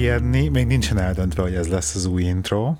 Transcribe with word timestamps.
megijedni, 0.00 0.48
még 0.48 0.66
nincsen 0.66 0.98
eldöntve, 0.98 1.42
hogy 1.42 1.54
ez 1.54 1.68
lesz 1.68 1.94
az 1.94 2.04
új 2.04 2.22
intro. 2.22 2.74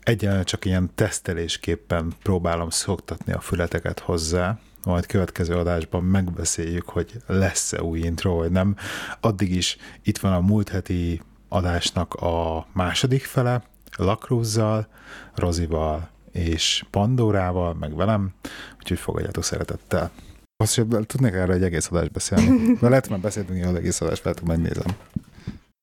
Egyenlően 0.00 0.44
csak 0.44 0.64
ilyen 0.64 0.90
tesztelésképpen 0.94 2.12
próbálom 2.22 2.70
szoktatni 2.70 3.32
a 3.32 3.40
fületeket 3.40 3.98
hozzá, 3.98 4.58
majd 4.84 5.06
következő 5.06 5.54
adásban 5.54 6.04
megbeszéljük, 6.04 6.88
hogy 6.88 7.12
lesz-e 7.26 7.82
új 7.82 7.98
intro, 7.98 8.34
vagy 8.34 8.50
nem. 8.50 8.76
Addig 9.20 9.54
is 9.54 9.76
itt 10.02 10.18
van 10.18 10.32
a 10.32 10.40
múlt 10.40 10.68
heti 10.68 11.22
adásnak 11.48 12.14
a 12.14 12.66
második 12.72 13.24
fele, 13.24 13.62
Lakruzzal, 13.96 14.88
Rozival 15.34 16.08
és 16.32 16.84
Pandórával, 16.90 17.74
meg 17.74 17.96
velem, 17.96 18.34
úgyhogy 18.78 18.98
fogadjátok 18.98 19.44
szeretettel. 19.44 20.10
Azt 20.56 20.72
sem 20.72 20.88
tudnék 20.88 21.32
erre 21.32 21.52
egy 21.52 21.62
egész 21.62 21.88
adást 21.90 22.12
beszélni. 22.12 22.48
Mert 22.66 22.80
lehet, 22.80 23.08
már 23.08 23.20
beszéltünk 23.20 23.58
ilyen 23.58 23.76
egész 23.76 24.00
adást, 24.00 24.24
lehet, 24.24 24.38
hogy 24.38 24.48
megnézem. 24.48 24.96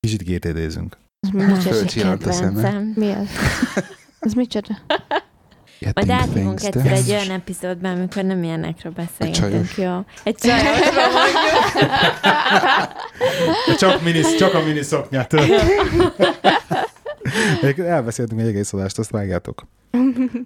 Kicsit 0.06 0.24
GTD-zünk. 0.24 0.98
Fölcsillant 1.62 2.26
a 2.26 2.32
szemem. 2.32 2.94
Mi 2.96 3.12
az? 3.12 3.28
Az 4.20 4.34
micsoda? 4.34 4.78
Getting 5.80 6.08
Majd 6.08 6.30
things 6.30 6.64
egyszer 6.64 6.92
egy 6.92 7.10
olyan 7.10 7.32
epizódban, 7.32 7.96
amikor 7.96 8.24
nem 8.24 8.44
ilyenekről 8.44 8.92
beszélgetünk, 8.92 9.76
jó? 9.78 10.06
Egy 10.24 10.36
csajosról 10.36 11.08
mondjuk. 13.66 13.78
Csak, 13.78 14.02
mini, 14.04 14.22
csak 14.38 14.54
a 14.54 14.64
mini 14.64 14.82
szoknyát. 14.82 15.34
Egyébként 17.62 17.88
Elbeszéltünk 17.88 18.42
egy 18.42 18.48
egész 18.48 18.74
adást, 18.74 19.00
azt 19.00 19.10
vágjátok. 19.10 19.68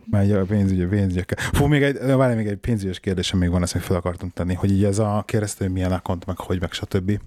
Már 0.05 0.31
a 0.39 0.44
pénzügyi, 0.45 0.86
pénzügyekkel. 0.86 1.38
Fú, 1.53 1.66
még 1.66 1.83
egy, 1.83 1.97
várj, 2.16 2.36
még 2.36 2.47
egy 2.47 2.58
pénzügyes 2.58 2.99
kérdésem 2.99 3.39
még 3.39 3.49
van, 3.49 3.61
ezt 3.61 3.73
még 3.73 3.83
fel 3.83 3.95
akartam 3.95 4.30
tenni, 4.30 4.53
hogy 4.53 4.71
így 4.71 4.83
ez 4.83 4.99
a 4.99 5.23
hogy 5.58 5.71
milyen 5.71 5.91
account, 5.91 6.25
meg 6.25 6.38
hogy, 6.38 6.59
meg 6.61 6.71
stb. 6.71 7.19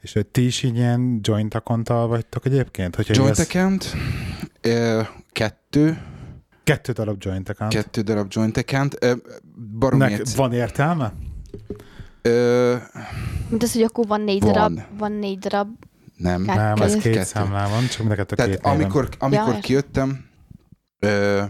És 0.00 0.12
hogy 0.12 0.26
ti 0.26 0.44
is 0.44 0.62
így 0.62 0.76
ilyen 0.76 1.18
joint 1.22 1.54
accounttal 1.54 2.06
vagytok 2.08 2.46
egyébként? 2.46 2.96
Hogyha 2.96 3.14
Joint 3.16 3.30
ez 3.38 3.46
account, 3.48 3.94
ö, 4.60 5.00
kettő, 5.32 6.02
kettő 6.64 6.92
darab 6.92 7.16
joint 7.18 7.48
account. 7.48 7.72
kettő 7.72 8.00
darab 8.00 8.26
joint 8.30 8.56
account. 8.56 8.96
Ö, 9.00 9.12
Baromi 9.78 10.02
Nek 10.02 10.12
egyszer- 10.12 10.36
van 10.36 10.52
értelme? 10.52 11.12
Ö, 12.22 12.76
Mint 13.48 13.62
az, 13.62 13.72
hogy 13.72 13.82
akkor 13.82 14.06
van 14.06 14.20
négy 14.20 14.40
Van. 14.42 14.52
darab, 14.52 14.80
van 14.98 15.12
négy 15.12 15.38
darab. 15.38 15.68
Nem. 16.20 16.44
Kár- 16.44 16.56
Nem, 16.78 16.86
ez 16.86 16.92
két 16.94 17.12
Kettő. 17.12 17.24
számlán 17.24 17.70
van, 17.70 17.86
csak 17.86 17.98
mind 17.98 18.10
a 18.10 18.14
kettő 18.14 18.34
Tehát 18.34 18.50
két 18.50 18.62
néven. 18.62 18.80
amikor, 18.80 19.08
amikor 19.18 19.54
Ja, 19.54 19.60
kijöttem, 19.60 20.24
ö, 20.98 21.42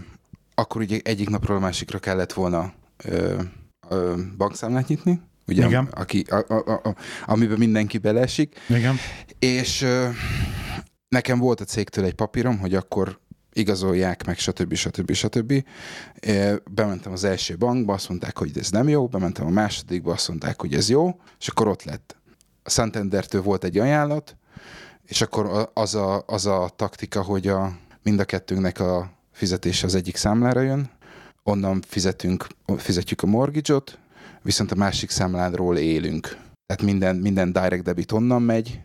akkor 0.55 0.81
ugye 0.81 0.99
egyik 1.03 1.29
napról 1.29 1.57
a 1.57 1.61
másikra 1.61 1.99
kellett 1.99 2.33
volna 2.33 2.73
ö, 3.05 3.41
ö, 3.89 4.15
bankszámlát 4.37 4.89
nyitni, 4.89 5.21
ugye, 5.47 5.67
Igen. 5.67 5.85
aki, 5.91 6.25
a, 6.29 6.45
a, 6.49 6.55
a, 6.67 6.89
a, 6.89 6.95
amiben 7.27 7.59
mindenki 7.59 7.99
beleesik, 7.99 8.59
Igen. 8.69 8.97
és 9.39 9.83
ö, 9.83 10.09
nekem 11.09 11.39
volt 11.39 11.61
a 11.61 11.65
cégtől 11.65 12.05
egy 12.05 12.15
papírom, 12.15 12.59
hogy 12.59 12.75
akkor 12.75 13.19
igazolják 13.53 14.27
meg, 14.27 14.39
stb. 14.39 14.75
stb. 14.75 15.13
stb. 15.13 15.65
Bementem 16.71 17.13
az 17.13 17.25
első 17.25 17.57
bankba, 17.57 17.93
azt 17.93 18.09
mondták, 18.09 18.39
hogy 18.39 18.59
ez 18.59 18.71
nem 18.71 18.89
jó, 18.89 19.07
bementem 19.09 19.47
a 19.47 19.51
másodikba, 19.51 20.13
azt 20.13 20.29
mondták, 20.29 20.61
hogy 20.61 20.75
ez 20.75 20.89
jó, 20.89 21.21
és 21.41 21.49
akkor 21.49 21.69
ott 21.69 21.83
lett. 21.85 22.17
A 22.63 22.71
Santandertől 22.71 23.43
volt 23.43 23.65
egy 23.65 23.79
ajánlat, 23.79 24.37
és 25.11 25.21
akkor 25.21 25.71
az 25.75 25.95
a, 25.95 26.23
az 26.27 26.47
a 26.47 26.71
taktika, 26.77 27.23
hogy 27.23 27.49
a, 27.49 27.73
mind 28.03 28.21
a 28.21 28.25
kettőnknek 28.25 28.81
a 28.81 29.11
fizetése 29.33 29.87
az 29.87 29.95
egyik 29.95 30.17
számlára 30.17 30.61
jön, 30.61 30.91
onnan 31.43 31.83
fizetünk, 31.87 32.47
fizetjük 32.77 33.23
a 33.23 33.27
mortgage-ot, 33.27 33.99
viszont 34.43 34.73
a 34.73 34.75
másik 34.75 35.11
számládról 35.11 35.77
élünk. 35.77 36.27
Tehát 36.67 36.83
minden, 36.83 37.17
minden 37.17 37.53
direct 37.53 37.83
debit 37.83 38.13
onnan 38.13 38.43
megy. 38.43 38.81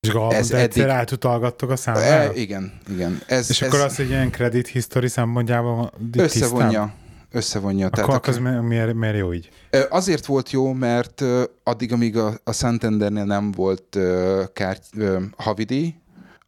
És 0.00 0.08
akkor 0.08 0.34
Ez 0.34 0.38
ez 0.38 0.50
egyszer 0.50 0.82
eddig- 0.84 0.96
átutalgattok 0.96 1.70
a 1.70 1.76
számlára? 1.76 2.32
E, 2.32 2.34
igen, 2.34 2.72
igen. 2.88 3.20
Ez, 3.26 3.50
És 3.50 3.62
ez 3.62 3.68
akkor 3.68 3.80
az 3.80 4.00
egy 4.00 4.08
ilyen 4.08 4.30
credit 4.30 4.66
history 4.68 5.08
szempontjából 5.08 5.92
tisztán? 6.10 6.92
Összevonja. 7.32 7.86
Akkor, 7.86 8.04
Tehát 8.04 8.26
az 8.26 8.38
mi- 8.38 8.66
miért, 8.66 8.94
miért 8.94 9.16
jó 9.16 9.32
így? 9.32 9.50
Azért 9.90 10.26
volt 10.26 10.50
jó, 10.50 10.72
mert 10.72 11.24
addig, 11.62 11.92
amíg 11.92 12.16
a, 12.16 12.32
a 12.44 12.52
Santandernél 12.52 13.24
nem 13.24 13.50
volt 13.50 13.96
ö, 13.96 14.42
kárt, 14.52 14.84
ö, 14.96 15.18
havidíj, 15.36 15.94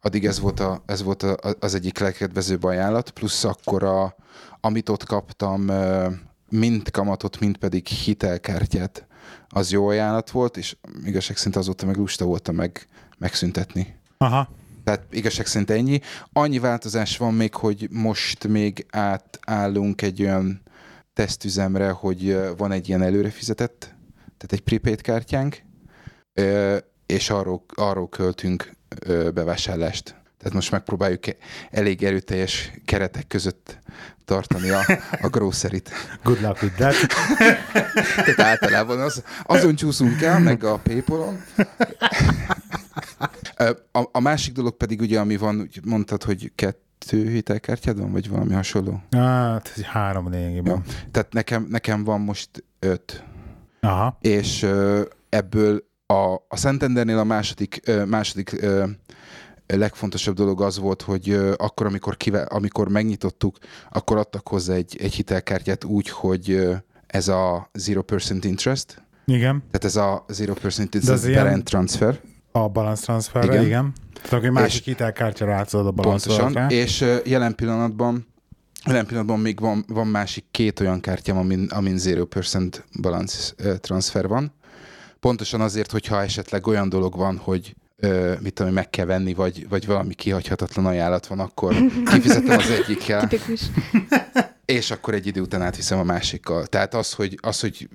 addig 0.01 0.25
ez 0.25 0.39
volt, 0.39 0.59
a, 0.59 0.83
ez 0.85 1.03
volt 1.03 1.23
a, 1.23 1.37
az 1.59 1.75
egyik 1.75 1.99
legkedvezőbb 1.99 2.63
ajánlat, 2.63 3.09
plusz 3.09 3.43
akkor 3.43 3.83
a, 3.83 4.15
amit 4.61 4.89
ott 4.89 5.03
kaptam, 5.03 5.71
mind 6.49 6.91
kamatot, 6.91 7.39
mind 7.39 7.57
pedig 7.57 7.87
hitelkártyát, 7.87 9.07
az 9.49 9.71
jó 9.71 9.87
ajánlat 9.87 10.31
volt, 10.31 10.57
és 10.57 10.75
igazság 11.05 11.37
szerint 11.37 11.55
azóta 11.55 11.85
meg 11.85 11.97
lusta 11.97 12.25
voltam 12.25 12.55
meg, 12.55 12.87
megszüntetni. 13.17 13.95
Aha. 14.17 14.49
Tehát 14.83 15.05
igazság 15.09 15.45
szerint 15.45 15.69
ennyi. 15.69 15.99
Annyi 16.33 16.59
változás 16.59 17.17
van 17.17 17.33
még, 17.33 17.53
hogy 17.55 17.87
most 17.91 18.47
még 18.47 18.85
átállunk 18.89 20.01
egy 20.01 20.21
olyan 20.21 20.61
tesztüzemre, 21.15 21.89
hogy 21.89 22.37
van 22.57 22.71
egy 22.71 22.87
ilyen 22.87 23.01
előre 23.01 23.29
fizetett, 23.29 23.79
tehát 24.37 24.51
egy 24.51 24.61
prepaid 24.61 25.01
kártyánk, 25.01 25.61
és 27.05 27.29
arról, 27.29 27.65
arról 27.75 28.09
költünk 28.09 28.71
bevásárlást. 29.33 30.15
Tehát 30.37 30.53
most 30.53 30.71
megpróbáljuk 30.71 31.23
elég 31.71 32.03
erőteljes 32.03 32.71
keretek 32.85 33.27
között 33.27 33.79
tartani 34.25 34.69
a, 34.69 34.85
a 35.21 35.27
groceryt. 35.27 35.91
Good 36.23 36.41
luck 36.41 36.61
with 36.61 36.75
that. 36.75 36.95
Tehát 38.25 38.39
általában 38.39 38.99
az, 38.99 39.23
azon 39.43 39.75
csúszunk 39.75 40.21
el, 40.21 40.39
meg 40.39 40.63
a 40.63 40.77
Paypal-on. 40.77 41.43
A, 43.91 44.09
a 44.11 44.19
másik 44.19 44.53
dolog 44.53 44.77
pedig 44.77 45.01
ugye, 45.01 45.19
ami 45.19 45.37
van, 45.37 45.69
mondtad, 45.83 46.23
hogy 46.23 46.51
kettő 47.05 47.29
hitelkártyád 47.29 47.99
van, 47.99 48.11
vagy 48.11 48.29
valami 48.29 48.53
hasonló. 48.53 49.01
Hát, 49.11 49.71
ez 49.75 49.81
három 49.83 50.29
lényegében. 50.29 50.83
Tehát 51.11 51.33
nekem, 51.33 51.67
nekem 51.69 52.03
van 52.03 52.21
most 52.21 52.63
öt, 52.79 53.23
Aha. 53.81 54.17
és 54.21 54.63
ö, 54.63 55.01
ebből 55.29 55.83
a, 56.05 56.33
a 56.47 56.55
Santandernél 56.57 57.17
a 57.17 57.23
második, 57.23 57.81
ö, 57.85 58.05
második 58.05 58.51
ö, 58.61 58.83
legfontosabb 59.67 60.35
dolog 60.35 60.61
az 60.61 60.77
volt, 60.79 61.01
hogy 61.01 61.29
ö, 61.29 61.53
akkor, 61.57 61.85
amikor, 61.85 62.17
kive, 62.17 62.41
amikor 62.41 62.89
megnyitottuk, 62.89 63.57
akkor 63.91 64.17
adtak 64.17 64.47
hozzá 64.47 64.73
egy, 64.73 64.97
egy 65.01 65.13
hitelkártyát 65.13 65.83
úgy, 65.83 66.09
hogy 66.09 66.51
ö, 66.51 66.73
ez 67.07 67.27
a 67.27 67.69
0% 67.73 68.39
interest, 68.41 69.03
Igen. 69.25 69.63
tehát 69.71 69.83
ez 69.85 69.95
a 69.95 70.25
0% 70.27 70.75
De 70.75 70.97
interest 70.97 71.25
ilyen- 71.25 71.43
parent 71.43 71.63
transfer, 71.63 72.19
A 72.55 72.67
balance 72.67 73.01
transferre, 73.03 73.53
Igen. 73.53 73.65
igen. 73.65 73.93
Tehát 74.13 74.33
akkor 74.33 74.45
egy 74.45 74.51
másik 74.51 74.83
hitelkártyára 74.83 75.53
átszolod 75.53 75.87
a 75.87 75.91
pontosan, 75.91 76.37
balanszolatra. 76.37 76.75
és 76.75 77.05
jelen 77.25 77.55
pillanatban 77.55 78.27
Jelen 78.85 79.05
pillanatban 79.05 79.39
még 79.39 79.59
van, 79.59 79.85
van 79.87 80.07
másik 80.07 80.45
két 80.51 80.79
olyan 80.79 80.99
kártyám, 80.99 81.37
amin, 81.37 81.67
amin 81.69 81.95
0% 81.97 82.73
balance 83.01 83.53
transfer 83.79 84.27
van. 84.27 84.53
Pontosan 85.19 85.61
azért, 85.61 85.91
hogyha 85.91 86.21
esetleg 86.21 86.67
olyan 86.67 86.89
dolog 86.89 87.15
van, 87.15 87.37
hogy 87.37 87.75
ö, 87.95 88.33
mit 88.41 88.53
tudom, 88.53 88.73
meg 88.73 88.89
kell 88.89 89.05
venni, 89.05 89.33
vagy, 89.33 89.69
vagy 89.69 89.85
valami 89.85 90.13
kihagyhatatlan 90.13 90.85
ajánlat 90.85 91.27
van, 91.27 91.39
akkor 91.39 91.75
kifizetem 92.11 92.57
az 92.57 92.69
egyikkel, 92.69 93.27
Tipikus. 93.27 93.61
és 94.65 94.91
akkor 94.91 95.13
egy 95.13 95.27
idő 95.27 95.41
után 95.41 95.61
átviszem 95.61 95.99
a 95.99 96.03
másikkal. 96.03 96.65
Tehát 96.65 96.93
az, 96.93 97.13
hogy, 97.13 97.37
az, 97.41 97.59
hogy 97.59 97.89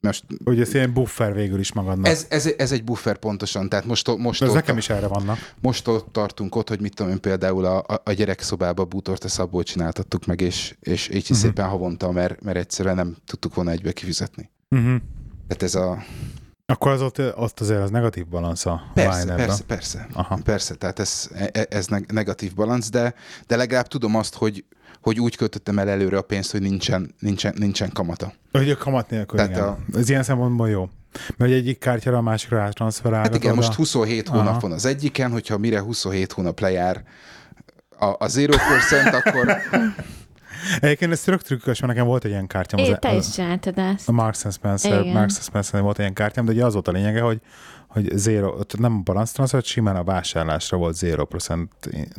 most 0.00 0.24
Ugye 0.44 0.62
ez 0.62 0.74
ilyen 0.74 0.92
buffer 0.92 1.34
végül 1.34 1.58
is 1.58 1.72
magadnak. 1.72 2.06
ez, 2.06 2.26
ez, 2.28 2.48
ez 2.58 2.72
egy 2.72 2.84
buffer 2.84 3.16
pontosan, 3.18 3.68
tehát 3.68 3.84
most, 3.84 4.16
most, 4.16 4.42
ez 4.42 4.48
ott- 4.48 4.54
nekem 4.54 4.76
is 4.76 4.88
erre 4.90 5.06
vannak. 5.06 5.52
most 5.60 5.88
ott 5.88 6.12
tartunk 6.12 6.54
ott, 6.56 6.68
hogy 6.68 6.80
mit 6.80 6.94
tudom 6.94 7.12
én, 7.12 7.20
például 7.20 7.64
a, 7.64 7.84
a- 8.04 8.12
gyerekszobába 8.12 8.84
bútort 8.84 9.24
a 9.24 9.28
szabból 9.28 9.62
csináltattuk 9.62 10.26
meg, 10.26 10.40
és, 10.40 10.76
és 10.80 11.08
így 11.08 11.26
Mhm. 11.30 11.38
szépen 11.38 11.68
havonta, 11.68 12.10
mert, 12.10 12.42
mert 12.42 12.56
egyszerűen 12.56 12.94
nem 12.94 13.16
tudtuk 13.26 13.54
volna 13.54 13.70
egybe 13.70 13.92
kifizetni. 13.92 14.50
Uh-huh. 14.70 14.96
Tehát 15.46 15.62
ez 15.62 15.74
a... 15.74 16.02
Akkor 16.66 16.90
az 16.92 17.02
ott, 17.02 17.18
ott 17.36 17.60
azért 17.60 17.80
az 17.82 17.90
negatív 17.90 18.26
balansz 18.26 18.66
a 18.66 18.82
Persze, 18.94 19.18
Linerben. 19.20 19.46
persze, 19.46 19.62
persze. 19.64 20.06
Aha. 20.12 20.38
Persze, 20.44 20.74
tehát 20.74 20.98
ez, 20.98 21.28
e- 21.52 21.66
ez 21.70 21.86
neg- 21.86 22.12
negatív 22.12 22.54
balansz, 22.54 22.90
de, 22.90 23.14
de 23.46 23.56
legalább 23.56 23.86
tudom 23.86 24.16
azt, 24.16 24.34
hogy, 24.34 24.64
hogy 25.00 25.20
úgy 25.20 25.36
költöttem 25.36 25.78
el 25.78 25.88
előre 25.88 26.16
a 26.16 26.22
pénzt, 26.22 26.50
hogy 26.50 26.60
nincsen, 26.60 27.14
nincsen, 27.18 27.54
nincsen 27.58 27.90
kamata. 27.92 28.32
Hogy 28.52 28.70
a 28.70 28.76
kamat 28.76 29.10
nélkül, 29.10 29.36
Tehát 29.38 29.50
igen. 29.52 29.64
a- 29.64 29.78
Ez 29.98 30.08
ilyen 30.08 30.22
szempontból 30.22 30.68
jó. 30.68 30.88
Mert 31.12 31.50
hogy 31.50 31.52
egyik 31.52 31.78
kártyára 31.78 32.16
a 32.16 32.20
másikra 32.20 32.60
átranszferálgatod. 32.62 33.32
Hát 33.32 33.42
igen, 33.42 33.54
most 33.54 33.70
a... 33.70 33.74
27 33.74 34.28
Aha. 34.28 34.38
hónap 34.38 34.60
van 34.60 34.72
az 34.72 34.84
egyiken, 34.84 35.30
hogyha 35.30 35.58
mire 35.58 35.80
27 35.80 36.32
hónap 36.32 36.60
lejár 36.60 37.02
a, 37.98 38.04
a 38.04 38.16
0%, 38.26 39.12
akkor 39.24 39.56
Egyébként 40.80 41.12
ez 41.12 41.20
tök 41.22 41.42
trükkös, 41.42 41.80
mert 41.80 41.92
nekem 41.92 42.06
volt 42.08 42.24
egy 42.24 42.30
ilyen 42.30 42.46
kártyám. 42.46 42.84
É, 42.84 42.90
az- 42.90 42.98
te 43.00 43.14
is 43.14 43.30
csináltad 43.30 43.78
ezt. 43.78 44.08
A 44.08 44.12
Marks 44.12 44.44
Spencer, 44.50 45.00
Igen. 45.00 45.12
Marks 45.12 45.34
Spencer 45.42 45.80
volt 45.80 45.98
ilyen 45.98 46.12
kártyám, 46.12 46.44
de 46.44 46.52
ugye 46.52 46.64
az 46.64 46.72
volt 46.72 46.88
a 46.88 46.92
lényege, 46.92 47.20
hogy, 47.20 47.40
hogy 47.88 48.10
zero, 48.14 48.56
nem 48.78 48.96
a 48.96 49.00
balance 49.00 49.32
transfer, 49.32 49.62
simán 49.62 49.96
a 49.96 50.04
vásárlásra 50.04 50.76
volt 50.76 50.96
0% 51.00 51.66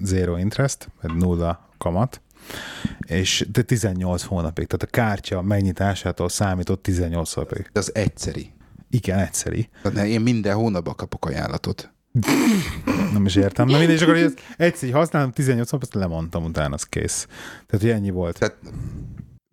zero 0.02 0.38
interest, 0.38 0.90
vagy 1.02 1.16
nulla 1.16 1.70
kamat, 1.78 2.22
és 3.00 3.48
de 3.52 3.62
18 3.62 4.24
hónapig, 4.24 4.68
tehát 4.68 4.84
a 4.84 4.98
kártya 4.98 5.42
megnyitásától 5.42 6.30
számított 6.30 6.84
18 6.84 7.34
hónapig. 7.34 7.70
az 7.74 7.96
egyszeri. 7.96 8.54
Igen, 8.90 9.20
egyszeri. 9.20 9.70
Tehát 9.82 10.08
én 10.08 10.22
minden 10.22 10.56
hónapban 10.56 10.96
kapok 10.96 11.26
ajánlatot. 11.26 11.92
Nem 13.14 13.26
is 13.26 13.36
értem. 13.36 13.68
Na 13.68 13.78
mindegy, 13.78 13.96
és 13.96 14.02
akkor 14.02 14.16
ezt 14.16 14.42
egyszer 14.58 14.92
használom, 14.92 15.32
18 15.32 15.72
nap, 15.72 15.82
azt 15.82 15.94
lemondtam 15.94 16.44
utána, 16.44 16.74
az 16.74 16.84
kész. 16.84 17.28
Tehát, 17.68 17.86
hogy 17.86 17.90
ennyi 17.90 18.10
volt. 18.10 18.40
Tehát 18.40 18.56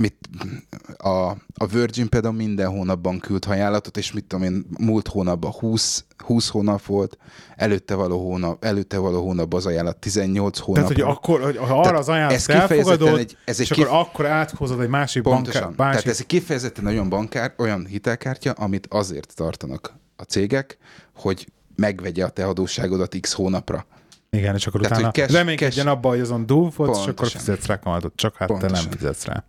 mit, 0.02 0.14
a, 0.96 1.28
a 1.54 1.66
Virgin 1.72 2.08
például 2.08 2.34
minden 2.34 2.68
hónapban 2.68 3.18
küld 3.18 3.44
ajánlatot, 3.48 3.96
és 3.96 4.12
mit 4.12 4.24
tudom 4.24 4.44
én, 4.44 4.66
múlt 4.78 5.08
hónapban 5.08 5.50
20, 5.50 6.04
20 6.24 6.48
hónap 6.48 6.84
volt, 6.84 7.18
előtte 7.56 7.94
való 7.94 8.20
hónap, 8.20 8.64
előtte 8.64 8.98
való 8.98 9.22
hónapban 9.22 9.58
az 9.58 9.66
ajánlat 9.66 9.96
18 9.96 10.58
hónap. 10.58 10.82
Tehát, 10.82 11.02
hogy 11.02 11.12
akkor, 11.14 11.40
hogy 11.40 11.56
ha 11.56 11.80
arra 11.80 11.98
az 11.98 12.08
ajánlatot 12.08 12.48
elfogadod, 12.48 13.18
egy, 13.18 13.36
ez 13.44 13.60
egy 13.60 13.70
és 13.70 13.76
kif... 13.76 13.84
akkor 13.84 13.98
akkor 13.98 14.26
áthozod 14.26 14.80
egy 14.80 14.88
másik 14.88 15.22
Pontosan. 15.22 15.62
bankár. 15.62 15.86
Másik... 15.86 16.00
Tehát 16.00 16.14
ez 16.14 16.20
egy 16.20 16.26
kifejezetten 16.26 16.86
olyan 16.86 17.08
bankár, 17.08 17.54
olyan 17.56 17.86
hitelkártya, 17.86 18.50
amit 18.50 18.86
azért 18.90 19.34
tartanak 19.34 19.94
a 20.16 20.22
cégek, 20.22 20.78
hogy 21.14 21.48
megvegye 21.76 22.24
a 22.24 22.28
te 22.28 22.46
adósságodat 22.46 23.16
x 23.20 23.32
hónapra. 23.32 23.86
Igen, 24.30 24.54
és 24.54 24.66
akkor 24.66 24.80
Tehát, 24.80 24.98
utána 24.98 25.12
cash, 25.12 25.32
reménykedjen 25.32 25.84
cash... 25.84 25.96
abba, 25.96 26.08
hogy 26.08 26.20
azon 26.20 26.46
dúl 26.46 26.72
volt, 26.76 26.96
és 26.96 27.06
akkor 27.06 27.28
fizetsz 27.28 27.66
rá 27.66 27.78
kamatot, 27.78 28.12
csak 28.16 28.36
hát 28.36 28.48
Pontosan. 28.48 28.74
te 28.74 28.80
nem 28.80 28.90
fizetsz 28.90 29.24
rá. 29.24 29.44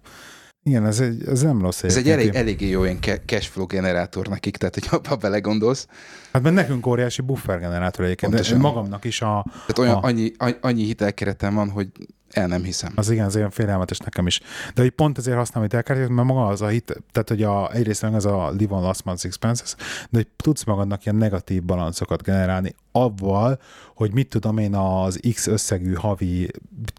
Igen, 0.64 0.86
ez, 0.86 1.00
egy, 1.00 1.28
ez 1.28 1.42
nem 1.42 1.62
rossz. 1.62 1.84
Ez 1.84 1.98
egy 1.98 2.10
elég, 2.10 2.36
eléggé 2.36 2.68
jó 2.68 2.84
ilyen 2.84 3.00
cashflow 3.26 3.66
generátor 3.66 4.28
nekik, 4.28 4.58
tehát 4.58 4.74
hogy 4.74 5.02
ha 5.08 5.16
belegondolsz. 5.16 5.88
Hát 6.34 6.42
mert 6.42 6.56
nekünk 6.56 6.86
óriási 6.86 7.22
buffer 7.22 7.60
generátor 7.60 8.06
egyébként, 8.06 8.32
Pontosan. 8.32 8.62
de 8.62 8.68
magamnak 8.68 9.06
is 9.06 9.22
a... 9.22 9.46
Tehát 9.46 9.78
olyan 9.78 9.96
a... 9.96 10.04
annyi, 10.04 10.32
annyi 10.62 10.84
hitelkeretem 10.84 11.54
van, 11.54 11.70
hogy 11.70 11.88
el 12.31 12.48
nem 12.48 12.64
hiszem. 12.64 12.92
Az 12.96 13.10
igen, 13.10 13.26
az 13.26 13.36
ilyen 13.36 13.50
félelmetes 13.50 13.98
nekem 13.98 14.28
is. 14.28 14.42
De 14.74 14.81
hogy 14.81 14.90
pont 14.90 15.18
ezért 15.18 15.38
használom 15.38 15.64
hitelkártyát, 15.64 16.10
mert 16.10 16.28
maga 16.28 16.48
az 16.48 16.62
a 16.62 16.68
hit, 16.68 17.04
tehát 17.12 17.30
hogy 17.30 17.44
a, 17.44 17.74
egyrészt 17.74 18.04
az 18.04 18.26
a 18.26 18.52
live 18.58 18.76
on 18.76 18.81
last 18.81 19.02
month's 19.06 19.26
expenses, 19.26 19.76
de 20.10 20.18
hogy 20.18 20.28
tudsz 20.36 20.64
magadnak 20.64 21.06
ilyen 21.06 21.18
negatív 21.18 21.64
balanszokat 21.64 22.24
generálni 22.24 22.76
avval, 22.92 23.60
hogy 23.96 24.14
mit 24.14 24.28
tudom 24.28 24.58
én 24.58 24.76
az 24.76 25.20
X 25.34 25.48
összegű 25.48 25.94
havi 25.94 26.52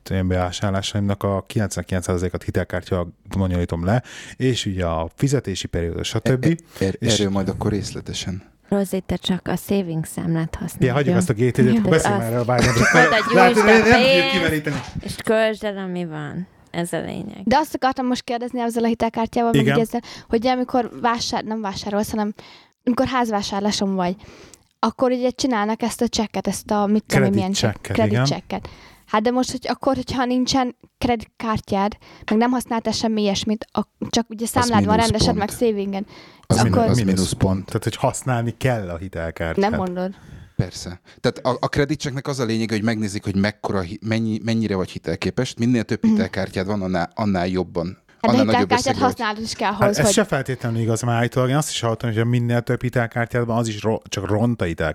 bevásárlásaimnak 0.09 1.23
a 1.23 1.45
99%-at 1.55 2.43
hitelkártya 2.43 3.09
bonyolítom 3.37 3.85
le, 3.85 4.03
és 4.37 4.67
ugye 4.67 4.87
a 4.87 5.11
fizetési 5.15 5.67
periódus, 5.67 6.09
stb. 6.09 6.45
Er, 6.45 6.57
er, 6.79 6.97
erről 7.01 7.27
és... 7.27 7.29
majd 7.29 7.49
akkor 7.49 7.71
részletesen. 7.71 8.43
Rozi, 8.71 9.01
te 9.07 9.17
csak 9.17 9.49
a 9.49 9.57
saving 9.57 10.05
számlát 10.05 10.55
használod. 10.55 10.87
Ja, 10.87 10.93
hagyjuk 10.93 11.17
azt 11.17 11.31
a 11.31 11.33
GT-t, 11.33 11.89
beszéljünk 11.89 12.23
erről 12.23 12.45
bármilyen. 12.45 12.75
Látod, 13.33 13.65
nem 13.65 13.83
tudjuk 13.83 14.31
kiveríteni. 14.33 14.81
És 15.01 15.15
költsd 15.25 15.65
el, 15.65 15.77
ami 15.77 16.05
van. 16.05 16.47
Ez 16.71 16.93
a 16.93 17.01
lényeg. 17.01 17.41
De 17.45 17.57
azt 17.57 17.75
akartam 17.75 18.07
most 18.07 18.23
kérdezni 18.23 18.61
ezzel 18.61 18.85
a 18.85 18.87
hitelkártyával, 18.87 19.55
Igen. 19.55 19.81
Ezzel, 19.81 20.01
hogy 20.29 20.47
amikor 20.47 20.91
vásár, 21.01 21.45
nem 21.45 21.61
vásárolsz, 21.61 22.11
hanem 22.11 22.35
amikor 22.85 23.07
házvásárlásom 23.07 23.95
vagy, 23.95 24.17
akkor 24.79 25.11
ugye 25.11 25.31
csinálnak 25.31 25.83
ezt 25.83 26.01
a 26.01 26.09
csekket, 26.09 26.47
ezt 26.47 26.71
a 26.71 26.87
mit 26.87 27.05
tudom, 27.07 27.33
milyen 27.33 27.53
csekket. 27.53 28.69
Hát 29.11 29.23
de 29.23 29.31
most, 29.31 29.51
hogy 29.51 29.67
akkor, 29.69 29.95
hogyha 29.95 30.25
nincsen 30.25 30.77
kreditkártyád, 30.99 31.97
meg 32.31 32.39
nem 32.39 32.51
használtál 32.51 32.93
semmi 32.93 33.21
ilyesmit, 33.23 33.67
csak 34.09 34.31
ugye 34.31 34.47
számlád 34.47 34.85
van 34.85 34.97
rendesed, 34.97 35.37
meg 35.37 35.49
savingen. 35.49 36.07
Az, 36.47 36.59
akkor... 36.59 36.79
az 36.79 36.99
mínusz 36.99 37.33
pont. 37.33 37.65
Tehát, 37.65 37.85
hogy 37.85 37.97
használni 37.97 38.55
kell 38.57 38.89
a 38.89 38.97
hitelkártyát. 38.97 39.71
Nem 39.71 39.79
mondod. 39.79 40.15
Persze. 40.57 41.01
Tehát 41.21 41.39
a, 41.39 41.57
a 41.61 41.69
kreditcseknek 41.69 42.27
az 42.27 42.39
a 42.39 42.45
lényeg, 42.45 42.71
hogy 42.71 42.83
megnézik, 42.83 43.25
hogy 43.25 43.37
mekkora, 43.37 43.83
mennyi, 44.01 44.41
mennyire 44.45 44.77
vagy 44.77 44.91
hitelképes. 44.91 45.55
Minél 45.59 45.83
több 45.83 46.03
mhm. 46.03 46.13
hitelkártyád 46.13 46.67
van, 46.67 46.83
annál, 46.83 47.11
annál 47.15 47.47
jobban 47.47 47.99
Hát 48.21 48.37
de 48.37 48.43
hitelkártyát 48.43 48.97
használod 48.97 49.43
is 49.43 49.53
kell 49.53 49.71
ahhoz, 49.71 49.97
hát 49.97 50.07
ez 50.07 50.13
se 50.13 50.25
feltétlenül 50.25 50.81
igaz, 50.81 51.03
mert 51.03 51.17
állítólag 51.17 51.49
én 51.49 51.57
azt 51.57 51.71
is 51.71 51.81
hallottam, 51.81 52.13
hogy 52.13 52.25
minél 52.25 52.61
több 52.61 52.83
hitelkártyád 52.83 53.47
van, 53.47 53.57
az 53.57 53.69
is 53.69 53.83
ro- 53.83 54.09
csak 54.09 54.27
ront 54.27 54.63
a 54.63 54.65
hitel 54.65 54.95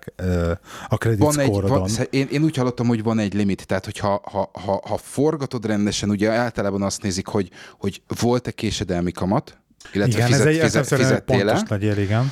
a 0.87 0.97
kredit 0.97 2.07
én, 2.09 2.27
én 2.31 2.43
úgy 2.43 2.55
hallottam, 2.55 2.87
hogy 2.87 3.03
van 3.03 3.19
egy 3.19 3.33
limit, 3.33 3.65
tehát 3.65 3.85
hogyha 3.85 4.21
ha, 4.23 4.49
ha, 4.53 4.81
ha 4.87 4.97
forgatod 4.97 5.65
rendesen, 5.65 6.09
ugye 6.09 6.31
általában 6.31 6.81
azt 6.81 7.01
nézik, 7.01 7.27
hogy, 7.27 7.49
hogy 7.79 8.01
volt-e 8.19 8.51
késedelmi 8.51 9.11
kamat, 9.11 9.57
illetve 9.93 10.17
igen, 10.17 10.27
fizet, 10.27 10.47
ez 10.47 10.55
egy, 10.55 10.61
fizet, 10.61 10.87
fizettél 10.87 11.45
pontos 11.45 11.69
nagy 11.69 11.97
igen. 11.97 12.31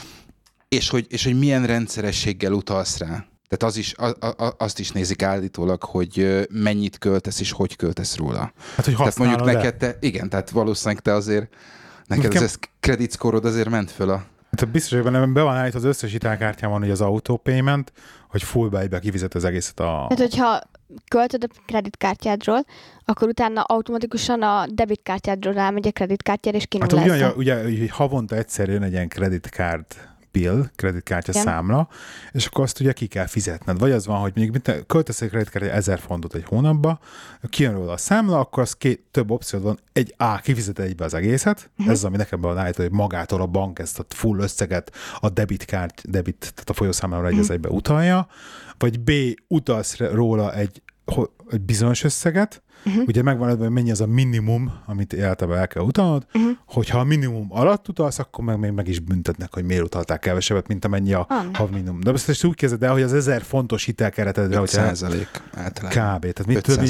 És 0.67 0.89
hogy, 0.89 1.05
és 1.09 1.23
hogy 1.23 1.39
milyen 1.39 1.65
rendszerességgel 1.65 2.51
utalsz 2.51 2.97
rá. 2.97 3.25
Tehát 3.57 3.75
az 3.75 3.77
is, 3.77 3.94
a, 3.97 4.27
a, 4.44 4.55
azt 4.57 4.79
is 4.79 4.91
nézik 4.91 5.23
állítólag, 5.23 5.83
hogy 5.83 6.45
mennyit 6.50 6.97
költesz 6.97 7.39
és 7.39 7.51
hogy 7.51 7.75
költesz 7.75 8.17
róla. 8.17 8.53
Hát, 8.75 8.85
hogy 8.85 8.95
tehát 8.95 9.17
mondjuk 9.17 9.44
neked 9.44 9.75
te, 9.75 9.97
igen, 10.00 10.29
tehát 10.29 10.50
valószínűleg 10.50 11.03
te 11.03 11.13
azért, 11.13 11.53
neked 12.07 12.23
Nekem... 12.23 12.44
ez 12.44 12.55
credit 12.79 13.11
score 13.11 13.47
azért 13.47 13.69
ment 13.69 13.91
föl 13.91 14.09
a... 14.09 14.23
Hát 14.57 14.69
biztos, 14.69 15.01
hogy 15.01 15.11
benne 15.11 15.25
be 15.25 15.41
van 15.41 15.55
állítva 15.55 15.79
az 15.79 15.85
összes 15.85 16.11
hitelkártyán 16.11 16.71
hogy 16.71 16.89
az 16.89 17.01
auto 17.01 17.38
payment, 17.38 17.91
hogy 18.29 18.44
full 18.44 18.69
be 18.69 19.00
kifizet 19.00 19.33
az 19.33 19.44
egészet 19.44 19.79
a... 19.79 20.05
Tehát, 20.07 20.17
hogyha 20.17 20.61
költöd 21.07 21.44
a 21.44 21.61
kreditkártyádról, 21.65 22.65
akkor 23.05 23.27
utána 23.27 23.61
automatikusan 23.61 24.41
a 24.41 24.65
debitkártyádról 24.73 25.53
rámegy 25.53 25.88
a 25.88 25.91
kreditkártyára, 25.91 26.57
és 26.57 26.65
kinull 26.65 26.88
hát, 26.89 27.05
ugye, 27.05 27.33
ugye, 27.33 27.63
ugye, 27.63 27.91
havonta 27.91 28.35
egyszer 28.35 28.69
jön 28.69 28.83
egy 28.83 28.91
ilyen 28.91 29.07
kreditkárd 29.07 29.85
bill, 30.33 30.69
kreditkártya 30.75 31.31
Igen. 31.31 31.44
számla, 31.44 31.88
és 32.31 32.45
akkor 32.45 32.63
azt 32.63 32.80
ugye 32.80 32.94
ki 32.94 33.07
kell 33.07 33.25
fizetned. 33.25 33.80
Vagy 33.80 33.91
az 33.91 34.06
van, 34.06 34.19
hogy 34.19 34.31
mondjuk 34.35 34.65
mit 34.65 34.85
költesz 34.85 35.21
egy 35.21 35.30
kreditkártya 35.30 35.69
1000 35.69 36.00
fontot 36.00 36.35
egy 36.35 36.44
hónapba, 36.45 37.00
kijön 37.50 37.74
róla 37.74 37.91
a 37.91 37.97
számla, 37.97 38.39
akkor 38.39 38.63
az 38.63 38.74
két, 38.74 39.03
több 39.12 39.31
opció 39.31 39.59
van. 39.59 39.80
Egy 39.91 40.13
A, 40.18 40.38
kifizet 40.38 40.80
egybe 40.80 41.06
az 41.06 41.13
egészet, 41.13 41.69
uh-huh. 41.71 41.94
ez 41.94 41.97
az, 41.97 42.03
ami 42.03 42.18
nekem 42.18 42.41
be 42.41 42.74
hogy 42.75 42.91
magától 42.91 43.41
a 43.41 43.45
bank 43.45 43.80
ezt 43.80 44.00
a 44.00 44.06
full 44.09 44.39
összeget 44.39 44.91
a 45.19 45.30
debitkárty, 45.30 46.01
debit, 46.03 46.39
tehát 46.39 46.69
a 46.69 46.74
folyószámlára 46.74 47.27
egy 47.27 47.33
uh-huh. 47.33 47.51
egybe 47.51 47.69
utalja, 47.69 48.27
vagy 48.77 49.00
B, 49.00 49.12
utalsz 49.47 49.97
róla 49.97 50.53
egy, 50.53 50.81
egy 51.50 51.62
bizonyos 51.62 52.03
összeget, 52.03 52.62
uh-huh. 52.85 53.03
ugye 53.07 53.21
megvan, 53.21 53.57
hogy 53.57 53.69
mennyi 53.69 53.91
az 53.91 54.01
a 54.01 54.07
minimum, 54.07 54.73
amit 54.85 55.19
általában 55.19 55.59
el 55.59 55.67
kell 55.67 55.83
utalnod, 55.83 56.25
uh-huh. 56.33 56.51
hogyha 56.65 56.99
a 56.99 57.03
minimum 57.03 57.47
alatt 57.49 57.87
utalsz, 57.87 58.19
akkor 58.19 58.43
meg 58.43 58.59
még 58.59 58.71
meg 58.71 58.87
is 58.87 58.99
büntetnek, 58.99 59.53
hogy 59.53 59.63
miért 59.63 59.83
utaltál 59.83 60.19
kevesebbet, 60.19 60.67
mint 60.67 60.85
amennyi 60.85 61.13
a 61.13 61.27
uh-huh. 61.29 61.55
ha 61.55 61.67
minimum. 61.71 61.99
De 61.99 62.11
ezt, 62.11 62.43
úgy 62.43 62.55
kezded 62.55 62.83
el, 62.83 62.91
hogy 62.91 63.01
az 63.01 63.13
ezer 63.13 63.41
fontos 63.41 63.83
hitelkeretedre, 63.83 64.57
hogy 64.57 64.69
százalék 64.69 65.29
általában. 65.55 66.15
Kb. 66.15 66.33
Tehát 66.33 66.45
mit 66.45 66.62
több, 66.62 66.81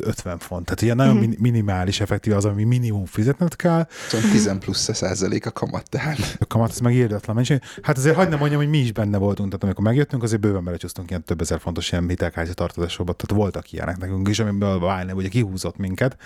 50 0.00 0.38
font. 0.38 0.64
Tehát 0.64 0.82
ilyen 0.82 0.96
nagyon 0.96 1.16
uh-huh. 1.16 1.34
minimális 1.38 2.00
effektív 2.00 2.32
az, 2.32 2.44
ami 2.44 2.64
minimum 2.64 3.04
fizetned 3.04 3.56
kell. 3.56 3.86
Szóval 4.08 4.30
10 4.30 4.54
plusz 4.58 4.88
a 4.88 4.94
százalék 4.94 5.46
a 5.46 5.50
kamat, 5.50 5.90
tehát. 5.90 6.36
A 6.38 6.46
kamat, 6.46 6.70
ez 6.70 6.78
meg 6.78 6.94
írdatlan 6.94 7.34
mennyiség. 7.34 7.60
Hát 7.82 7.96
azért 7.96 8.16
hagyd 8.16 8.30
nem 8.30 8.38
mondjam, 8.38 8.60
hogy 8.60 8.70
mi 8.70 8.78
is 8.78 8.92
benne 8.92 9.18
voltunk, 9.18 9.48
tehát 9.48 9.64
amikor 9.64 9.84
megjöttünk, 9.84 10.22
azért 10.22 10.40
bőven 10.40 10.64
belecsúsztunk 10.64 11.10
ilyen 11.10 11.24
több 11.24 11.40
ezer 11.40 11.60
fontos 11.60 11.92
ilyen 11.92 12.08
hitelkártya 12.08 12.52
tartozásokba, 12.52 13.12
tehát 13.12 13.42
voltak 13.42 13.72
ilyenek 13.72 13.98
nekünk 13.98 14.28
is, 14.28 14.38
amiből 14.38 14.78
válni 15.06 15.20
ugye 15.20 15.28
kihúzott 15.28 15.76
minket, 15.76 16.16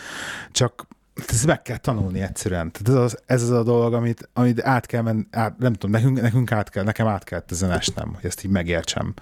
csak 0.52 0.86
ez 1.28 1.44
meg 1.44 1.62
kell 1.62 1.76
tanulni 1.76 2.20
egyszerűen. 2.20 2.72
Tehát 2.72 2.88
ez 2.88 3.04
az, 3.04 3.22
ez 3.26 3.42
az 3.42 3.50
a 3.50 3.62
dolog, 3.62 3.94
amit, 3.94 4.28
amit 4.32 4.62
át 4.62 4.86
kell 4.86 5.02
menni, 5.02 5.26
át, 5.30 5.58
nem 5.58 5.72
tudom, 5.72 5.90
nekünk, 5.90 6.20
nekünk 6.20 6.52
át 6.52 6.70
kell, 6.70 6.84
nekem 6.84 7.06
át 7.06 7.24
kell 7.24 7.44
ezen 7.48 7.70
estem, 7.70 8.14
hogy 8.14 8.24
ezt 8.24 8.44
így 8.44 8.50
megértsem. 8.50 9.14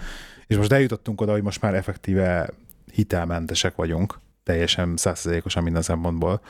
És 0.46 0.56
most 0.56 0.72
eljutottunk 0.72 1.20
oda, 1.20 1.32
hogy 1.32 1.42
most 1.42 1.60
már 1.60 1.74
effektíve 1.74 2.50
hitelmentesek 2.92 3.76
vagyunk, 3.76 4.20
teljesen 4.42 4.96
százszerzékosan 4.96 5.62
minden 5.62 5.82
szempontból, 5.82 6.40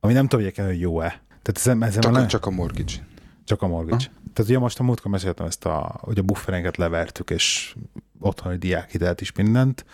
ami 0.00 0.12
nem 0.12 0.26
tudom, 0.28 0.50
hogy 0.56 0.80
jó-e. 0.80 1.22
Tehát 1.42 1.82
ez, 1.82 1.88
ez 1.88 1.98
csak, 1.98 2.16
a, 2.16 2.26
csak 2.26 2.46
a 2.46 2.50
mortgage. 2.50 2.92
Csak 3.44 3.62
a 3.62 3.66
mortgage. 3.66 4.04
Ha? 4.04 4.22
Tehát 4.32 4.50
ugye 4.50 4.58
most 4.58 4.78
a 4.78 4.82
múltkor 4.82 5.10
meséltem 5.10 5.46
ezt, 5.46 5.64
a, 5.64 5.98
hogy 6.00 6.18
a 6.18 6.22
bufferenket 6.22 6.76
levertük, 6.76 7.30
és 7.30 7.74
otthoni 8.20 8.56
diákhitelt 8.56 9.20
is 9.20 9.32
mindent, 9.32 9.84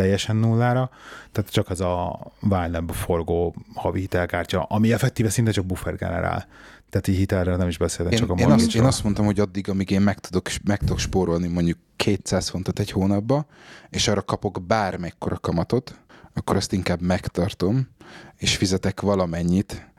teljesen 0.00 0.36
nullára, 0.36 0.90
tehát 1.32 1.50
csak 1.50 1.70
az 1.70 1.80
a 1.80 2.20
Wildland 2.42 2.90
forgó 2.90 3.54
havi 3.74 4.00
hitelkártya, 4.00 4.62
ami 4.62 4.92
effektíve 4.92 5.30
szinte 5.30 5.50
csak 5.50 5.66
buffer 5.66 5.96
generál. 5.96 6.46
Tehát 6.90 7.08
így 7.08 7.16
hitelre 7.16 7.56
nem 7.56 7.68
is 7.68 7.78
beszélek, 7.78 8.14
csak 8.14 8.30
a 8.30 8.34
én 8.34 8.50
azt, 8.50 8.74
én 8.74 8.84
azt 8.84 9.02
mondtam, 9.02 9.24
hogy 9.24 9.40
addig, 9.40 9.68
amíg 9.68 9.90
én 9.90 10.00
meg 10.00 10.18
tudok, 10.18 10.48
meg 10.64 10.78
tudok 10.78 10.98
spórolni 10.98 11.48
mondjuk 11.48 11.78
200 11.96 12.48
fontot 12.48 12.78
egy 12.78 12.90
hónapba, 12.90 13.46
és 13.90 14.08
arra 14.08 14.22
kapok 14.22 14.62
bármekkora 14.66 15.38
kamatot, 15.38 15.94
akkor 16.34 16.56
azt 16.56 16.72
inkább 16.72 17.00
megtartom, 17.00 17.88
és 18.36 18.56
fizetek 18.56 19.00
valamennyit, 19.00 19.92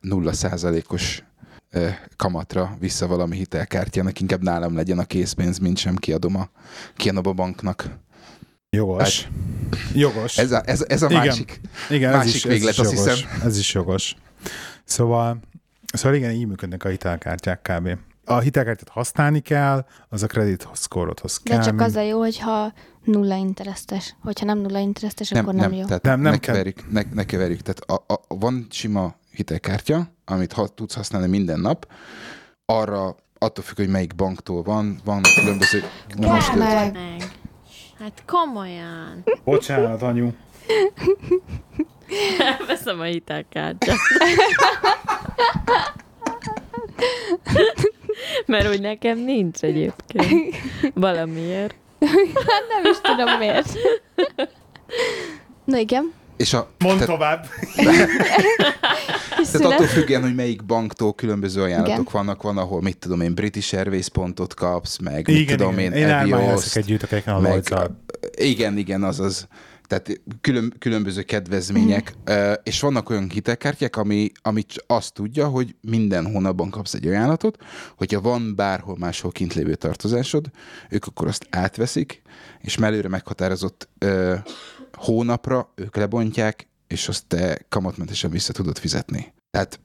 nulla 0.00 0.32
százalékos 0.32 1.24
kamatra 2.16 2.76
vissza 2.78 3.06
valami 3.06 3.36
hitelkártyának, 3.36 4.20
inkább 4.20 4.42
nálam 4.42 4.74
legyen 4.74 4.98
a 4.98 5.04
készpénz, 5.04 5.58
mint 5.58 5.76
sem 5.76 5.96
kiadom 5.96 6.36
a, 6.36 6.48
kiadom 6.96 7.26
a 7.26 7.32
banknak. 7.32 7.88
Jogos. 8.76 9.22
Hát, 9.22 9.32
jogos. 9.94 10.38
Ez 10.38 10.52
a, 10.52 10.62
ez, 10.64 10.84
ez 10.88 11.02
a 11.02 11.06
igen. 11.06 11.26
másik, 11.26 11.60
igen, 11.88 12.12
másik 12.12 12.28
ez 12.28 12.34
is, 12.34 12.44
véglet, 12.44 12.78
ez 12.78 12.78
is 12.78 12.78
azt 12.78 12.92
jogos. 12.92 13.20
hiszem. 13.20 13.40
Ez 13.44 13.58
is 13.58 13.74
jogos. 13.74 14.16
Szóval, 14.84 15.38
szóval 15.92 16.18
igen, 16.18 16.30
így 16.30 16.46
működnek 16.46 16.84
a 16.84 16.88
hitelkártyák 16.88 17.60
kb. 17.62 17.98
A 18.24 18.38
hitelkártyát 18.38 18.88
használni 18.88 19.40
kell, 19.40 19.86
az 20.08 20.22
a 20.22 20.26
credit 20.26 20.68
score-odhoz 20.74 21.38
kell. 21.38 21.58
De 21.58 21.64
csak 21.64 21.80
az 21.80 21.94
a 21.94 22.00
jó, 22.00 22.18
hogyha 22.18 22.72
nulla 23.04 23.36
interesztes. 23.36 24.16
Hogyha 24.20 24.44
nem 24.44 24.58
nulla 24.58 24.78
interesztes, 24.78 25.28
nem, 25.28 25.42
akkor 25.42 25.54
nem, 25.54 25.70
nem 25.70 25.78
jó. 25.78 25.84
Tehát 25.84 26.02
nem, 26.02 26.20
nem 26.20 26.32
ne, 26.32 26.38
keverjük, 26.38 26.92
ne, 26.92 27.02
ne 27.12 27.24
keverjük. 27.24 27.60
Tehát 27.60 27.80
a, 27.80 28.14
a, 28.14 28.34
van 28.34 28.66
sima 28.70 29.14
hitelkártya, 29.30 30.10
amit 30.24 30.52
ha, 30.52 30.68
tudsz 30.68 30.94
használni 30.94 31.28
minden 31.28 31.60
nap, 31.60 31.92
arra 32.66 33.16
attól 33.38 33.64
függ, 33.64 33.76
hogy 33.76 33.88
melyik 33.88 34.14
banktól 34.14 34.62
van, 34.62 35.00
van 35.04 35.22
különböző... 35.34 35.82
most, 36.16 36.54
Hát 38.00 38.22
komolyan. 38.26 39.24
Bocsánat, 39.44 40.02
anyu. 40.02 40.28
Elveszem 42.38 43.00
a 43.00 43.04
hitelkártyát. 43.04 43.96
Mert 48.46 48.68
úgy 48.68 48.80
nekem 48.80 49.18
nincs 49.18 49.60
egyébként. 49.60 50.56
Valamiért. 50.94 51.74
Hát 52.34 52.64
nem 52.68 52.90
is 52.92 53.00
tudom 53.00 53.38
miért. 53.38 53.72
Na 55.64 55.76
igen. 55.78 56.12
És 56.40 56.52
a, 56.52 56.70
Mondd 56.78 56.98
tehát, 56.98 57.08
tovább. 57.08 57.40
tehát 59.52 59.66
attól 59.66 59.86
függően, 59.86 60.22
hogy 60.22 60.34
melyik 60.34 60.64
banktól 60.64 61.14
különböző 61.14 61.62
ajánlatok 61.62 61.92
igen. 61.92 62.08
vannak, 62.12 62.42
van, 62.42 62.58
ahol 62.58 62.82
mit 62.82 62.98
tudom 62.98 63.20
én, 63.20 63.34
British 63.34 63.74
Airways 63.74 64.08
pontot 64.08 64.54
kapsz, 64.54 64.98
meg 64.98 65.28
igen, 65.28 65.40
mit 65.40 65.56
tudom 65.56 65.78
igen. 65.78 65.92
én, 65.92 66.06
én 66.06 66.10
Avios, 66.10 66.76
együtt, 66.76 67.12
a 67.26 67.40
meg, 67.40 67.64
Igen, 68.36 68.76
igen, 68.76 69.02
azaz 69.02 69.48
tehát 69.86 70.20
külön, 70.40 70.74
különböző 70.78 71.22
kedvezmények, 71.22 72.14
mm. 72.30 72.52
és 72.62 72.80
vannak 72.80 73.10
olyan 73.10 73.30
hitelkártyák, 73.30 73.96
ami, 73.96 74.30
ami 74.42 74.64
azt 74.86 75.14
tudja, 75.14 75.48
hogy 75.48 75.74
minden 75.80 76.26
hónapban 76.26 76.70
kapsz 76.70 76.94
egy 76.94 77.06
ajánlatot, 77.06 77.56
hogyha 77.96 78.20
van 78.20 78.52
bárhol 78.56 78.96
máshol 78.98 79.30
kint 79.30 79.54
lévő 79.54 79.74
tartozásod, 79.74 80.50
ők 80.90 81.04
akkor 81.04 81.28
azt 81.28 81.46
átveszik, 81.50 82.22
és 82.60 82.76
mellőre 82.76 83.08
meghatározott 83.08 83.88
ö, 83.98 84.34
hónapra 84.92 85.72
ők 85.74 85.96
lebontják, 85.96 86.68
és 86.86 87.08
azt 87.08 87.26
te 87.26 87.64
kamatmentesen 87.68 88.30
vissza 88.30 88.52
tudod 88.52 88.78
fizetni. 88.78 89.32
Tehát 89.50 89.80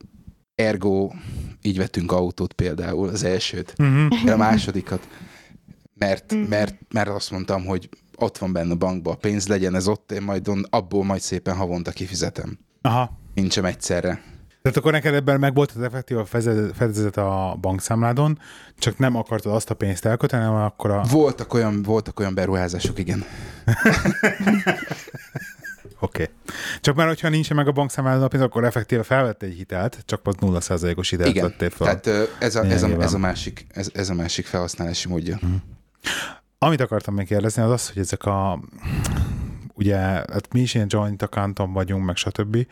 ergo 0.55 1.11
így 1.61 1.77
vettünk 1.77 2.11
autót 2.11 2.53
például, 2.53 3.09
az 3.09 3.23
elsőt, 3.23 3.75
mm-hmm. 3.83 4.27
a 4.27 4.35
másodikat, 4.35 5.07
mert, 5.93 6.35
mm. 6.35 6.41
mert, 6.41 6.75
mert 6.93 7.09
azt 7.09 7.31
mondtam, 7.31 7.65
hogy 7.65 7.89
ott 8.15 8.37
van 8.37 8.53
benne 8.53 8.71
a 8.71 8.75
bankban 8.75 9.13
a 9.13 9.17
pénz, 9.17 9.47
legyen 9.47 9.75
ez 9.75 9.87
ott, 9.87 10.11
én 10.11 10.21
majd 10.21 10.47
on, 10.47 10.65
abból 10.69 11.03
majd 11.03 11.21
szépen 11.21 11.55
havonta 11.55 11.91
kifizetem. 11.91 12.59
Aha. 12.81 13.19
Nincsem 13.33 13.65
egyszerre. 13.65 14.23
Tehát 14.65 14.79
akkor 14.79 14.91
neked 14.91 15.13
ebben 15.13 15.39
meg 15.39 15.53
volt 15.53 15.71
az 15.75 15.81
effektív 15.81 16.17
a 16.17 16.25
fedezet 16.73 17.17
a 17.17 17.57
bankszámládon, 17.61 18.39
csak 18.77 18.97
nem 18.97 19.15
akartad 19.15 19.53
azt 19.53 19.69
a 19.69 19.73
pénzt 19.73 20.05
elköteni, 20.05 20.43
hanem 20.43 20.61
akkor 20.61 20.91
a... 20.91 21.03
Voltak 21.09 21.53
olyan, 21.53 21.83
voltak 21.83 22.19
olyan 22.19 22.33
beruházások, 22.33 22.99
igen. 22.99 23.23
Oké. 25.99 26.23
Okay. 26.23 26.29
Csak 26.81 26.95
már, 26.95 27.07
hogyha 27.07 27.29
nincs 27.29 27.53
meg 27.53 27.67
a 27.67 27.71
bankszámládon 27.71 28.23
a 28.23 28.27
pénz, 28.27 28.43
akkor 28.43 28.63
effektíve 28.63 29.03
felvette 29.03 29.45
egy 29.45 29.53
hitelt, 29.53 30.03
csak 30.05 30.21
az 30.23 30.35
0%-os 30.39 31.09
hitelt 31.09 31.29
Igen, 31.29 31.43
vettél 31.43 31.69
fel. 31.69 31.99
tehát 31.99 32.29
ez 32.39 32.55
a, 32.55 32.63
ez, 32.63 32.83
a, 32.83 33.01
ez, 33.01 33.13
a 33.13 33.17
másik, 33.17 33.67
ez, 33.69 33.89
ez 33.93 34.09
a 34.09 34.13
másik 34.13 34.45
felhasználási 34.45 35.07
módja. 35.07 35.37
Hmm. 35.37 35.63
Amit 36.57 36.81
akartam 36.81 37.13
még 37.13 37.27
kérdezni, 37.27 37.61
az 37.61 37.71
az, 37.71 37.87
hogy 37.87 38.01
ezek 38.01 38.25
a 38.25 38.59
ugye, 39.75 39.97
hát 39.97 40.53
mi 40.53 40.59
is 40.59 40.73
ilyen 40.73 40.87
joint 40.89 41.21
accounton 41.21 41.73
vagyunk, 41.73 42.05
meg 42.05 42.15
stb., 42.15 42.67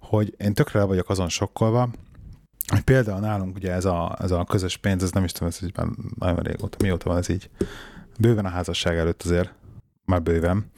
hogy 0.00 0.34
én 0.38 0.54
tökre 0.54 0.82
vagyok 0.82 1.08
azon 1.08 1.28
sokkolva, 1.28 1.88
hogy 2.68 2.80
például 2.80 3.20
nálunk 3.20 3.56
ugye 3.56 3.72
ez 3.72 3.84
a, 3.84 4.16
ez 4.20 4.30
a 4.30 4.44
közös 4.44 4.76
pénz, 4.76 5.02
ez 5.02 5.10
nem 5.10 5.24
is 5.24 5.32
tudom, 5.32 5.52
hogy 5.60 5.72
nagyon 6.18 6.42
régóta, 6.42 6.76
mióta 6.82 7.08
van 7.08 7.18
ez 7.18 7.28
így. 7.28 7.50
Bőven 8.18 8.44
a 8.44 8.48
házasság 8.48 8.96
előtt 8.96 9.22
azért, 9.22 9.54
már 10.04 10.22
bőven, 10.22 10.70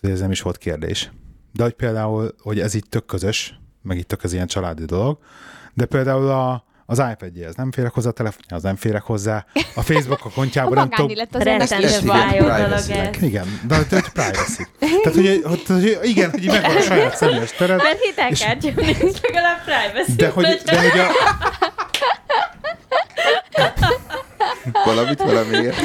tehát 0.00 0.16
ez 0.16 0.20
nem 0.20 0.30
is 0.30 0.42
volt 0.42 0.58
kérdés. 0.58 1.12
De 1.52 1.62
hogy 1.62 1.72
például, 1.72 2.34
hogy 2.38 2.60
ez 2.60 2.74
így 2.74 2.88
tök 2.88 3.06
közös, 3.06 3.60
meg 3.82 3.98
itt 3.98 4.08
tök 4.08 4.24
ez 4.24 4.32
ilyen 4.32 4.46
családi 4.46 4.84
dolog, 4.84 5.18
de 5.74 5.84
például 5.84 6.28
a, 6.28 6.64
az 6.92 7.02
ipad 7.12 7.56
nem 7.56 7.72
férek 7.72 7.92
hozzá, 7.92 8.08
a 8.08 8.12
telefonjához 8.12 8.62
nem 8.62 8.76
férek 8.76 9.02
hozzá, 9.02 9.46
a 9.74 9.82
Facebook 9.82 10.24
a 10.24 10.30
kontjában 10.30 10.72
nem 10.72 10.90
tudom. 10.90 11.16
lett 11.16 11.34
az 11.34 11.46
ennek 11.46 13.22
Igen, 13.22 13.60
de 13.66 13.76
hogy 13.76 13.86
privacy. 13.86 14.66
Tehát, 15.02 15.14
hogy, 15.14 15.42
hogy, 15.66 15.98
igen, 16.02 16.30
hogy 16.30 16.44
megvan 16.46 16.76
a 16.76 16.80
saját 16.80 17.16
személyes 17.16 17.52
tered. 17.52 17.82
Mert 17.82 18.00
hitelkártya 18.00 18.68
és... 18.68 18.98
nincs 18.98 19.20
legalább 19.20 19.64
privacy. 19.64 20.14
De 20.16 20.28
hogy, 20.28 20.60
de 20.64 20.80
hogy 20.80 20.98
a... 20.98 21.10
Valamit 24.84 25.22
valamiért. 25.22 25.76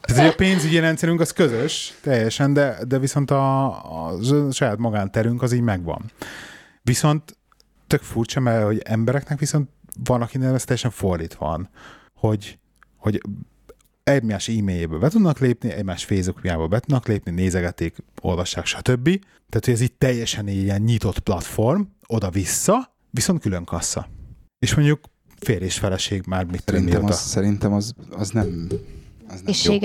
Tehát, 0.00 0.22
hogy 0.22 0.26
a 0.26 0.34
pénzügyi 0.34 0.78
rendszerünk 0.78 1.20
az 1.20 1.32
közös, 1.32 1.94
teljesen, 2.02 2.52
de, 2.52 2.78
de 2.88 2.98
viszont 2.98 3.30
a, 3.30 3.66
a 4.06 4.18
saját 4.52 4.78
magánterünk 4.78 5.42
az 5.42 5.52
így 5.52 5.60
megvan. 5.60 6.10
Viszont 6.82 7.36
tök 7.86 8.02
furcsa, 8.02 8.40
mert 8.40 8.64
hogy 8.64 8.80
embereknek 8.84 9.38
viszont 9.38 9.68
van, 10.04 10.22
akinek 10.22 10.54
ez 10.54 10.64
teljesen 10.64 10.90
fordítva 10.90 11.46
van, 11.46 11.68
hogy, 12.14 12.58
hogy 12.96 13.20
egymás 14.04 14.48
e-mailjébe 14.48 14.96
be 14.96 15.08
tudnak 15.08 15.38
lépni, 15.38 15.70
egymás 15.72 16.04
Facebookjába 16.04 16.68
be 16.68 16.80
tudnak 16.80 17.06
lépni, 17.06 17.30
nézegetik, 17.30 17.96
olvassák, 18.20 18.66
stb. 18.66 19.04
Tehát, 19.48 19.64
hogy 19.64 19.74
ez 19.74 19.80
itt 19.80 19.98
teljesen 19.98 20.48
ilyen 20.48 20.80
nyitott 20.80 21.18
platform, 21.18 21.82
oda-vissza, 22.06 22.94
viszont 23.10 23.40
külön 23.40 23.64
kassa. 23.64 24.08
És 24.58 24.74
mondjuk 24.74 25.00
férj 25.38 25.64
és 25.64 25.78
feleség 25.78 26.22
már 26.26 26.44
mit 26.44 26.62
szerintem 26.66 27.04
az, 27.04 27.20
szerintem 27.20 27.72
az, 27.72 27.94
az 28.10 28.30
nem, 28.30 28.68
az 29.28 29.40
nem 29.40 29.54
Jó. 29.62 29.78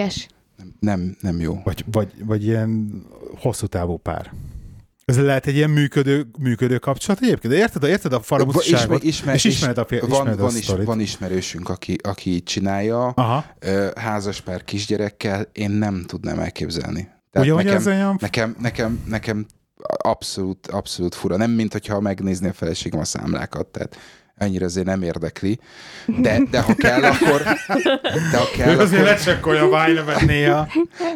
Nem, 0.57 0.73
nem, 0.79 1.17
nem 1.21 1.39
jó. 1.39 1.61
Vagy, 1.63 1.85
vagy, 1.91 2.25
vagy 2.25 2.43
ilyen 2.43 3.01
hosszú 3.35 3.65
távú 3.65 3.97
pár. 3.97 4.33
Ez 5.07 5.19
lehet 5.19 5.47
egy 5.47 5.55
ilyen 5.55 5.69
működő, 5.69 6.27
működő 6.39 6.77
kapcsolat 6.77 7.21
egyébként. 7.21 7.53
De 7.53 7.59
érted, 7.59 7.83
érted 7.83 8.13
a 8.13 8.21
farabusságot, 8.21 9.03
ismer, 9.03 9.35
és 9.35 9.43
ismered 9.43 9.77
a, 9.77 9.85
ismered 9.89 10.09
van, 10.09 10.27
a 10.27 10.35
van, 10.35 10.55
is, 10.55 10.67
van 10.67 10.99
ismerősünk, 10.99 11.69
aki, 11.69 11.95
aki 12.03 12.29
így 12.29 12.43
csinálja, 12.43 13.07
Aha. 13.07 13.45
házaspár 13.95 14.63
kisgyerekkel, 14.63 15.49
én 15.51 15.71
nem 15.71 16.03
tudnám 16.07 16.39
elképzelni. 16.39 17.09
Tehát 17.31 17.47
Ugye, 17.47 17.63
nekem, 17.63 17.85
olyan... 17.85 18.17
nekem, 18.19 18.55
nekem, 18.59 19.03
nekem 19.07 19.45
abszolút, 19.97 20.67
abszolút 20.67 21.15
fura. 21.15 21.37
Nem, 21.37 21.51
mint 21.51 21.71
hogyha 21.71 21.99
megnézni 21.99 22.47
a 22.47 22.53
feleségem 22.53 22.99
a 22.99 23.05
számlákat, 23.05 23.67
tehát 23.67 23.97
ennyire 24.35 24.65
azért 24.65 24.85
nem 24.85 25.01
érdekli. 25.01 25.59
De, 26.05 26.41
de 26.51 26.61
ha 26.61 26.73
kell, 26.73 27.03
akkor... 27.03 27.43
De 28.31 28.37
ha 28.37 28.49
kell, 28.57 28.79
azért 28.79 29.01
akkor, 29.01 29.13
lecsekkolja 29.13 29.69
a 29.71 30.25
néha. 30.25 30.67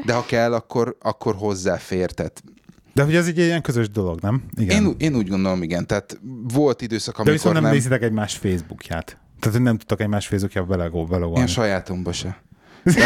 De 0.06 0.14
ha 0.14 0.26
kell, 0.26 0.54
akkor, 0.54 0.98
akkor 1.02 1.36
hozzáfér. 1.36 2.12
Tehát 2.12 2.44
de 2.94 3.04
hogy 3.04 3.16
ez 3.16 3.28
egy 3.28 3.38
ilyen 3.38 3.62
közös 3.62 3.90
dolog, 3.90 4.20
nem? 4.20 4.44
Igen. 4.58 4.86
Én, 4.86 4.96
én 4.98 5.16
úgy 5.16 5.28
gondolom, 5.28 5.64
igen. 5.64 5.88
Tehát 5.88 6.20
volt 6.54 6.82
időszak, 6.82 7.14
amikor 7.14 7.26
De 7.26 7.32
viszont 7.32 7.54
nem, 7.54 7.64
nem... 7.64 7.72
nézitek 7.72 8.02
egymás 8.02 8.38
Facebookját. 8.38 9.18
Tehát, 9.40 9.56
hogy 9.56 9.66
nem 9.66 9.78
tudtak 9.78 10.02
egymás 10.02 10.28
Facebookjába 10.28 10.68
belegó, 10.68 11.06
belogolni. 11.06 11.40
Én 11.40 11.48
sajátomba 11.48 12.12
se. 12.12 12.42
De, 12.84 13.06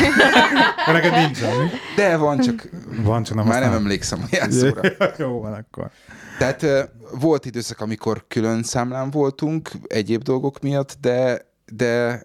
neked 0.94 1.12
nincs 1.12 1.42
ami. 1.42 1.70
De 1.96 2.18
van, 2.18 2.40
csak, 2.40 2.70
van, 3.04 3.24
csak 3.24 3.36
nem 3.36 3.46
már 3.46 3.62
nem 3.62 3.74
emlékszem 3.74 4.20
a 4.22 4.28
jelszóra. 4.32 4.82
Jó 5.18 5.40
van 5.40 5.54
akkor. 5.54 5.92
Tehát 6.38 6.90
volt 7.20 7.46
időszak, 7.46 7.80
amikor 7.82 8.26
külön 8.28 8.64
számlán 8.64 9.10
voltunk 9.10 9.72
egyéb 9.88 10.22
dolgok 10.22 10.60
miatt, 10.60 10.98
de, 11.02 11.46
de 11.72 12.22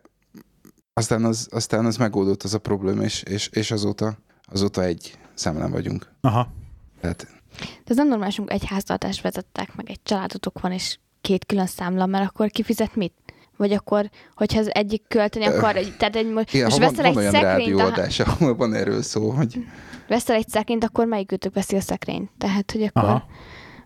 aztán 0.93 1.25
az, 1.25 1.49
aztán 1.51 1.85
az 1.85 1.97
megoldott 1.97 2.43
az 2.43 2.55
a 2.55 2.59
probléma, 2.59 3.03
és, 3.03 3.23
és, 3.23 3.49
és 3.49 3.71
azóta, 3.71 4.19
azóta 4.45 4.83
egy 4.83 5.19
számlán 5.35 5.71
vagyunk. 5.71 6.13
Aha. 6.21 6.53
Tehát 7.01 7.27
de 7.59 7.85
ez 7.85 7.97
nem 7.97 8.09
normális, 8.09 8.39
amikor 8.39 8.55
egy 8.55 8.67
háztartást 8.67 9.23
vezettek, 9.23 9.77
meg 9.77 9.91
egy 9.91 10.01
családotok 10.03 10.61
van, 10.61 10.73
és 10.73 10.99
két 11.21 11.47
külön 11.47 11.67
számla, 11.67 12.07
mert 12.07 12.29
akkor 12.29 12.51
kifizet 12.51 12.97
mit? 12.97 13.13
Vagy 13.57 13.73
akkor, 13.73 14.11
hogyha 14.35 14.59
az 14.59 14.75
egyik 14.75 15.03
költeni 15.09 15.45
akar, 15.45 15.77
egy, 15.77 15.97
tehát 15.97 16.17
egy, 16.17 16.27
Igen, 16.27 16.65
most 16.65 16.79
veszel 16.79 16.95
van, 16.95 17.05
egy 17.05 17.15
van 17.15 17.17
olyan 17.17 17.33
szekrényt, 17.33 17.59
rádióadás, 17.59 18.21
a... 18.21 18.25
ahol 18.27 18.57
van 18.57 18.75
erről 18.75 19.03
szó, 19.03 19.31
hogy... 19.31 19.65
Veszel 20.09 20.37
egy 20.37 20.49
szekrényt, 20.49 20.85
akkor 20.85 21.07
melyik 21.07 21.33
ütök 21.33 21.55
veszi 21.55 21.77
a 21.77 21.81
szekrényt? 21.81 22.31
Tehát, 22.39 22.73
hogy 22.73 22.83
akkor... 22.83 23.09
Aha. 23.09 23.27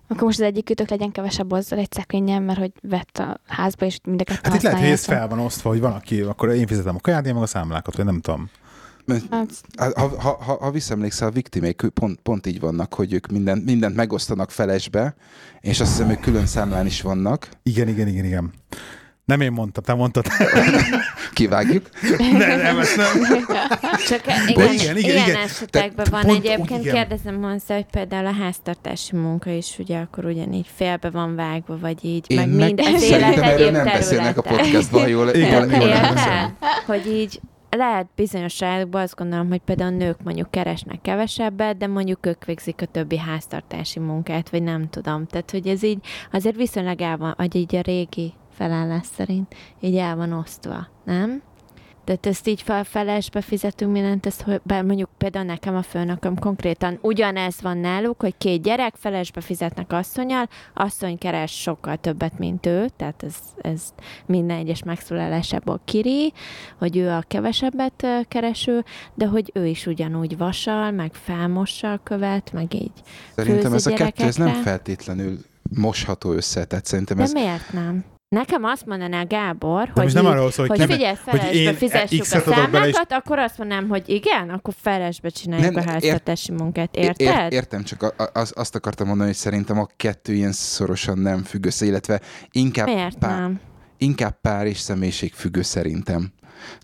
Akkor 0.09 0.23
most 0.23 0.41
az 0.41 0.47
egyik 0.47 0.71
ütök 0.71 0.89
legyen 0.89 1.13
kevesebb 1.13 1.53
azzal 1.53 1.79
egy 1.79 1.93
szekrényen, 1.93 2.43
mert 2.43 2.59
hogy 2.59 2.73
vett 2.83 3.19
a 3.19 3.41
házba, 3.47 3.87
és 3.87 3.99
mindeket 4.05 4.47
Hát 4.47 4.55
itt 4.55 4.63
lehet, 4.63 4.79
hogy 4.79 4.89
ez 4.89 5.05
fel 5.05 5.29
van 5.29 5.39
osztva, 5.39 5.69
hogy 5.69 5.81
van, 5.81 5.93
aki, 5.93 6.21
akkor 6.21 6.49
én 6.49 6.67
fizetem 6.67 6.95
a 6.97 7.01
kaját, 7.01 7.27
én 7.27 7.35
meg 7.35 7.43
a 7.43 7.47
számlákat, 7.47 7.97
vagy 7.97 8.05
nem 8.05 8.21
tudom. 8.21 8.51
Hát. 9.31 9.51
Ha, 9.77 10.09
ha, 10.21 10.39
ha, 10.43 10.57
ha 10.61 10.71
visszaemlékszel, 10.71 11.29
a 11.29 11.31
viktimék 11.31 11.83
pont, 11.95 12.21
pont 12.21 12.47
így 12.47 12.61
vannak, 12.61 12.95
hogy 12.95 13.13
ők 13.13 13.27
minden, 13.27 13.59
mindent 13.59 13.97
megosztanak 13.97 14.51
felesbe, 14.51 15.15
és 15.61 15.81
azt 15.81 15.91
hiszem, 15.91 16.07
hogy 16.07 16.21
külön 16.21 16.47
számlán 16.47 16.87
is 16.87 17.03
vannak. 17.03 17.49
Igen, 17.63 17.89
igen, 17.89 18.09
igen, 18.09 18.25
igen. 18.25 18.53
Nem 19.25 19.41
én 19.41 19.53
mondtam, 19.53 19.85
te 19.85 19.95
mondtad. 19.95 20.27
Kivágjuk. 21.33 21.89
Nem, 22.19 22.61
nem, 22.61 22.79
ezt 22.79 22.97
nem. 22.97 23.07
Csak 24.09 24.21
igen, 24.49 24.73
igen, 24.73 24.97
igen, 24.97 24.97
ilyen 24.97 25.29
igen. 25.29 25.37
esetekben 25.37 26.07
van 26.11 26.23
pont, 26.23 26.45
egyébként, 26.45 26.81
igen. 26.81 26.95
kérdezem 26.95 27.43
Hansza, 27.43 27.75
hogy 27.75 27.87
például 27.91 28.27
a 28.27 28.33
háztartási 28.33 29.17
munka 29.17 29.51
is 29.51 29.79
ugye 29.79 29.99
akkor 29.99 30.25
ugyanígy 30.25 30.71
félbe 30.75 31.11
van 31.11 31.35
vágva, 31.35 31.79
vagy 31.79 32.05
így, 32.05 32.25
Én 32.27 32.37
meg 32.37 32.49
mind 32.49 32.81
az 32.95 33.03
élet 33.03 33.39
egyéb 33.39 33.73
nem 33.73 33.85
beszélnek 33.85 34.39
a 34.39 34.43
podcastban, 34.43 35.09
jól, 35.09 35.31
jól, 35.31 35.67
jól, 35.67 35.67
jól 35.73 36.57
hogy 36.87 37.07
így 37.07 37.41
lehet 37.75 38.07
bizonyos 38.15 38.55
családokban 38.55 39.03
azt 39.03 39.17
gondolom, 39.17 39.49
hogy 39.49 39.61
például 39.61 39.95
a 39.95 39.97
nők 39.97 40.23
mondjuk 40.23 40.51
keresnek 40.51 41.01
kevesebbet, 41.01 41.77
de 41.77 41.87
mondjuk 41.87 42.27
ők 42.27 42.45
végzik 42.45 42.81
a 42.83 42.87
többi 42.87 43.19
háztartási 43.19 43.99
munkát, 43.99 44.51
vagy 44.51 44.63
nem 44.63 44.89
tudom. 44.89 45.27
Tehát, 45.27 45.51
hogy 45.51 45.67
ez 45.67 45.83
így 45.83 45.99
azért 46.33 46.57
viszonylag 46.57 47.01
el 47.01 47.17
van, 47.17 47.35
vagy 47.37 47.55
így 47.55 47.77
a 47.77 47.81
régi 47.81 48.33
felállás 48.51 49.07
szerint 49.07 49.55
így 49.81 49.97
el 49.97 50.17
van 50.17 50.33
osztva, 50.33 50.87
nem? 51.05 51.43
Tehát 52.05 52.27
ezt 52.27 52.49
így 52.49 52.65
felesbe 52.83 53.41
fizetünk 53.41 53.93
mindent, 53.93 54.27
ezt, 54.27 54.43
hogy 54.43 54.61
bár 54.63 54.83
mondjuk 54.83 55.11
például 55.19 55.45
nekem 55.45 55.77
a 55.77 55.83
főnököm 55.83 56.39
konkrétan 56.39 56.99
ugyanez 57.01 57.61
van 57.61 57.79
náluk, 57.79 58.21
hogy 58.21 58.35
két 58.39 58.63
gyerek 58.63 58.95
felesbe 58.97 59.41
fizetnek 59.41 59.93
asszonyal, 59.93 60.49
asszony 60.75 61.19
keres 61.19 61.61
sokkal 61.61 61.97
többet, 61.97 62.39
mint 62.39 62.67
ő, 62.67 62.87
tehát 62.97 63.23
ez, 63.23 63.37
ez 63.61 63.83
minden 64.27 64.57
egyes 64.57 64.83
megszólalásából 64.83 65.81
kiri, 65.85 66.33
hogy 66.79 66.97
ő 66.97 67.11
a 67.11 67.25
kevesebbet 67.29 68.07
kereső, 68.29 68.85
de 69.15 69.27
hogy 69.27 69.51
ő 69.55 69.67
is 69.67 69.87
ugyanúgy 69.87 70.37
vasal, 70.37 70.91
meg 70.91 71.15
felmossal 71.15 72.01
követ, 72.03 72.53
meg 72.53 72.75
így 72.75 72.93
Szerintem 73.35 73.73
ez 73.73 73.87
a 73.87 73.93
kettő, 73.93 74.25
ez 74.25 74.37
nem 74.37 74.63
feltétlenül 74.63 75.39
mosható 75.77 76.33
össze, 76.33 76.65
tehát 76.65 76.85
szerintem 76.85 77.17
De 77.17 77.23
ez... 77.23 77.33
miért 77.33 77.73
nem? 77.73 78.05
Nekem 78.35 78.65
azt 78.65 78.87
mondaná 78.87 79.23
Gábor, 79.23 79.91
De 79.95 80.03
hogy, 80.03 80.15
nem 80.15 80.27
arról 80.27 80.51
szól, 80.51 80.67
hogy, 80.67 80.79
hogy 80.79 80.93
figyelj, 80.93 81.15
felesbe 81.25 81.75
fizessük 81.75 82.21
a 82.21 82.25
számlákat, 82.25 82.89
is... 82.89 82.95
akkor 83.09 83.39
azt 83.39 83.59
mondanám, 83.59 83.89
hogy 83.89 84.09
igen, 84.09 84.51
akkor 84.51 84.75
felesbe 84.81 85.29
csináljuk 85.29 85.75
nem, 85.75 85.87
a 85.87 85.91
háztartási 85.91 86.53
ér... 86.53 86.59
munkát. 86.59 86.97
Érted? 86.97 87.27
Ér, 87.27 87.53
értem, 87.53 87.83
csak 87.83 88.15
az, 88.33 88.53
azt 88.57 88.75
akartam 88.75 89.07
mondani, 89.07 89.29
hogy 89.29 89.39
szerintem 89.39 89.79
a 89.79 89.89
kettő 89.97 90.33
ilyen 90.33 90.53
szorosan 90.53 91.19
nem 91.19 91.43
függ 91.43 91.67
össze, 91.67 91.87
illetve 91.87 92.21
inkább, 92.51 92.87
Miért 92.87 93.19
pár, 93.19 93.41
nem? 93.41 93.61
inkább 93.99 94.41
pár 94.41 94.67
és 94.67 94.79
személyiség 94.79 95.33
függő 95.33 95.63
szerintem. 95.63 96.33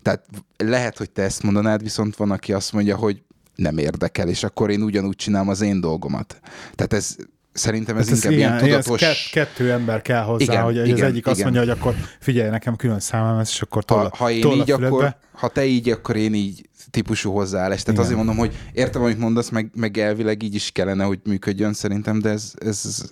Tehát 0.01 0.25
lehet, 0.57 0.97
hogy 0.97 1.11
te 1.11 1.21
ezt 1.21 1.43
mondanád, 1.43 1.83
viszont 1.83 2.15
van, 2.15 2.31
aki 2.31 2.53
azt 2.53 2.73
mondja, 2.73 2.95
hogy 2.95 3.21
nem 3.55 3.77
érdekel, 3.77 4.27
és 4.27 4.43
akkor 4.43 4.69
én 4.69 4.81
ugyanúgy 4.81 5.15
csinálom 5.15 5.49
az 5.49 5.61
én 5.61 5.81
dolgomat. 5.81 6.39
Tehát 6.75 6.93
ez 6.93 7.15
Szerintem 7.53 7.97
ez, 7.97 8.09
ez 8.09 8.15
inkább 8.15 8.31
ilyen, 8.31 8.65
ilyen 8.65 8.81
tudatos... 8.81 9.01
Ez 9.01 9.17
kettő 9.31 9.71
ember 9.71 10.01
kell 10.01 10.23
hozzá, 10.23 10.43
igen, 10.43 10.63
hogy 10.63 10.75
igen, 10.75 10.91
az 10.91 11.01
egyik 11.01 11.17
igen. 11.17 11.31
azt 11.31 11.43
mondja, 11.43 11.59
hogy 11.59 11.69
akkor 11.69 11.95
figyelj, 12.19 12.49
nekem 12.49 12.75
külön 12.75 12.99
számom 12.99 13.39
ez, 13.39 13.49
és 13.49 13.61
akkor 13.61 13.83
toll, 13.83 14.09
ha, 14.09 14.15
ha 14.15 14.31
én 14.31 14.51
így, 14.51 14.71
akkor, 14.71 15.15
ha 15.31 15.47
te 15.47 15.65
így, 15.65 15.89
akkor 15.89 16.15
én 16.15 16.33
így 16.33 16.69
típusú 16.91 17.31
hozzáállás. 17.31 17.83
Tehát 17.83 17.99
igen. 17.99 18.01
azért 18.01 18.17
mondom, 18.17 18.37
hogy 18.37 18.55
értem, 18.73 19.01
amit 19.01 19.17
mondasz, 19.17 19.49
meg, 19.49 19.71
meg 19.75 19.97
elvileg 19.97 20.43
így 20.43 20.55
is 20.55 20.71
kellene, 20.71 21.03
hogy 21.03 21.19
működjön 21.23 21.73
szerintem, 21.73 22.19
de 22.19 22.29
ez, 22.29 22.53
ez 22.65 23.03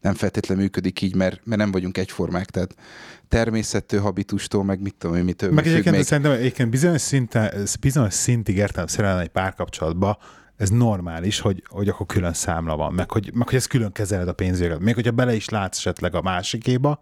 nem 0.00 0.14
feltétlenül 0.14 0.62
működik 0.62 1.02
így, 1.02 1.14
mert, 1.14 1.40
mert 1.44 1.60
nem 1.60 1.70
vagyunk 1.70 1.98
egyformák. 1.98 2.50
Tehát 2.50 2.74
természettől, 3.28 4.00
habitustól, 4.00 4.64
meg 4.64 4.80
mit 4.80 4.94
tudom 4.98 5.16
én, 5.16 5.24
mitől. 5.24 5.52
Meg 5.52 5.66
egyébként 5.66 5.94
még... 5.94 6.04
szerintem 6.04 6.32
egyébként 6.32 6.70
bizonyos, 6.70 7.00
szinte, 7.00 7.54
bizonyos 7.80 8.14
szintig 8.14 8.56
értem 8.56 8.86
szerelem 8.86 9.18
egy 9.18 9.28
párkapcsolatba, 9.28 10.18
ez 10.58 10.70
normális, 10.70 11.40
hogy, 11.40 11.62
hogy 11.68 11.88
akkor 11.88 12.06
külön 12.06 12.32
számla 12.32 12.76
van, 12.76 12.92
meg 12.92 13.10
hogy, 13.10 13.30
meg 13.34 13.48
hogy 13.48 13.56
ezt 13.56 13.66
külön 13.66 13.92
kezeled 13.92 14.28
a 14.28 14.32
pénzügyeket. 14.32 14.80
Még 14.80 14.94
hogyha 14.94 15.10
bele 15.10 15.34
is 15.34 15.48
látsz 15.48 15.76
esetleg 15.76 16.14
a 16.14 16.22
másikéba, 16.22 17.00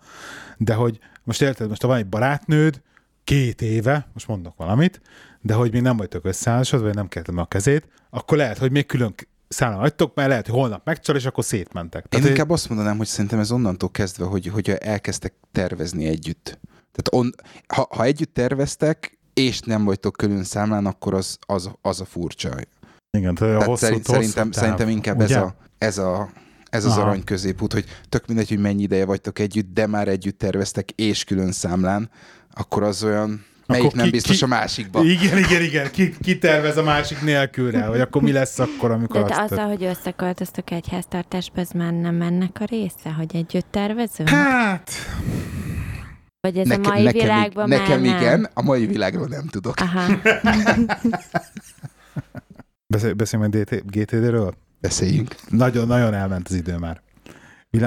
de 0.56 0.74
hogy 0.74 0.98
most 1.24 1.42
érted, 1.42 1.68
most 1.68 1.82
ha 1.82 1.88
van 1.88 1.96
egy 1.96 2.08
barátnőd, 2.08 2.82
két 3.24 3.62
éve, 3.62 4.08
most 4.12 4.28
mondok 4.28 4.56
valamit, 4.56 5.00
de 5.40 5.54
hogy 5.54 5.72
még 5.72 5.82
nem 5.82 5.96
vagytok 5.96 6.24
összeházasodva, 6.24 6.86
vagy 6.86 6.94
nem 6.94 7.08
kértem 7.08 7.38
a 7.38 7.46
kezét, 7.46 7.88
akkor 8.10 8.36
lehet, 8.36 8.58
hogy 8.58 8.70
még 8.70 8.86
külön 8.86 9.14
számla 9.48 9.78
vagytok, 9.78 10.14
mert 10.14 10.28
lehet, 10.28 10.46
hogy 10.46 10.58
holnap 10.58 10.84
megcsal, 10.84 11.16
és 11.16 11.24
akkor 11.24 11.44
szétmentek. 11.44 12.06
Tehát, 12.06 12.26
Én 12.26 12.32
inkább 12.32 12.50
azt 12.50 12.68
mondanám, 12.68 12.96
hogy 12.96 13.06
szerintem 13.06 13.38
ez 13.38 13.50
onnantól 13.50 13.90
kezdve, 13.90 14.24
hogy, 14.24 14.46
hogy 14.46 14.70
elkezdtek 14.70 15.34
tervezni 15.52 16.06
együtt. 16.06 16.58
Tehát 16.92 17.08
on, 17.10 17.34
ha, 17.66 17.88
ha 17.90 18.04
együtt 18.04 18.34
terveztek, 18.34 19.18
és 19.34 19.60
nem 19.60 19.84
vagytok 19.84 20.16
külön 20.16 20.44
számlán, 20.44 20.86
akkor 20.86 21.14
az, 21.14 21.38
az, 21.40 21.70
az 21.80 22.00
a 22.00 22.04
furcsa. 22.04 22.50
Igen, 23.16 23.34
tehát, 23.34 23.62
hosszú, 23.62 23.84
szerint, 23.84 24.04
szerintem, 24.04 24.50
táv, 24.50 24.62
szerintem 24.62 24.88
inkább 24.88 25.20
ez 25.20 25.30
a, 25.30 25.54
ez 25.78 25.98
a, 25.98 26.28
ez 26.70 26.84
az 26.84 26.90
Aha. 26.90 27.00
arany 27.00 27.24
középút, 27.24 27.72
hogy 27.72 27.84
tök 28.08 28.26
mindegy, 28.26 28.48
hogy 28.48 28.58
mennyi 28.58 28.82
ideje 28.82 29.04
vagytok 29.04 29.38
együtt, 29.38 29.74
de 29.74 29.86
már 29.86 30.08
együtt 30.08 30.38
terveztek, 30.38 30.90
és 30.90 31.24
külön 31.24 31.52
számlán, 31.52 32.10
akkor 32.54 32.82
az 32.82 33.04
olyan, 33.04 33.44
melyik 33.66 33.84
akkor 33.84 33.96
nem 33.96 34.04
ki, 34.04 34.10
biztos 34.10 34.38
ki, 34.38 34.44
a 34.44 34.46
másikban. 34.46 35.06
Igen, 35.06 35.38
igen, 35.38 35.62
igen. 35.62 35.90
Ki, 35.90 36.14
ki 36.22 36.38
tervez 36.38 36.76
a 36.76 36.82
másik 36.82 37.22
nélkülre, 37.22 37.82
hogy 37.82 38.00
akkor 38.00 38.22
mi 38.22 38.32
lesz 38.32 38.58
akkor, 38.58 38.90
amikor 38.90 39.22
De, 39.22 39.28
de 39.28 39.40
azzal, 39.40 39.66
hogy 39.68 39.84
összeköltöztök 39.84 40.70
egy 40.70 40.88
háztartásba, 40.88 41.60
ez 41.60 41.70
már 41.70 41.92
nem 41.92 42.22
ennek 42.22 42.56
a 42.60 42.64
része, 42.64 43.10
hogy 43.16 43.36
együtt 43.36 43.66
tervezünk? 43.70 44.28
Hát... 44.28 44.90
Vagy 46.40 46.58
ez 46.58 46.66
Neke, 46.66 46.88
a 46.88 46.92
mai 46.92 47.02
nekem, 47.02 47.20
világban 47.20 47.68
nekem 47.68 48.00
már 48.00 48.20
igen, 48.20 48.40
nem? 48.40 48.50
a 48.54 48.62
mai 48.62 48.86
világról 48.86 49.26
nem 49.26 49.46
tudok. 49.46 49.74
Aha. 49.80 50.04
Beszél, 52.86 53.14
beszéljünk 53.14 53.54
majd 53.54 53.82
GTD-ről? 53.84 54.54
Beszéljünk. 54.80 55.34
Nagyon, 55.48 55.86
nagyon 55.86 56.14
elment 56.14 56.48
az 56.48 56.54
idő 56.54 56.76
már. 56.76 57.02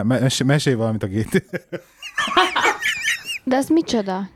Mes- 0.03 0.43
mesélj 0.43 0.75
valamit 0.75 1.03
a 1.03 1.07
GTD. 1.07 1.61
De 3.43 3.55
az 3.55 3.67
micsoda? 3.67 4.29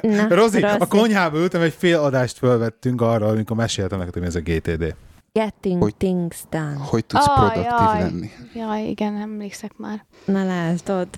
Na, 0.00 0.28
Rozi, 0.28 0.60
Rozi, 0.60 0.62
a 0.62 0.86
konyhába 0.86 1.38
ültem, 1.38 1.60
egy 1.60 1.74
fél 1.78 1.98
adást 1.98 2.38
fölvettünk 2.38 3.00
arra, 3.00 3.26
amikor 3.26 3.56
meséltem 3.56 3.98
neked, 3.98 4.14
hogy 4.14 4.22
ez 4.22 4.34
a 4.34 4.40
GTD. 4.40 4.94
Getting 5.32 5.82
hogy, 5.82 5.96
things 5.96 6.36
done. 6.50 6.76
Hogy 6.78 7.04
tudsz 7.04 7.26
oh, 7.26 7.34
produktív 7.34 7.64
jaj. 7.64 8.00
lenni. 8.00 8.30
Jaj, 8.54 8.88
igen, 8.88 9.16
emlékszek 9.16 9.76
már. 9.76 10.04
Na 10.24 10.44
látod. 10.44 11.08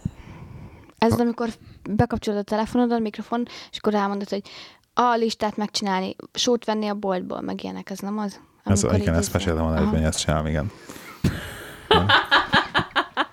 Ez 0.99 1.13
az, 1.13 1.21
amikor 1.21 1.49
bekapcsolod 1.91 2.41
a 2.41 2.43
telefonod, 2.43 2.93
a 2.93 2.99
mikrofon, 2.99 3.47
és 3.71 3.79
akkor 3.79 3.95
elmondod, 3.95 4.29
hogy 4.29 4.43
a 4.95 5.15
listát 5.15 5.57
megcsinálni, 5.57 6.17
sót 6.33 6.65
venni 6.65 6.89
a 6.89 6.95
boltból, 6.95 7.41
meg 7.41 7.63
ilyenek, 7.63 7.91
ez 7.91 7.99
nem 7.99 8.19
az? 8.19 8.41
Ez, 8.67 8.87
igen, 8.93 9.15
ezt 9.15 9.33
meséltem 9.33 9.65
a 9.65 9.81
hogy 9.81 10.03
ezt 10.03 10.19
csinálom, 10.19 10.47
igen. 10.47 10.71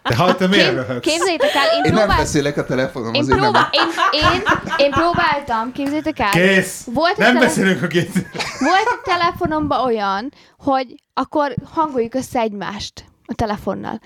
De 0.04 0.16
ha 0.16 0.36
te 0.36 0.48
miért 0.48 0.74
röhögsz? 0.74 1.06
Képzeljétek 1.08 1.54
el, 1.54 1.78
én, 1.78 1.84
én 1.84 1.94
nem 1.94 2.08
beszélek 2.08 2.58
a 2.58 2.66
telefonom, 2.66 3.14
én, 3.14 3.26
próbál... 3.26 3.52
nem... 3.52 3.70
én, 3.72 4.22
én, 4.22 4.42
én, 4.78 4.92
próbáltam, 4.92 5.72
képzeljétek 5.72 6.20
el. 6.20 6.30
Kész! 6.30 6.88
Volt 6.94 7.18
nem 7.18 7.34
tele... 7.34 7.46
beszélünk 7.46 7.82
a 7.84 7.88
két... 7.88 8.12
Volt 8.60 8.86
a 8.86 9.02
telefonomban 9.04 9.86
olyan, 9.86 10.34
hogy 10.58 10.96
akkor 11.14 11.54
hangoljuk 11.72 12.14
össze 12.14 12.40
egymást 12.40 13.06
a 13.26 13.34
telefonnal. 13.34 14.00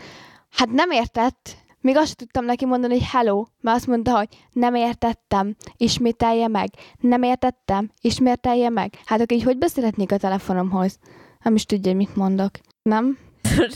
Hát 0.52 0.70
nem 0.72 0.92
értett, 0.92 1.56
még 1.88 1.98
azt 1.98 2.16
tudtam 2.16 2.46
neki 2.46 2.66
mondani, 2.66 2.94
hogy 2.94 3.08
hello, 3.12 3.46
mert 3.62 3.78
azt 3.78 3.88
mondta, 3.88 4.18
hogy 4.18 4.28
nem 4.52 4.76
értettem, 4.76 5.56
ismételje 5.78 6.48
meg. 6.48 6.70
Nem 7.00 7.24
értettem, 7.24 7.92
ismételje 8.02 8.70
meg. 8.70 8.94
Hát 9.06 9.22
akkor 9.22 9.38
így 9.38 9.44
hogy 9.44 9.58
beszélhetnék 9.58 10.12
a 10.12 10.18
telefonomhoz? 10.18 10.98
Nem 11.44 11.56
is 11.56 11.66
tudja, 11.66 11.96
mit 11.96 12.16
mondok. 12.16 12.52
Nem? 12.82 13.18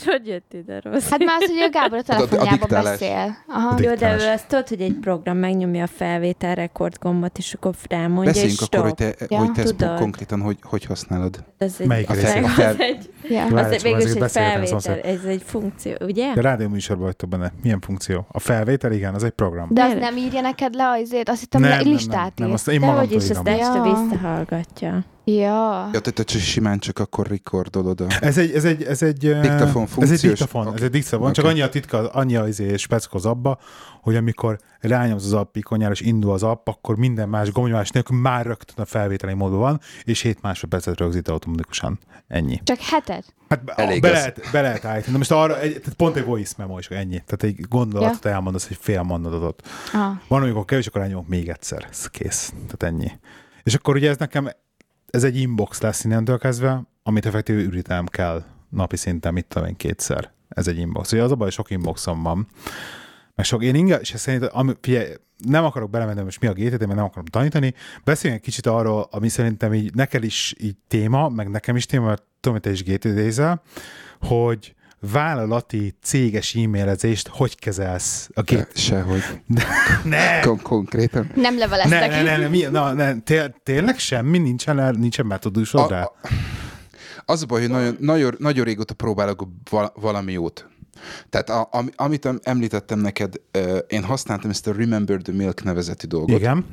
Hogy 0.04 0.26
jött 0.26 0.52
ide 0.52 0.80
rossz? 0.82 1.08
Hát 1.08 1.24
már 1.24 1.36
az, 1.40 1.48
hogy 1.48 1.58
a 1.58 1.70
Gábor 1.70 1.98
a 1.98 2.02
telefonjába 2.02 2.66
a, 2.68 2.78
a 2.78 2.82
beszél. 2.82 3.36
Aha. 3.48 3.76
Jó, 3.82 3.94
de 3.94 4.14
ő 4.14 4.28
azt 4.28 4.48
tudod, 4.48 4.68
hogy 4.68 4.80
egy 4.80 4.96
program 5.00 5.36
megnyomja 5.36 5.82
a 5.82 5.86
felvétel 5.86 6.54
rekord 6.54 6.96
gombot, 7.00 7.38
és 7.38 7.54
akkor 7.54 7.74
rámondja, 7.88 8.24
Beszéljünk 8.24 8.60
és 8.60 8.66
akkor, 8.66 8.84
hogy 8.84 8.94
te, 8.94 9.14
ja. 9.28 9.38
hogy 9.38 9.52
te 9.52 9.62
ezt 9.62 9.84
konkrétan 9.96 10.40
hogy, 10.40 10.58
hogy 10.62 10.84
használod. 10.84 11.44
Ez 11.58 11.74
egy, 11.78 11.86
Melyik 11.86 12.10
a 12.10 12.14
fel, 12.14 12.42
fel, 12.42 12.76
egy, 12.76 13.10
ja. 13.28 13.44
az 13.44 13.70
egy, 13.70 14.30
felvétel, 14.30 15.00
ez 15.00 15.24
egy 15.24 15.42
funkció, 15.44 15.92
ugye? 16.00 16.32
De 16.34 16.40
rádió 16.40 16.68
műsorban 16.68 17.04
vagytok 17.04 17.28
benne. 17.28 17.52
Milyen 17.62 17.80
funkció? 17.80 18.26
A 18.32 18.38
felvétel, 18.38 18.92
igen, 18.92 19.14
az 19.14 19.24
egy 19.24 19.30
program. 19.30 19.68
De 19.70 19.82
az 19.82 19.94
nem 19.94 20.16
írja 20.16 20.40
neked 20.40 20.74
le 20.74 20.88
azért, 20.88 21.28
azt 21.28 21.40
hittem, 21.40 21.60
nem, 21.60 21.80
listát 21.82 22.14
nem, 22.14 22.32
nem, 22.34 22.46
nem, 22.46 22.52
azt 22.52 22.68
én 22.68 22.80
De 22.80 22.86
hogy 22.86 23.12
is, 23.12 23.28
ezt 23.28 23.48
este 23.48 23.82
visszahallgatja. 23.82 25.04
Ja. 25.24 25.90
Ja, 25.92 26.00
te, 26.00 26.10
te 26.10 26.38
simán 26.38 26.78
csak 26.78 26.98
akkor 26.98 27.26
rekordolod 27.26 28.00
a... 28.00 28.06
Ez 28.20 28.38
egy, 28.38 28.52
ez 28.52 28.64
egy, 28.64 28.82
ez 28.82 29.02
egy... 29.02 29.18
Diktafon 29.18 29.86
funkciós. 29.86 30.10
Ez 30.10 30.10
egy 30.10 30.28
diktafon, 30.28 30.66
okay. 30.66 30.76
ez 30.76 30.82
egy 30.82 30.90
diktafon. 30.90 31.20
Okay. 31.20 31.32
Csak 31.32 31.44
annyi 31.44 31.60
a 31.60 31.68
titka, 31.68 32.08
annyi 32.10 32.36
a 32.36 32.48
izé 32.48 32.76
speckoz 32.76 33.26
abba, 33.26 33.58
hogy 34.00 34.16
amikor 34.16 34.58
rányomsz 34.80 35.24
az 35.24 35.32
app 35.32 35.56
ikonyára, 35.56 35.92
és 35.92 36.00
indul 36.00 36.32
az 36.32 36.42
app, 36.42 36.68
akkor 36.68 36.96
minden 36.96 37.28
más 37.28 37.52
gombnyomás 37.52 37.90
nélkül 37.90 38.18
már 38.18 38.46
rögtön 38.46 38.84
a 38.84 38.84
felvételi 38.84 39.34
módon 39.34 39.58
van, 39.58 39.80
és 40.04 40.20
7 40.20 40.42
másodpercet 40.42 40.98
rögzít 40.98 41.28
automatikusan. 41.28 41.98
Ennyi. 42.28 42.60
Csak 42.64 42.78
hetet? 42.78 43.34
Hát 43.48 43.70
Elég 43.76 44.00
be, 44.00 44.10
lehet, 44.10 44.40
be 44.52 44.60
lehet 44.60 44.84
állítani. 44.84 45.12
De 45.12 45.18
most 45.18 45.30
arra, 45.30 45.60
egy, 45.60 45.78
tehát 45.78 45.94
pont 45.94 46.16
egy 46.16 46.24
voice 46.24 46.54
memo 46.56 46.78
is 46.78 46.88
ennyi. 46.88 47.22
Tehát 47.26 47.42
egy 47.42 47.60
gondolatot 47.68 48.24
ja. 48.24 48.30
elmondasz, 48.30 48.66
egy 48.70 48.78
fél 48.80 49.02
mondatot. 49.02 49.68
Aha. 49.92 50.20
Van, 50.28 50.42
amikor 50.42 50.64
kevés, 50.64 50.86
akkor 50.86 51.00
elnyomok 51.00 51.28
még 51.28 51.48
egyszer. 51.48 51.86
Ez 51.90 52.06
kész. 52.06 52.52
Tehát 52.66 52.94
ennyi. 52.94 53.10
És 53.62 53.74
akkor 53.74 53.94
ugye 53.94 54.10
ez 54.10 54.16
nekem 54.16 54.50
ez 55.12 55.24
egy 55.24 55.36
inbox 55.36 55.80
lesz 55.80 56.04
innentől 56.04 56.38
kezdve, 56.38 56.82
amit 57.02 57.26
effektív 57.26 57.56
ürítem 57.56 58.06
kell 58.06 58.44
napi 58.68 58.96
szinten, 58.96 59.32
mit 59.32 59.46
tudom 59.46 59.68
én, 59.68 59.76
kétszer. 59.76 60.32
Ez 60.48 60.68
egy 60.68 60.78
inbox. 60.78 61.12
Ugye 61.12 61.22
az 61.22 61.30
a 61.30 61.34
baj, 61.34 61.50
sok 61.50 61.70
inboxom 61.70 62.22
van. 62.22 62.46
Meg 63.34 63.46
sok, 63.46 63.62
én 63.62 63.74
inkább, 63.74 64.00
és 64.00 64.12
szerintem, 64.16 64.48
ami, 64.52 64.72
figyelj, 64.80 65.14
nem 65.36 65.64
akarok 65.64 65.90
belemenni, 65.90 66.22
most 66.22 66.40
mi 66.40 66.46
a 66.46 66.52
GTT, 66.52 66.78
mert 66.78 66.94
nem 66.94 67.04
akarom 67.04 67.24
tanítani. 67.24 67.74
Beszéljünk 68.04 68.42
egy 68.42 68.48
kicsit 68.48 68.66
arról, 68.66 69.08
ami 69.10 69.28
szerintem 69.28 69.74
így 69.74 69.94
neked 69.94 70.24
is 70.24 70.54
így 70.58 70.76
téma, 70.88 71.28
meg 71.28 71.48
nekem 71.48 71.76
is 71.76 71.86
téma, 71.86 72.06
mert 72.06 72.22
tudom, 72.40 72.58
hogy 72.62 72.62
te 72.62 72.70
is 72.70 72.84
gtt 72.84 73.60
hogy 74.20 74.74
vállalati 75.10 75.94
céges 76.02 76.54
e-mailezést 76.54 77.28
hogy 77.28 77.58
kezelsz? 77.58 78.28
A 78.34 78.42
két... 78.42 78.68
Sehogy. 78.74 79.22
De, 79.46 79.64
ne! 80.04 80.40
Kon- 80.40 80.62
konkrétan. 80.62 81.30
Nem 81.34 81.58
leveleztek. 81.58 82.10
Ne, 82.10 82.22
ne, 82.22 82.36
ne, 82.36 82.48
ne, 82.48 82.68
na, 82.68 82.92
ne 82.92 83.20
té- 83.20 83.54
tényleg 83.62 83.98
semmi? 83.98 84.38
Nincsen, 84.38 84.96
nincsen 84.98 85.26
metódusod 85.26 85.90
rá? 85.90 86.10
Az 87.24 87.42
a 87.42 87.46
baj, 87.46 87.60
hogy 87.60 87.70
nagyon, 87.70 87.96
nagyon, 88.00 88.34
nagyon 88.38 88.64
régóta 88.64 88.94
próbálok 88.94 89.48
valami 89.94 90.32
jót. 90.32 90.66
Tehát 91.30 91.50
a, 91.50 91.68
am, 91.70 91.88
amit 91.96 92.28
említettem 92.42 92.98
neked, 92.98 93.34
én 93.88 94.04
használtam 94.04 94.50
ezt 94.50 94.66
a 94.66 94.72
Remember 94.72 95.20
the 95.22 95.32
Milk 95.32 95.62
nevezetű 95.62 96.06
dolgot. 96.06 96.38
Igen. 96.38 96.66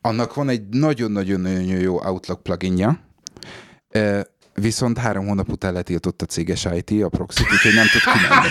Annak 0.00 0.34
van 0.34 0.48
egy 0.48 0.68
nagyon-nagyon-nagyon 0.68 1.78
jó 1.78 2.00
Outlook 2.04 2.42
pluginja, 2.42 3.00
viszont 4.56 4.98
három 4.98 5.26
hónap 5.26 5.48
után 5.48 5.72
letiltott 5.72 6.22
a 6.22 6.26
céges 6.26 6.68
IT, 6.74 7.02
a 7.02 7.08
proxy 7.08 7.42
úgyhogy 7.52 7.74
nem 7.74 7.86
tud 7.86 8.02
kimenni. 8.12 8.48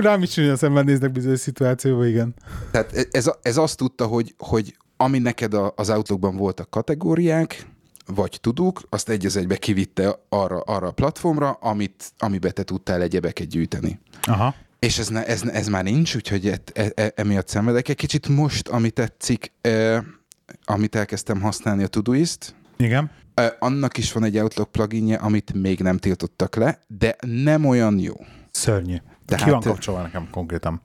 rám 0.00 0.22
is 0.22 0.36
olyan 0.36 0.56
szemben 0.56 0.84
néznek 0.84 1.12
bizonyos 1.12 1.40
szituációba, 1.40 2.06
igen. 2.06 2.34
Tehát 2.70 3.08
ez, 3.10 3.30
ez 3.42 3.56
azt 3.56 3.76
tudta, 3.76 4.06
hogy, 4.06 4.34
hogy 4.38 4.76
ami 4.96 5.18
neked 5.18 5.54
az 5.74 5.90
Outlookban 5.90 6.36
voltak 6.36 6.70
kategóriák, 6.70 7.66
vagy 8.06 8.38
tudók, 8.40 8.82
azt 8.88 9.08
egy 9.08 9.26
az 9.26 9.36
egybe 9.36 9.56
kivitte 9.56 10.18
arra, 10.28 10.60
arra 10.60 10.86
a 10.86 10.92
platformra, 10.92 11.50
amit, 11.50 12.12
amiben 12.18 12.54
te 12.54 12.62
tudtál 12.62 13.02
egyebeket 13.02 13.46
gyűjteni. 13.46 14.00
Aha. 14.22 14.54
És 14.78 14.98
ez, 14.98 15.08
ne, 15.08 15.26
ez, 15.26 15.42
ez 15.42 15.68
már 15.68 15.84
nincs, 15.84 16.14
úgyhogy 16.14 16.46
e, 16.46 16.58
e, 16.72 16.92
e, 16.94 17.12
emiatt 17.16 17.48
szenvedek 17.48 17.88
egy 17.88 17.96
kicsit. 17.96 18.28
Most, 18.28 18.68
ami 18.68 18.90
tetszik, 18.90 19.52
e, 19.60 20.04
amit 20.64 20.94
elkezdtem 20.94 21.40
használni 21.40 21.82
a 21.82 21.86
Todoist, 21.86 22.54
Igen. 22.76 23.10
Annak 23.58 23.98
is 23.98 24.12
van 24.12 24.24
egy 24.24 24.38
Outlook 24.38 24.72
pluginje, 24.72 25.16
amit 25.16 25.52
még 25.52 25.80
nem 25.80 25.98
tiltottak 25.98 26.54
le, 26.54 26.78
de 26.86 27.16
nem 27.20 27.64
olyan 27.64 27.98
jó. 27.98 28.14
Szörnyű. 28.50 28.96
Tehát, 29.24 29.44
Ki 29.44 29.50
van 29.50 29.60
kapcsolva 29.60 30.02
nekem 30.02 30.28
konkrétan? 30.30 30.82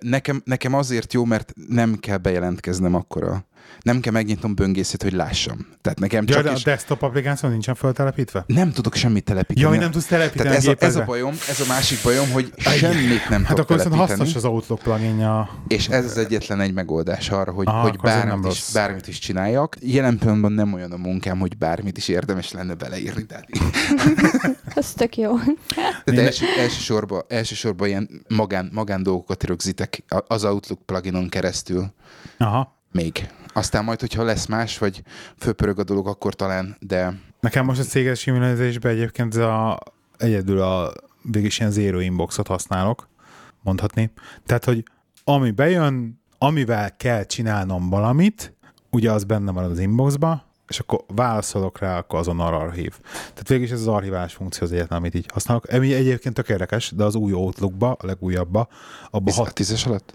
Nekem, 0.00 0.42
nekem 0.44 0.74
azért 0.74 1.12
jó, 1.12 1.24
mert 1.24 1.52
nem 1.68 1.96
kell 1.96 2.16
bejelentkeznem 2.16 2.94
akkora 2.94 3.44
nem 3.82 4.00
kell 4.00 4.12
megnyitnom 4.12 4.54
böngészét, 4.54 5.02
hogy 5.02 5.12
lássam. 5.12 5.66
Tehát 5.80 5.98
nekem 5.98 6.26
csak 6.26 6.44
ja, 6.44 6.52
is... 6.52 6.60
a 6.60 6.64
desktop 6.64 7.02
applikáció 7.02 7.48
nincsen 7.48 7.74
feltelepítve? 7.74 8.44
Nem 8.46 8.72
tudok 8.72 8.94
semmit 8.94 9.24
telepíteni. 9.24 9.74
Ja, 9.74 9.80
nem 9.80 9.90
tudsz 9.90 10.06
telepíteni 10.06 10.48
Tehát 10.48 10.64
ez, 10.64 10.66
a, 10.66 10.74
ez 10.78 10.96
a 10.96 11.04
bajom, 11.04 11.34
ez 11.48 11.60
a 11.60 11.64
másik 11.68 11.98
bajom, 12.02 12.30
hogy 12.30 12.52
semmit 12.56 13.28
nem 13.28 13.44
hát 13.44 13.48
tudok 13.48 13.70
akkor 13.70 13.76
viszont 13.76 13.94
hasznos 13.94 14.34
az 14.34 14.44
Outlook 14.44 14.80
pluginja. 14.80 15.50
És 15.68 15.88
ez 15.88 16.04
az 16.04 16.18
egyetlen 16.18 16.60
egy 16.60 16.72
megoldás 16.72 17.30
arra, 17.30 17.52
hogy, 17.52 17.66
Aha, 17.66 17.80
hogy 17.80 17.96
bármit, 18.02 18.52
is, 18.52 18.64
bármit 18.72 19.08
is 19.08 19.18
csináljak. 19.18 19.76
Jelen 19.80 20.18
pillanatban 20.18 20.52
nem 20.52 20.72
olyan 20.72 20.92
a 20.92 20.96
munkám, 20.96 21.38
hogy 21.38 21.56
bármit 21.56 21.96
is 21.96 22.08
érdemes 22.08 22.52
lenne 22.52 22.74
beleírni. 22.74 23.26
ez 24.74 24.92
tök 24.92 25.16
jó. 25.16 25.34
De 26.04 26.22
első, 26.22 26.46
elsősorban, 26.58 27.22
elsősorban 27.28 27.88
ilyen 27.88 28.08
magán, 28.28 28.70
magán 28.72 29.02
dolgokat 29.02 29.44
rögzítek 29.44 30.04
az 30.26 30.44
Outlook 30.44 30.82
pluginon 30.86 31.28
keresztül. 31.28 31.92
Aha. 32.38 32.76
Még. 32.92 33.30
Aztán 33.52 33.84
majd, 33.84 34.00
hogyha 34.00 34.22
lesz 34.22 34.46
más, 34.46 34.78
vagy 34.78 35.02
fölpörög 35.38 35.78
a 35.78 35.84
dolog, 35.84 36.06
akkor 36.06 36.34
talán, 36.34 36.76
de... 36.80 37.20
Nekem 37.40 37.64
most 37.64 37.80
a 37.80 37.84
céges 37.84 38.20
simulázésben 38.20 38.92
egyébként 38.92 39.34
a, 39.34 39.78
egyedül 40.16 40.60
a 40.60 40.92
végig 41.22 41.54
ilyen 41.58 41.70
zero 41.70 42.00
inboxot 42.00 42.46
használok, 42.46 43.08
mondhatni. 43.62 44.10
Tehát, 44.46 44.64
hogy 44.64 44.84
ami 45.24 45.50
bejön, 45.50 46.22
amivel 46.38 46.96
kell 46.96 47.24
csinálnom 47.24 47.90
valamit, 47.90 48.56
ugye 48.90 49.12
az 49.12 49.24
benne 49.24 49.52
van 49.52 49.64
az 49.64 49.78
inboxba, 49.78 50.46
és 50.68 50.78
akkor 50.78 51.04
válaszolok 51.06 51.78
rá, 51.78 51.98
akkor 51.98 52.18
azon 52.18 52.40
archív. 52.40 52.98
Tehát 53.10 53.48
végig 53.48 53.64
is 53.64 53.70
ez 53.70 53.80
az 53.80 53.86
archiválás 53.86 54.34
funkció 54.34 54.66
az 54.66 54.72
egyetlen, 54.72 54.98
amit 54.98 55.14
így 55.14 55.30
használok. 55.32 55.66
Ami 55.66 55.94
egyébként 55.94 56.34
tök 56.34 56.48
érdekes, 56.48 56.92
de 56.92 57.04
az 57.04 57.14
új 57.14 57.32
Outlookba, 57.32 57.92
a 57.92 58.06
legújabbba, 58.06 58.68
abban 59.10 59.34
hat... 59.34 59.54
tízes 59.54 59.86
alatt? 59.86 60.14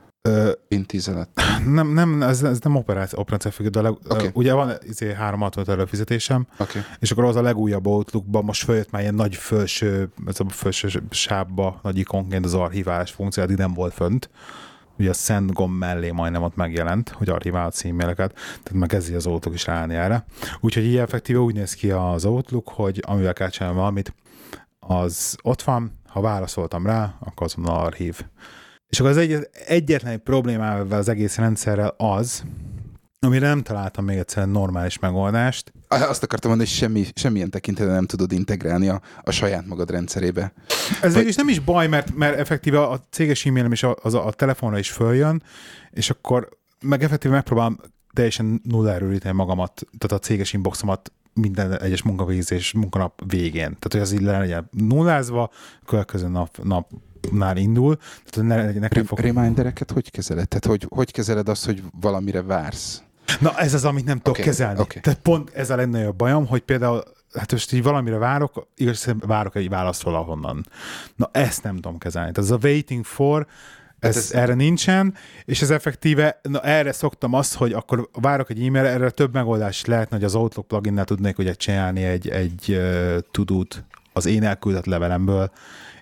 Intízelet. 0.68 1.30
Nem, 1.66 1.88
nem, 1.88 2.22
ez, 2.22 2.44
ez 2.44 2.60
nem 2.60 2.76
operáció, 2.76 3.20
operáció 3.20 3.52
függő, 3.52 3.70
de 3.70 3.82
leg, 3.82 3.94
okay. 4.10 4.30
ugye 4.34 4.54
van 4.54 4.72
izé 4.82 5.14
365 5.14 5.70
előfizetésem, 5.70 6.48
okay. 6.58 6.82
és 7.00 7.12
akkor 7.12 7.24
az 7.24 7.36
a 7.36 7.42
legújabb 7.42 7.88
Outlookban 7.88 8.44
most 8.44 8.64
följött 8.64 8.92
már 8.92 9.02
ilyen 9.02 9.16
nagy 9.16 9.36
felső, 9.36 10.10
ez 10.26 10.40
a 10.40 10.46
felső 10.50 10.90
sábba, 11.10 11.80
nagy 11.84 11.98
ikonként 11.98 12.46
az 12.46 12.54
archiválás 12.54 13.12
funkció, 13.12 13.44
eddig 13.44 13.58
nem 13.58 13.74
volt 13.74 13.94
fönt. 13.94 14.30
Ugye 14.98 15.10
a 15.10 15.14
send 15.14 15.52
gomb 15.52 15.78
mellé 15.78 16.12
majdnem 16.12 16.44
ott 16.44 16.56
megjelent, 16.56 17.10
hogy 17.10 17.30
archiválhatsz 17.30 17.86
e-maileket, 17.86 18.34
tehát 18.34 18.74
meg 18.74 18.94
ezért 18.94 19.18
az 19.18 19.26
Outlook 19.26 19.56
is 19.56 19.66
ráállni 19.66 19.96
erre. 19.96 20.26
Úgyhogy 20.60 20.84
így 20.84 20.98
effektíve 20.98 21.40
úgy 21.40 21.56
néz 21.56 21.74
ki 21.74 21.92
az 21.92 22.26
Outlook, 22.26 22.70
hogy 22.70 23.04
amivel 23.08 23.34
kell 23.34 23.50
csinálni 23.50 23.78
valamit, 23.78 24.14
az 24.80 25.38
ott 25.42 25.62
van, 25.62 26.00
ha 26.08 26.22
válaszoltam 26.22 26.86
rá, 26.86 27.16
akkor 27.20 27.48
azon 27.48 27.66
archív. 27.66 28.22
És 28.94 29.00
akkor 29.00 29.12
az 29.12 29.18
egy, 29.18 29.50
egyetlen 29.68 30.24
problémával 30.24 30.98
az 30.98 31.10
egész 31.10 31.38
rendszerrel 31.38 31.94
az, 31.98 32.44
amire 33.20 33.48
nem 33.48 33.62
találtam 33.62 34.06
még 34.06 34.18
egyszerűen 34.18 34.50
normális 34.50 35.00
megoldást. 35.00 35.74
Azt 35.88 36.24
akartam 36.24 36.50
mondani, 36.50 36.70
hogy 36.70 36.80
semmi, 36.80 37.06
semmilyen 37.16 37.50
tekintetben 37.50 37.96
nem 37.96 38.06
tudod 38.06 38.32
integrálni 38.32 38.88
a, 38.88 39.02
a 39.24 39.32
saját 39.32 39.66
magad 39.66 39.90
rendszerébe. 39.92 40.54
Ez 41.02 41.14
Vagy... 41.14 41.28
is 41.28 41.36
nem 41.36 41.48
is 41.48 41.60
baj, 41.60 41.88
mert, 41.88 42.16
mert 42.16 42.38
effektíve 42.38 42.82
a 42.82 43.00
céges 43.10 43.46
e-mailem 43.46 43.72
is 43.72 43.84
a, 43.84 43.96
az 44.02 44.14
a, 44.14 44.26
a 44.26 44.32
telefonra 44.32 44.78
is 44.78 44.92
följön, 44.92 45.44
és 45.92 46.10
akkor 46.10 46.50
meg 46.82 47.04
effektíve 47.04 47.34
megpróbálom 47.34 47.78
teljesen 48.14 48.62
nulláról 48.64 49.14
ítélni 49.14 49.38
magamat, 49.38 49.88
tehát 49.98 50.24
a 50.24 50.26
céges 50.26 50.54
inboxomat 50.54 51.12
minden 51.34 51.80
egyes 51.80 52.02
munkavégzés 52.02 52.74
munkanap 52.74 53.22
végén. 53.28 53.78
Tehát, 53.80 53.92
hogy 53.92 54.02
az 54.02 54.12
így 54.12 54.22
legyen 54.22 54.70
nullázva, 54.72 55.52
következő 55.86 56.28
nap, 56.28 56.58
nap 56.64 56.90
nál 57.32 57.58
indul. 57.58 57.98
Tehát 58.26 58.50
ne, 58.50 58.80
nekem 58.80 59.06
fog... 59.06 59.20
Remindereket 59.20 59.92
hogy 59.92 60.12
kezeled? 60.12 60.48
Tehát 60.48 60.66
hogy, 60.66 60.86
hogy 60.90 61.12
kezeled 61.12 61.50
azt, 61.50 61.66
hogy 61.66 61.84
valamire 62.00 62.42
vársz? 62.42 63.04
Na 63.40 63.58
ez 63.58 63.74
az, 63.74 63.86
amit 63.86 64.06
nem 64.06 64.18
tudok 64.18 64.34
okay, 64.34 64.44
kezelni. 64.44 64.80
Okay. 64.80 65.02
Tehát 65.02 65.20
pont 65.20 65.50
ez 65.50 65.70
a 65.70 65.76
legnagyobb 65.76 66.16
bajom, 66.16 66.48
hogy 66.48 66.62
például 66.62 67.04
hát 67.34 67.52
most 67.52 67.74
így 67.74 67.84
valamire 67.84 68.18
várok, 68.18 68.68
igaz, 68.76 69.08
várok 69.20 69.56
egy 69.56 69.70
választ 69.70 70.02
valahonnan. 70.02 70.66
Na 71.16 71.30
ezt 71.32 71.64
nem 71.64 71.76
tudom 71.76 71.98
kezelni. 71.98 72.32
Tehát 72.32 72.50
ez 72.50 72.56
a 72.56 72.68
waiting 72.68 73.06
for, 73.06 73.48
ez, 74.00 74.18
ez 74.18 74.32
erre 74.32 74.54
nincsen, 74.54 75.14
és 75.46 75.62
ez 75.62 75.70
effektíve, 75.70 76.40
na 76.42 76.62
erre 76.62 76.92
szoktam 76.92 77.34
azt, 77.34 77.56
hogy 77.56 77.74
akkor 77.74 78.10
várok 78.12 78.50
egy 78.50 78.66
e-mail, 78.66 78.86
erre 78.86 79.10
több 79.10 79.34
megoldás 79.34 79.86
lehetne, 79.86 80.16
hogy 80.16 80.26
az 80.26 80.36
Outlook 80.36 80.68
pluginnel 80.68 81.06
tudnék 81.06 81.38
ugye 81.38 81.54
csinálni 81.54 82.04
egy, 82.04 82.30
egy 82.30 82.66
uh, 82.70 83.18
tudót 83.32 83.84
az 84.14 84.26
én 84.26 84.44
elküldött 84.44 84.86
levelemből, 84.86 85.52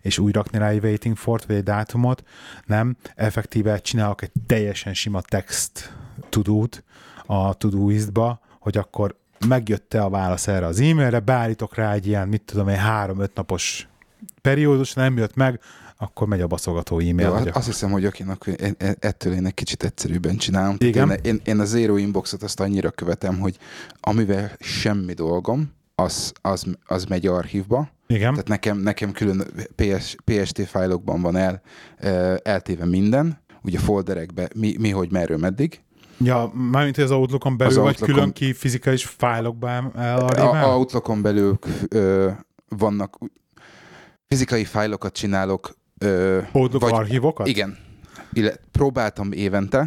és 0.01 0.17
úgy 0.17 0.33
rakni 0.33 0.57
rá 0.57 0.69
egy 0.69 0.83
waiting 0.83 1.17
for 1.17 1.41
vagy 1.47 1.55
egy 1.55 1.63
dátumot, 1.63 2.23
nem, 2.65 2.95
effektíve 3.15 3.79
csinálok 3.79 4.21
egy 4.21 4.31
teljesen 4.45 4.93
sima 4.93 5.21
text 5.21 5.93
tudót 6.29 6.83
a 7.25 7.53
Todoist-ba, 7.53 8.39
hogy 8.59 8.77
akkor 8.77 9.15
megjött-e 9.47 10.03
a 10.03 10.09
válasz 10.09 10.47
erre 10.47 10.65
az 10.65 10.79
e-mailre, 10.79 11.19
beállítok 11.19 11.75
rá 11.75 11.93
egy 11.93 12.07
ilyen, 12.07 12.27
mit 12.27 12.41
tudom 12.41 12.67
egy 12.67 12.77
három-öt 12.77 13.35
napos 13.35 13.87
periódus, 14.41 14.93
nem 14.93 15.17
jött 15.17 15.35
meg, 15.35 15.59
akkor 15.97 16.27
megy 16.27 16.41
a 16.41 16.47
baszogató 16.47 16.99
e-mail. 16.99 17.27
Jó, 17.27 17.33
hát 17.33 17.55
azt 17.55 17.65
hiszem, 17.65 17.91
hogy 17.91 18.05
akinek 18.05 18.49
ettől 18.99 19.33
én 19.33 19.45
egy 19.45 19.53
kicsit 19.53 19.83
egyszerűbben 19.83 20.37
csinálom. 20.37 20.75
Igen? 20.79 21.09
Én, 21.09 21.17
én, 21.23 21.41
én 21.43 21.59
a 21.59 21.65
Zero 21.65 21.97
Inboxot 21.97 22.43
azt 22.43 22.59
annyira 22.59 22.91
követem, 22.91 23.39
hogy 23.39 23.57
amivel 23.99 24.51
semmi 24.59 25.13
dolgom, 25.13 25.73
az, 25.95 26.33
az, 26.41 26.65
az 26.85 27.05
megy 27.05 27.27
archívba, 27.27 27.89
igen. 28.11 28.31
Tehát 28.31 28.47
nekem, 28.47 28.77
nekem 28.77 29.11
külön 29.11 29.43
PS, 29.75 30.15
PST 30.25 30.67
fájlokban 30.67 31.21
van 31.21 31.35
el, 31.35 31.61
eltéve 32.43 32.85
minden, 32.85 33.41
ugye 33.63 33.79
folderekbe, 33.79 34.49
mi, 34.55 34.75
mi 34.79 34.89
hogy 34.89 35.11
merről 35.11 35.37
meddig. 35.37 35.81
Ja, 36.17 36.51
mármint 36.71 36.97
az 36.97 37.11
Outlookon 37.11 37.57
belül, 37.57 37.73
az 37.73 37.79
vagy 37.79 37.87
Outlookon, 37.87 38.15
külön 38.15 38.33
ki 38.33 38.53
fizikális 38.53 39.05
fájlokba 39.05 39.69
el 39.95 40.19
A 40.27 40.75
Outlookon 40.75 41.21
belül 41.21 41.59
ö, 41.89 42.29
vannak 42.67 43.17
fizikai 44.27 44.63
fájlokat 44.63 45.13
csinálok. 45.13 45.77
Ö, 45.97 46.39
Outlook 46.51 46.81
vagy, 46.81 46.93
archívokat? 46.93 47.47
Igen. 47.47 47.77
Illet, 48.33 48.61
próbáltam 48.71 49.31
évente, 49.31 49.77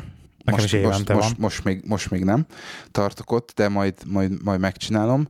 Nekem 0.45 0.61
most, 0.61 0.65
is 0.65 0.73
évente 0.73 0.95
most, 0.95 1.07
van. 1.07 1.17
Most, 1.17 1.39
most, 1.39 1.65
még, 1.65 1.83
most 1.87 2.11
még 2.11 2.25
nem 2.25 2.47
tartok 2.91 3.33
ott, 3.33 3.53
de 3.55 3.69
majd, 3.69 3.95
majd, 4.07 4.43
majd 4.43 4.61
megcsinálom. 4.61 5.29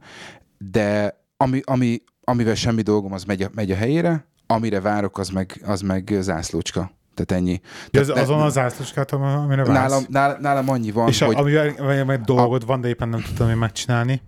De 0.58 1.18
ami, 1.36 1.60
ami, 1.64 2.02
amivel 2.24 2.54
semmi 2.54 2.82
dolgom, 2.82 3.12
az 3.12 3.24
megy 3.24 3.42
a, 3.42 3.48
megy 3.54 3.70
a 3.70 3.74
helyére, 3.76 4.26
amire 4.46 4.80
várok, 4.80 5.18
az 5.18 5.28
meg, 5.28 5.62
az 5.66 5.80
meg 5.80 6.16
zászlócska. 6.20 6.90
Tehát 7.14 7.42
ennyi. 7.42 7.60
Tehát, 7.90 8.08
ez 8.08 8.22
azon 8.22 8.40
az 8.40 8.52
zászlóskát, 8.52 9.12
amire 9.12 9.64
vársz? 9.64 9.90
Nálam, 9.90 10.04
nálam, 10.08 10.40
nálam 10.40 10.68
annyi 10.68 10.90
van, 10.90 11.08
És 11.08 11.20
hogy... 11.20 11.36
amivel 11.36 12.04
meg 12.04 12.20
dolgod 12.20 12.62
a, 12.62 12.66
van, 12.66 12.80
de 12.80 12.88
éppen 12.88 13.08
nem 13.08 13.20
tudtam 13.20 13.48
én 13.48 13.56
megcsinálni? 13.56 14.22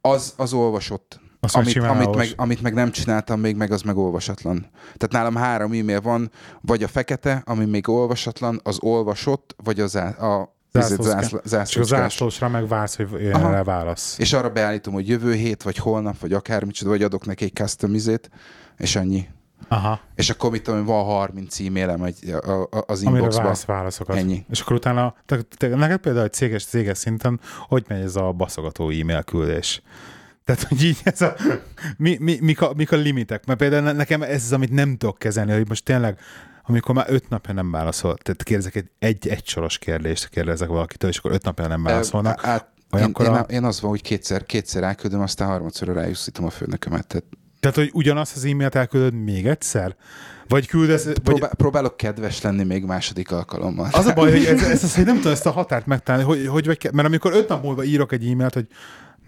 Az, 0.00 0.34
az 0.36 0.52
olvasott. 0.52 1.20
Azt 1.40 1.56
amit, 1.56 1.76
amit, 1.76 2.14
meg, 2.14 2.32
amit 2.36 2.62
meg 2.62 2.74
nem 2.74 2.90
csináltam 2.90 3.40
még, 3.40 3.56
meg 3.56 3.70
az 3.72 3.82
meg 3.82 3.96
olvasatlan. 3.96 4.66
Tehát 4.82 5.10
nálam 5.10 5.34
három 5.34 5.72
e-mail 5.72 6.00
van, 6.00 6.30
vagy 6.60 6.82
a 6.82 6.88
fekete, 6.88 7.42
ami 7.46 7.64
még 7.64 7.88
olvasatlan, 7.88 8.60
az 8.62 8.78
olvasott, 8.80 9.54
vagy 9.64 9.80
az 9.80 9.94
a, 9.94 10.54
zászlóskás. 10.72 11.70
Csak 11.70 11.82
a 11.82 11.86
zászlósra 11.86 12.48
meg 12.48 12.68
vársz, 12.68 12.96
hogy 12.96 13.10
jöjjön 13.10 13.50
rá 13.50 13.62
válasz. 13.62 14.18
És 14.18 14.32
arra 14.32 14.50
beállítom, 14.50 14.94
hogy 14.94 15.08
jövő 15.08 15.34
hét, 15.34 15.62
vagy 15.62 15.76
holnap, 15.76 16.18
vagy 16.18 16.32
akármicsoda, 16.32 16.90
vagy 16.90 17.02
adok 17.02 17.26
neki 17.26 17.44
egy 17.44 17.54
custom 17.54 17.94
izét, 17.94 18.30
és 18.76 18.96
annyi. 18.96 19.28
Aha. 19.68 20.00
És 20.14 20.30
akkor 20.30 20.50
mit 20.50 20.62
tudom, 20.62 20.84
van 20.84 21.04
30 21.04 21.60
e-mailem 21.60 22.02
egy, 22.02 22.30
a, 22.30 22.62
a, 22.62 22.84
az 22.86 23.02
inboxba. 23.02 23.26
Amire 23.26 23.42
vársz 23.42 23.64
válaszokat. 23.64 24.16
Ennyi. 24.16 24.44
És 24.50 24.60
akkor 24.60 24.76
utána, 24.76 25.14
te, 25.26 25.40
te, 25.56 25.68
neked 25.68 25.98
például 25.98 26.24
egy 26.24 26.32
céges, 26.32 26.64
céges 26.64 26.98
szinten, 26.98 27.40
hogy 27.68 27.84
megy 27.88 28.02
ez 28.02 28.16
a 28.16 28.32
baszogató 28.32 28.90
e-mail 28.90 29.22
küldés? 29.22 29.82
Tehát, 30.44 30.62
hogy 30.62 30.84
így 30.84 30.98
ez 31.04 31.20
a, 31.20 31.34
mi, 31.96 32.16
mi, 32.20 32.38
mik, 32.40 32.60
a, 32.60 32.72
mik 32.76 32.92
a 32.92 32.96
limitek? 32.96 33.46
Mert 33.46 33.58
például 33.58 33.92
nekem 33.92 34.22
ez 34.22 34.42
az, 34.44 34.52
amit 34.52 34.70
nem 34.70 34.96
tudok 34.96 35.18
kezelni, 35.18 35.52
hogy 35.52 35.68
most 35.68 35.84
tényleg 35.84 36.18
amikor 36.70 36.94
már 36.94 37.06
öt 37.08 37.28
napja 37.28 37.54
nem 37.54 37.70
válaszol, 37.70 38.16
tehát 38.16 38.42
kérdezek 38.42 38.74
egy, 38.74 38.90
egy, 38.98 39.28
egy 39.28 39.46
soros 39.46 39.78
kérdést, 39.78 40.28
kérdezek 40.28 40.68
valakitől, 40.68 41.10
és 41.10 41.18
akkor 41.18 41.32
öt 41.32 41.44
napja 41.44 41.66
nem 41.66 41.82
válaszolnak. 41.82 42.40
Hát, 42.40 42.68
én, 42.98 43.12
én, 43.20 43.26
a... 43.26 43.40
én, 43.40 43.64
az 43.64 43.80
van, 43.80 43.90
hogy 43.90 44.02
kétszer, 44.02 44.44
kétszer 44.44 44.82
elküldöm, 44.82 45.20
aztán 45.20 45.48
harmadszor 45.48 45.88
rájusszítom 45.88 46.44
a 46.44 46.50
főnökömet. 46.50 47.06
Tehát... 47.06 47.24
tehát, 47.60 47.76
hogy 47.76 47.90
ugyanazt 47.92 48.36
az 48.36 48.44
e-mailt 48.44 48.74
elküldöd 48.74 49.14
még 49.14 49.46
egyszer? 49.46 49.96
Vagy 50.48 50.66
küldesz... 50.66 51.08
Próbál, 51.22 51.48
vagy... 51.48 51.56
Próbálok 51.56 51.96
kedves 51.96 52.40
lenni 52.40 52.64
még 52.64 52.84
második 52.84 53.32
alkalommal. 53.32 53.88
Az 53.92 54.06
a 54.06 54.12
baj, 54.12 54.30
hogy 54.30 54.44
ez, 54.44 54.62
ez, 54.62 54.82
ez, 54.82 54.94
nem 55.04 55.16
tudom 55.16 55.32
ezt 55.32 55.46
a 55.46 55.50
határt 55.50 55.86
megtalálni, 55.86 56.26
hogy, 56.26 56.46
hogy 56.46 56.90
mert 56.92 57.08
amikor 57.08 57.32
öt 57.32 57.48
nap 57.48 57.62
múlva 57.62 57.84
írok 57.84 58.12
egy 58.12 58.26
e-mailt, 58.26 58.54
hogy 58.54 58.66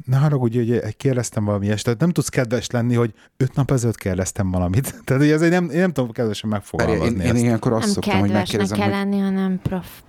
ne 0.05 0.17
haragudj, 0.17 0.59
hogy 0.59 0.97
kérdeztem 0.97 1.45
valami 1.45 1.67
ilyet, 1.67 1.83
tehát 1.83 1.99
nem 1.99 2.11
tudsz 2.11 2.29
kedves 2.29 2.71
lenni, 2.71 2.95
hogy 2.95 3.15
öt 3.37 3.55
nap 3.55 3.71
ezelőtt 3.71 3.97
kérdeztem 3.97 4.51
valamit. 4.51 4.95
Tehát 5.05 5.23
hogy 5.23 5.33
ezért 5.33 5.53
nem, 5.53 5.71
én 5.71 5.79
nem 5.79 5.93
tudom 5.93 6.11
kedvesen 6.11 6.51
megfogalmazni 6.51 7.25
Én, 7.25 7.37
én, 7.37 7.37
ilyenkor 7.37 7.73
azt 7.73 7.85
nem 7.85 7.93
szoktam, 7.93 8.21
hogy 8.21 8.31
megkérdezem, 8.31 8.79
kell 8.79 8.91
lenni, 8.91 9.19
hanem 9.19 9.61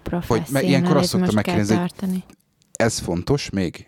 prof, 0.03 0.27
hogy 0.27 0.43
me, 0.49 0.61
ilyenkor 0.61 0.97
azt 0.97 1.09
szoktam 1.09 1.35
megkérdezni, 1.35 1.75
hogy 1.75 2.23
ez 2.71 2.99
fontos 2.99 3.49
még? 3.49 3.87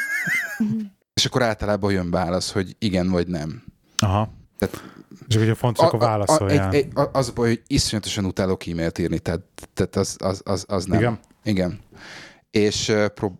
És 1.14 1.24
akkor 1.24 1.42
általában 1.42 1.92
jön 1.92 2.10
válasz, 2.10 2.52
hogy 2.52 2.76
igen 2.78 3.10
vagy 3.10 3.26
nem. 3.26 3.62
Aha. 3.98 4.32
Tehát, 4.58 4.84
és 5.28 5.36
hogyha 5.36 5.54
fontos, 5.54 5.84
a, 5.84 5.86
akkor 5.86 5.98
válaszoljál. 5.98 6.74
A, 6.94 7.00
a, 7.00 7.10
az 7.12 7.28
a 7.28 7.32
baj, 7.32 7.48
hogy 7.48 7.62
iszonyatosan 7.66 8.24
utálok 8.24 8.66
e-mailt 8.66 8.98
írni, 8.98 9.18
tehát, 9.18 9.40
tehát 9.74 9.96
az, 9.96 10.16
az, 10.18 10.40
az, 10.44 10.64
az 10.68 10.84
nem. 10.84 10.98
Igen? 10.98 11.18
Igen 11.42 11.80
és 12.50 12.92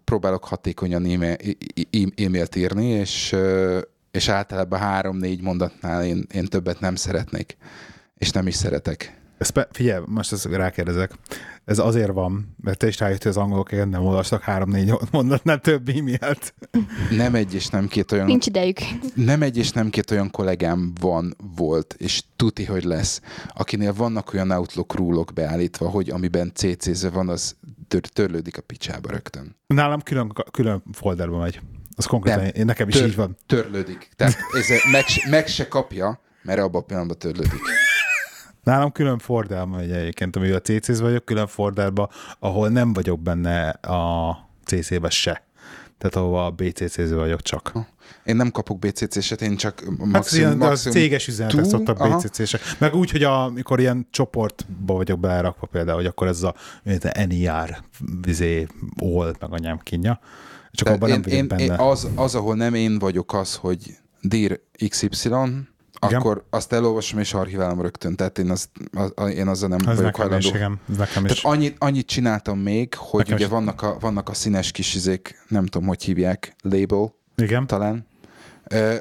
próbálok 0.05 0.44
hatékonyan 0.44 1.05
e-mailt 2.16 2.57
írni, 2.57 2.87
és, 2.87 3.37
és 4.11 4.29
általában 4.29 4.79
három-négy 4.79 5.42
mondatnál 5.42 6.05
én, 6.05 6.27
én 6.33 6.44
többet 6.44 6.81
nem 6.81 6.94
szeretnék, 6.94 7.57
és 8.18 8.31
nem 8.31 8.46
is 8.46 8.55
szeretek. 8.55 9.18
Ezt 9.38 9.68
figyelj, 9.70 10.03
most 10.07 10.33
ezt 10.33 10.44
rákérdezek. 10.44 11.12
Ez 11.64 11.79
azért 11.79 12.12
van, 12.12 12.57
mert 12.62 12.79
te 12.79 12.87
is 12.87 12.99
rájöttél 12.99 13.31
az 13.31 13.37
angolok, 13.37 13.70
nem 13.70 14.05
olvastak 14.05 14.42
három-négy 14.42 14.92
mondatnál 15.11 15.59
több 15.59 15.88
e-mailt. 15.88 16.55
Nem 17.11 17.35
egy 17.35 17.55
és 17.55 17.68
nem 17.68 17.88
két 17.88 18.12
olyan... 18.12 18.27
Nincs 18.27 18.46
idejük. 18.46 18.79
Nem 19.14 19.42
egy 19.42 19.57
és 19.57 19.70
nem 19.70 19.90
két 19.90 20.11
olyan 20.11 20.31
kollégám 20.31 20.92
van, 21.01 21.37
volt, 21.57 21.94
és 21.99 22.23
tuti, 22.37 22.64
hogy 22.64 22.85
lesz, 22.85 23.20
akinél 23.49 23.92
vannak 23.92 24.35
olyan 24.35 24.51
Outlook 24.51 24.94
rúlok 24.94 25.33
beállítva, 25.35 25.88
hogy 25.88 26.11
amiben 26.11 26.53
CC-ze 26.55 27.11
van, 27.11 27.29
az 27.29 27.57
tör, 27.90 28.00
törlődik 28.00 28.59
a 28.59 28.62
picsába 28.62 29.11
rögtön. 29.11 29.57
Nálam 29.66 30.00
külön, 30.00 30.33
külön 30.50 30.83
folderba 30.92 31.38
megy. 31.38 31.61
Az 31.96 32.05
konkrétan, 32.05 32.42
Nem, 32.42 32.50
én, 32.55 32.64
nekem 32.64 32.88
is 32.88 32.94
tör, 32.94 33.07
így 33.07 33.16
van. 33.16 33.37
Törlődik. 33.46 34.11
Tehát 34.16 34.37
ez 34.53 34.66
meg, 34.90 35.05
meg 35.31 35.46
se 35.46 35.68
kapja, 35.68 36.20
mert 36.42 36.61
abban 36.61 36.81
a 36.81 36.85
pillanatban 36.85 37.18
törlődik. 37.18 37.61
Nálam 38.62 38.92
külön 38.92 39.18
fordálma 39.18 39.76
megy 39.76 39.90
egyébként, 39.90 40.37
amivel 40.37 40.57
a 40.57 40.61
CC-z 40.61 41.00
vagyok, 41.00 41.24
külön 41.24 41.46
fordálba, 41.46 42.11
ahol 42.38 42.68
nem 42.68 42.92
vagyok 42.92 43.20
benne 43.20 43.68
a 43.68 44.37
CC-be 44.64 45.11
se. 45.11 45.44
Tehát 46.00 46.16
ahova 46.16 46.44
a 46.44 46.50
BCC-ző 46.50 47.16
vagyok 47.16 47.42
csak. 47.42 47.72
Én 48.24 48.36
nem 48.36 48.50
kapok 48.50 48.78
BCC-set, 48.78 49.42
én 49.42 49.56
csak 49.56 49.82
maximum... 49.84 50.12
Hát 50.12 50.32
ilyen, 50.32 50.56
maximum 50.56 50.96
céges 50.96 51.26
üzenetek 51.26 51.64
szoktak 51.64 52.08
BCC-sek. 52.08 52.60
Meg 52.78 52.94
úgy, 52.94 53.10
hogy 53.10 53.22
a, 53.22 53.44
amikor 53.44 53.80
ilyen 53.80 54.06
csoportba 54.10 54.94
vagyok 54.94 55.20
belerakva 55.20 55.66
például, 55.66 55.96
hogy 55.96 56.06
akkor 56.06 56.26
ez 56.26 56.42
a 56.42 56.54
NER, 57.14 57.82
vizé, 58.20 58.66
all, 58.96 59.34
meg 59.40 59.52
anyám 59.52 59.78
kínja. 59.78 60.20
Csak 60.70 60.88
abban 60.88 61.08
én, 61.08 61.20
nem 61.20 61.32
én, 61.32 61.48
benne. 61.48 61.62
Én 61.62 61.70
az, 61.70 62.08
az, 62.14 62.34
ahol 62.34 62.54
nem 62.54 62.74
én 62.74 62.98
vagyok 62.98 63.34
az, 63.34 63.54
hogy 63.54 63.98
dir 64.20 64.60
XY, 64.88 65.30
igen. 66.06 66.20
akkor 66.20 66.44
azt 66.50 66.72
elolvasom 66.72 67.18
és 67.18 67.34
archiválom 67.34 67.80
rögtön, 67.80 68.16
tehát 68.16 68.38
én, 68.38 68.50
az, 68.50 68.68
az, 69.14 69.30
én 69.30 69.48
azzal 69.48 69.68
nem 69.68 69.88
Ez 69.88 69.96
vagyok 69.96 70.16
hajlandó. 70.16 70.48
Is, 70.48 70.54
igen. 70.54 70.80
Ez 70.90 70.96
nekem 70.96 71.24
is. 71.24 71.32
Tehát 71.32 71.56
annyit, 71.56 71.76
annyit 71.78 72.06
csináltam 72.06 72.58
még, 72.58 72.94
hogy 72.94 73.18
nekem 73.18 73.36
ugye 73.36 73.48
vannak 73.48 73.82
a, 73.82 73.96
vannak 74.00 74.28
a 74.28 74.34
színes 74.34 74.70
kis 74.70 74.94
izék, 74.94 75.44
nem 75.48 75.66
tudom, 75.66 75.88
hogy 75.88 76.02
hívják, 76.02 76.56
label, 76.62 77.14
igen. 77.36 77.66
talán. 77.66 78.06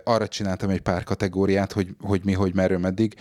Arra 0.03 0.27
csináltam 0.27 0.69
egy 0.69 0.81
pár 0.81 1.03
kategóriát, 1.03 1.71
hogy, 1.71 1.95
hogy 2.01 2.21
mi, 2.23 2.33
hogy 2.33 2.55
merről, 2.55 2.77
meddig. 2.77 3.15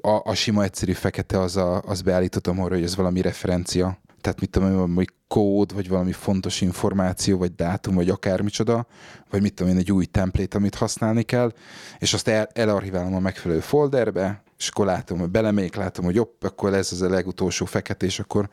A, 0.00 0.20
a 0.24 0.34
sima 0.34 0.62
egyszerű 0.62 0.92
fekete 0.92 1.40
az, 1.40 1.56
a, 1.56 1.82
az 1.82 2.02
beállítottam 2.02 2.60
arra, 2.60 2.74
hogy 2.74 2.84
ez 2.84 2.96
valami 2.96 3.20
referencia 3.20 3.98
tehát 4.28 4.42
mit 4.42 4.50
tudom 4.50 4.68
én, 4.68 4.74
valami 4.74 5.04
kód, 5.28 5.74
vagy 5.74 5.88
valami 5.88 6.12
fontos 6.12 6.60
információ, 6.60 7.38
vagy 7.38 7.54
dátum, 7.54 7.94
vagy 7.94 8.10
akármicsoda, 8.10 8.86
vagy 9.30 9.42
mit 9.42 9.54
tudom 9.54 9.72
én, 9.72 9.78
egy 9.78 9.92
új 9.92 10.04
templét, 10.04 10.54
amit 10.54 10.74
használni 10.74 11.22
kell, 11.22 11.52
és 11.98 12.14
azt 12.14 12.28
el, 12.28 12.48
elarchiválom 12.52 13.14
a 13.14 13.18
megfelelő 13.18 13.60
folderbe, 13.60 14.42
és 14.58 14.68
akkor 14.68 14.86
látom, 14.86 15.18
hogy 15.18 15.28
belemegyek, 15.28 15.74
látom, 15.74 16.04
hogy 16.04 16.14
jobb, 16.14 16.30
akkor 16.40 16.74
ez 16.74 16.92
az 16.92 17.02
a 17.02 17.08
legutolsó 17.08 17.64
fekete, 17.64 18.06
és 18.06 18.18
akkor 18.18 18.48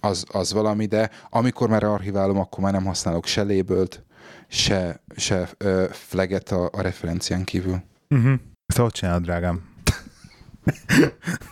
az, 0.00 0.24
az 0.32 0.52
valami, 0.52 0.86
de 0.86 1.10
amikor 1.30 1.68
már 1.68 1.82
archiválom, 1.82 2.38
akkor 2.38 2.64
már 2.64 2.72
nem 2.72 2.84
használok 2.84 3.26
se 3.26 3.42
labelt, 3.42 4.04
se, 4.48 5.02
se 5.16 5.48
uh, 5.64 5.84
flaget 5.84 6.50
a, 6.50 6.68
a 6.72 6.80
referencián 6.80 7.44
kívül. 7.44 7.82
Uh-huh. 8.08 8.32
Ezt 8.66 8.78
hogy 8.78 8.92
csinálod, 8.92 9.22
drágám? 9.22 9.62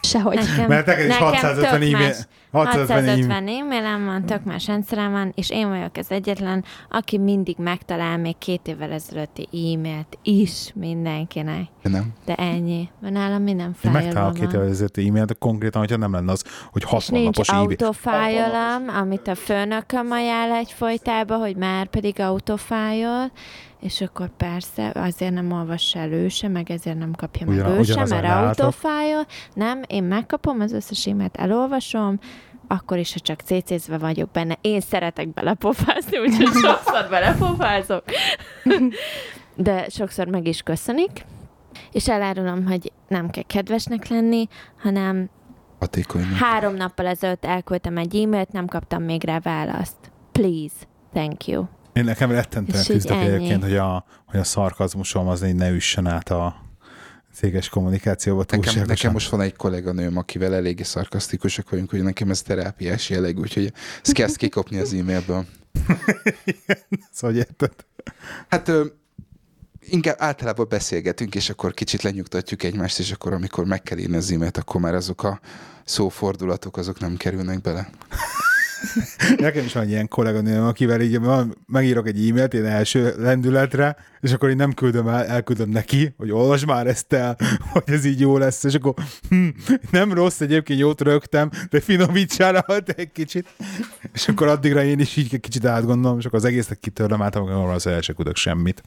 Sehogy. 0.01 0.35
Nekem, 0.37 0.69
Mert 0.69 0.87
neked 0.87 1.09
is 1.09 1.17
650 1.17 1.83
e-mail. 1.83 2.15
650 2.65 3.49
e-mailem 3.49 4.05
van, 4.05 4.27
tök 4.27 4.45
más 4.45 4.67
rendszerem 4.67 5.13
van, 5.13 5.33
és 5.35 5.51
én 5.51 5.69
vagyok 5.69 5.97
az 5.97 6.11
egyetlen, 6.11 6.65
aki 6.91 7.19
mindig 7.19 7.57
megtalál 7.59 8.19
még 8.19 8.39
két 8.39 8.69
évvel 8.69 8.93
ezelőtti 8.93 9.49
e-mailt 9.53 10.19
is 10.23 10.73
mindenkinek. 10.75 11.65
De 11.83 11.89
nem. 11.89 12.13
De 12.25 12.35
ennyi. 12.35 12.89
Mert 13.01 13.15
nálam 13.15 13.43
minden 13.43 13.73
fájl 13.73 13.95
van. 13.95 14.03
Megtalál 14.03 14.33
két 14.33 14.53
évvel 14.53 14.69
ezelőtti 14.69 15.09
e-mailt, 15.09 15.27
de 15.27 15.35
konkrétan, 15.39 15.81
hogyha 15.81 15.97
nem 15.97 16.13
lenne 16.13 16.33
az, 16.33 16.45
hogy 16.73 16.83
60 16.83 17.19
és 17.19 17.25
napos 17.25 17.49
nincs 17.49 17.61
autofájolom, 17.61 18.89
amit 18.89 19.29
a 19.29 19.35
főnököm 19.35 20.11
ajánl 20.11 20.53
egy 20.53 20.73
folytába, 20.73 21.37
hogy 21.37 21.57
már 21.57 21.87
pedig 21.87 22.21
autofájol, 22.21 23.31
és 23.81 24.01
akkor 24.01 24.31
persze 24.37 24.93
azért 24.95 25.33
nem 25.33 25.53
olvas 25.53 25.95
el 25.95 26.13
ő 26.13 26.29
sem, 26.29 26.53
meg 26.53 26.71
ezért 26.71 26.99
nem 26.99 27.13
kapja 27.13 27.47
Ugyan, 27.47 27.71
meg 27.71 27.79
ő 27.79 27.83
sem, 27.83 28.09
mert 28.09 28.25
autofájol. 28.25 29.27
Nem, 29.55 29.81
én 29.87 30.05
megkapom 30.05 30.61
az 30.61 30.73
összes 30.73 31.07
e-mailt, 31.07 31.37
elolvasom, 31.37 32.19
akkor 32.69 32.99
is, 32.99 33.13
ha 33.13 33.19
csak 33.19 33.41
cc 33.41 33.87
vagyok 33.99 34.31
benne. 34.31 34.59
Én 34.61 34.81
szeretek 34.81 35.33
belepofázni, 35.33 36.19
úgyhogy 36.19 36.53
sokszor 36.65 37.07
belepofázok. 37.11 38.05
De 39.55 39.89
sokszor 39.89 40.27
meg 40.27 40.47
is 40.47 40.63
köszönik. 40.63 41.25
És 41.93 42.09
elárulom, 42.09 42.67
hogy 42.67 42.93
nem 43.09 43.31
kell 43.31 43.43
kedvesnek 43.43 44.09
lenni, 44.09 44.49
hanem 44.83 45.31
Hatékonynak. 45.79 46.39
három 46.39 46.75
nappal 46.75 47.07
ezelőtt 47.07 47.45
elküldtem 47.45 47.97
egy 47.97 48.17
e-mailt, 48.17 48.53
nem 48.53 48.67
kaptam 48.67 49.03
még 49.03 49.25
rá 49.25 49.39
választ. 49.39 49.97
Please, 50.33 50.75
thank 51.13 51.47
you. 51.47 51.65
Én 51.93 52.05
nekem 52.05 52.31
rettentően 52.31 52.85
küzdök 52.85 53.17
egyébként, 53.17 53.63
hogy 53.63 53.77
a, 53.77 54.05
hogy 54.27 54.41
a 54.41 54.45
szarkazmusom 54.45 55.29
az 55.29 55.45
így 55.45 55.55
ne 55.55 55.71
üssön 55.71 56.07
át 56.07 56.31
a 56.31 56.66
céges 57.37 57.69
kommunikációba 57.69 58.45
nekem, 58.49 58.85
nekem 58.87 59.13
most 59.13 59.29
van 59.31 59.41
egy 59.41 59.57
kolléganőm, 59.57 60.17
akivel 60.17 60.55
eléggé 60.55 60.83
szarkasztikusak 60.83 61.71
vagyunk, 61.71 61.91
hogy 61.91 62.03
nekem 62.03 62.31
ez 62.31 62.43
terápiás 62.43 63.11
jelleg, 63.11 63.39
úgyhogy 63.39 63.73
ezt 64.03 64.13
kezd 64.13 64.37
kikopni 64.37 64.79
az 64.79 64.93
e-mailből. 64.93 65.47
szóval 67.13 67.37
érted? 67.37 67.73
Hát 68.49 68.69
ö, 68.69 68.87
inkább 69.81 70.17
általában 70.19 70.67
beszélgetünk, 70.69 71.35
és 71.35 71.51
akkor 71.51 71.75
kicsit 71.75 72.03
lenyugtatjuk 72.03 72.63
egymást, 72.63 72.99
és 72.99 73.13
akkor 73.13 73.33
amikor 73.33 73.65
meg 73.65 73.83
kell 73.83 73.99
írni 73.99 74.17
az 74.17 74.31
e-mailt, 74.31 74.57
akkor 74.57 74.81
már 74.81 74.95
azok 74.95 75.23
a 75.23 75.41
szófordulatok, 75.85 76.77
azok 76.77 77.01
nem 77.01 77.17
kerülnek 77.17 77.61
bele. 77.61 77.91
Nekem 79.39 79.65
is 79.65 79.73
van 79.73 79.89
ilyen 79.89 80.09
kolléganőm, 80.09 80.65
akivel 80.65 81.01
így 81.01 81.21
megírok 81.67 82.07
egy 82.07 82.29
e-mailt 82.29 82.55
én 82.55 82.65
első 82.65 83.15
lendületre, 83.19 83.97
és 84.21 84.33
akkor 84.33 84.49
én 84.49 84.57
nem 84.57 84.73
küldöm 84.73 85.09
el, 85.09 85.25
elküldöm 85.25 85.69
neki, 85.71 86.15
hogy 86.17 86.31
olvas 86.31 86.65
már 86.65 86.87
ezt 86.87 87.13
el, 87.13 87.37
hogy 87.73 87.83
ez 87.87 88.05
így 88.05 88.21
jó 88.21 88.39
lesz, 88.39 88.65
és 88.65 88.75
akkor 88.75 88.95
hm, 89.29 89.49
nem 89.91 90.13
rossz, 90.13 90.41
egyébként 90.41 90.81
jót 90.81 91.01
rögtem, 91.01 91.51
de 91.71 91.81
finomítsál 91.81 92.65
egy 92.97 93.13
kicsit. 93.13 93.49
És 94.13 94.29
akkor 94.29 94.47
addigra 94.47 94.83
én 94.83 94.99
is 94.99 95.17
így 95.17 95.41
kicsit 95.41 95.65
átgondolom, 95.65 96.19
és 96.19 96.25
akkor 96.25 96.39
az 96.39 96.45
egészet 96.45 96.79
kitörlöm 96.79 97.23
át, 97.23 97.37
amikor 97.37 97.71
az 97.71 97.87
el 97.87 98.01
küldök 98.01 98.37
semmit. 98.37 98.83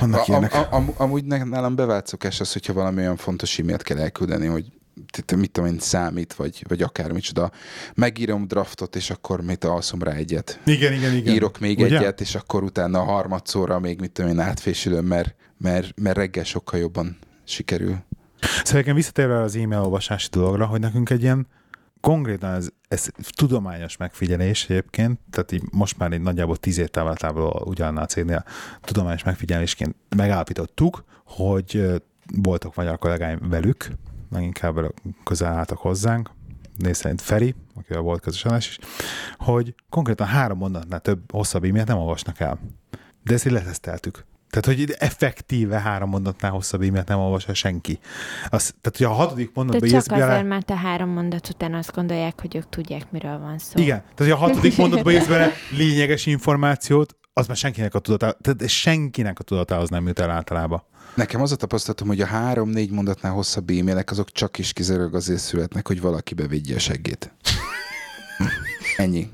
a, 0.00 0.32
a, 0.32 0.44
a, 0.44 0.66
am, 0.70 0.90
amúgy 0.96 1.24
nálam 1.24 1.74
bevált 1.74 2.06
szokás 2.06 2.40
az, 2.40 2.52
hogyha 2.52 2.72
valami 2.72 2.98
olyan 2.98 3.16
fontos 3.16 3.58
e-mailt 3.58 3.82
kell 3.82 3.98
elküldeni, 3.98 4.46
hogy 4.46 4.64
mit 5.36 5.50
tudom 5.50 5.70
én, 5.70 5.78
számít, 5.78 6.34
vagy, 6.34 6.64
vagy 6.68 6.82
akármicsoda. 6.82 7.50
Megírom 7.94 8.46
draftot, 8.46 8.96
és 8.96 9.10
akkor 9.10 9.40
mit 9.40 9.64
alszom 9.64 10.02
rá 10.02 10.12
egyet. 10.12 10.60
Igen, 10.64 10.92
igen, 10.92 11.14
igen. 11.14 11.34
Írok 11.34 11.58
még 11.58 11.78
Ugye? 11.78 11.98
egyet, 11.98 12.20
és 12.20 12.34
akkor 12.34 12.62
utána 12.62 13.00
a 13.00 13.04
harmadszorra 13.04 13.78
még 13.78 14.00
mit 14.00 14.12
tudom 14.12 14.30
én 14.30 14.38
átfésülöm, 14.38 15.04
mert, 15.04 15.34
mert, 15.58 16.00
mert 16.00 16.16
reggel 16.16 16.44
sokkal 16.44 16.80
jobban 16.80 17.18
sikerül. 17.44 17.96
Szóval 18.64 18.94
visszatérve 18.94 19.40
az 19.40 19.56
e-mail 19.56 19.80
olvasási 19.80 20.28
dologra, 20.30 20.66
hogy 20.66 20.80
nekünk 20.80 21.10
egy 21.10 21.22
ilyen 21.22 21.46
konkrétan 22.00 22.54
ez, 22.54 22.68
ez 22.88 23.08
tudományos 23.30 23.96
megfigyelés 23.96 24.64
egyébként, 24.68 25.20
tehát 25.30 25.52
így 25.52 25.62
most 25.70 25.98
már 25.98 26.12
egy 26.12 26.20
nagyjából 26.20 26.56
tíz 26.56 26.78
év 26.78 26.88
távlatából 26.88 27.62
ugyannál 27.64 28.02
a 28.02 28.06
cégnél 28.06 28.44
tudományos 28.80 29.24
megfigyelésként 29.24 29.94
megállapítottuk, 30.16 31.04
hogy 31.24 32.00
voltak 32.34 32.74
magyar 32.74 32.98
kollégáim 32.98 33.38
velük, 33.48 33.88
leginkább 34.30 34.94
közel 35.24 35.52
álltak 35.52 35.78
hozzánk, 35.78 36.30
néz 36.76 36.96
szerint 36.96 37.20
Feri, 37.20 37.54
akivel 37.74 38.00
volt 38.00 38.20
közös 38.20 38.66
is, 38.66 38.78
hogy 39.36 39.74
konkrétan 39.88 40.26
három 40.26 40.58
mondatnál 40.58 41.00
több 41.00 41.32
hosszabb 41.32 41.64
e-mailt 41.64 41.86
nem 41.86 41.98
olvasnak 41.98 42.40
el. 42.40 42.58
De 43.22 43.34
ezt 43.34 43.46
így 43.46 43.52
leteszteltük. 43.52 44.24
Tehát, 44.50 44.78
hogy 44.78 44.94
effektíve 44.98 45.80
három 45.80 46.08
mondatnál 46.08 46.50
hosszabb 46.50 46.82
e-mailt 46.82 47.08
nem 47.08 47.18
olvas 47.18 47.48
el 47.48 47.54
senki. 47.54 47.98
Az, 48.48 48.74
tehát, 48.80 48.96
hogy 48.96 49.06
a 49.06 49.10
hatodik 49.10 49.50
mondatban 49.54 49.88
De 49.88 50.00
csak 50.00 50.12
azért, 50.12 50.28
bele... 50.28 50.42
mert 50.42 50.70
a 50.70 50.74
három 50.74 51.08
mondat 51.08 51.48
után 51.48 51.74
azt 51.74 51.92
gondolják, 51.94 52.40
hogy 52.40 52.56
ők 52.56 52.68
tudják, 52.68 53.10
miről 53.10 53.38
van 53.38 53.58
szó. 53.58 53.80
Igen. 53.80 54.00
Tehát, 54.00 54.18
hogy 54.18 54.30
a 54.30 54.36
hatodik 54.36 54.76
mondatban 54.82 55.12
írsz 55.12 55.26
bele 55.26 55.50
lényeges 55.76 56.26
információt, 56.26 57.16
az 57.38 57.46
már 57.46 57.56
senkinek 57.56 57.94
a 57.94 57.98
tudatához, 57.98 58.36
tehát 58.40 58.68
senkinek 58.68 59.38
a 59.38 59.42
tudatához 59.42 59.88
nem 59.88 60.06
jut 60.06 60.18
el 60.18 60.30
általában. 60.30 60.82
Nekem 61.14 61.42
az 61.42 61.52
a 61.52 61.56
tapasztalatom, 61.56 62.08
hogy 62.08 62.20
a 62.20 62.26
három-négy 62.26 62.90
mondatnál 62.90 63.32
hosszabb 63.32 63.70
e-mailek 63.70 64.10
azok 64.10 64.30
csak 64.30 64.58
is 64.58 64.72
kizárólag 64.72 65.14
azért 65.14 65.40
születnek, 65.40 65.86
hogy 65.86 66.00
valaki 66.00 66.34
bevigye 66.34 66.74
a 66.74 66.78
seggét. 66.78 67.32
Ennyi. 68.96 69.30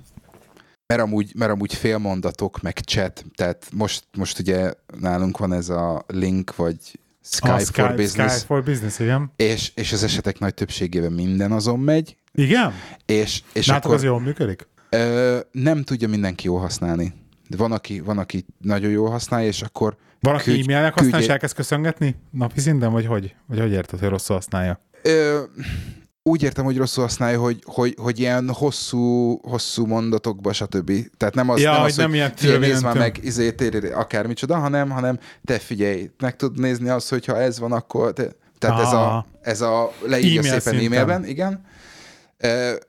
Mert 0.86 1.00
amúgy, 1.00 1.32
mert 1.34 1.50
amúgy 1.50 1.74
félmondatok, 1.74 2.62
meg 2.62 2.78
chat, 2.78 3.24
tehát 3.34 3.68
most, 3.72 4.04
most 4.16 4.38
ugye 4.38 4.72
nálunk 5.00 5.38
van 5.38 5.52
ez 5.52 5.68
a 5.68 6.04
link, 6.06 6.56
vagy 6.56 6.76
Skype, 7.22 7.58
Skype 7.58 7.86
for 7.86 7.94
Business. 7.96 8.32
Skype 8.32 8.46
for 8.46 8.64
Business, 8.64 8.98
igen. 8.98 9.32
És, 9.36 9.72
és 9.74 9.92
az 9.92 10.02
esetek 10.02 10.38
nagy 10.38 10.54
többségében 10.54 11.12
minden 11.12 11.52
azon 11.52 11.80
megy. 11.80 12.16
Igen? 12.32 12.72
És, 13.06 13.42
és 13.52 13.66
Nátok 13.66 13.84
akkor, 13.84 13.96
az 13.96 14.02
jól 14.02 14.20
működik? 14.20 14.68
Ö, 14.90 15.38
nem 15.52 15.82
tudja 15.82 16.08
mindenki 16.08 16.46
jól 16.46 16.60
használni. 16.60 17.20
De 17.52 17.58
van, 17.58 17.72
aki, 17.72 18.00
van, 18.00 18.18
aki 18.18 18.44
nagyon 18.58 18.90
jól 18.90 19.10
használja, 19.10 19.46
és 19.46 19.62
akkor 19.62 19.96
van, 20.20 20.34
aki 20.34 20.50
e-mailnek 20.50 20.94
használ, 20.94 21.20
és 21.20 21.26
elkezd 21.26 21.54
köszöngetni 21.54 22.16
napi 22.30 22.60
szinten, 22.60 22.92
vagy 22.92 23.06
hogy? 23.06 23.34
Vagy 23.46 23.58
hogy 23.58 23.72
érted, 23.72 23.98
hogy 23.98 24.08
rosszul 24.08 24.36
használja? 24.36 24.80
Ö, 25.02 25.40
úgy 26.22 26.42
értem, 26.42 26.64
hogy 26.64 26.76
rosszul 26.76 27.02
használja, 27.02 27.40
hogy, 27.40 27.62
hogy, 27.64 27.94
hogy 28.00 28.18
ilyen 28.18 28.50
hosszú, 28.52 29.38
hosszú 29.42 29.86
mondatokba, 29.86 30.52
stb. 30.52 30.92
Tehát 31.16 31.34
nem 31.34 31.48
az, 31.48 31.60
ja, 31.60 31.72
nem 31.72 31.82
az 31.82 31.96
hogy, 31.96 32.08
nem 32.10 32.30
hogy 32.50 32.58
nézd 32.58 32.82
már 32.82 32.98
meg, 32.98 33.18
izé, 33.22 33.52
tér, 33.52 33.92
akármicsoda, 33.94 34.56
hanem, 34.56 34.90
hanem 34.90 35.18
te 35.44 35.58
figyelj, 35.58 36.10
meg 36.18 36.36
tud 36.36 36.58
nézni 36.58 36.88
azt, 36.88 37.08
hogy 37.08 37.24
ha 37.24 37.40
ez 37.40 37.58
van, 37.58 37.72
akkor... 37.72 38.12
Te, 38.12 38.32
tehát 38.58 38.80
ez 38.80 38.92
a, 38.92 39.26
ez 39.40 39.60
a 39.60 39.92
leírja 40.06 40.42
szépen 40.42 40.60
szinten. 40.60 40.84
e-mailben, 40.84 41.26
igen. 41.26 41.64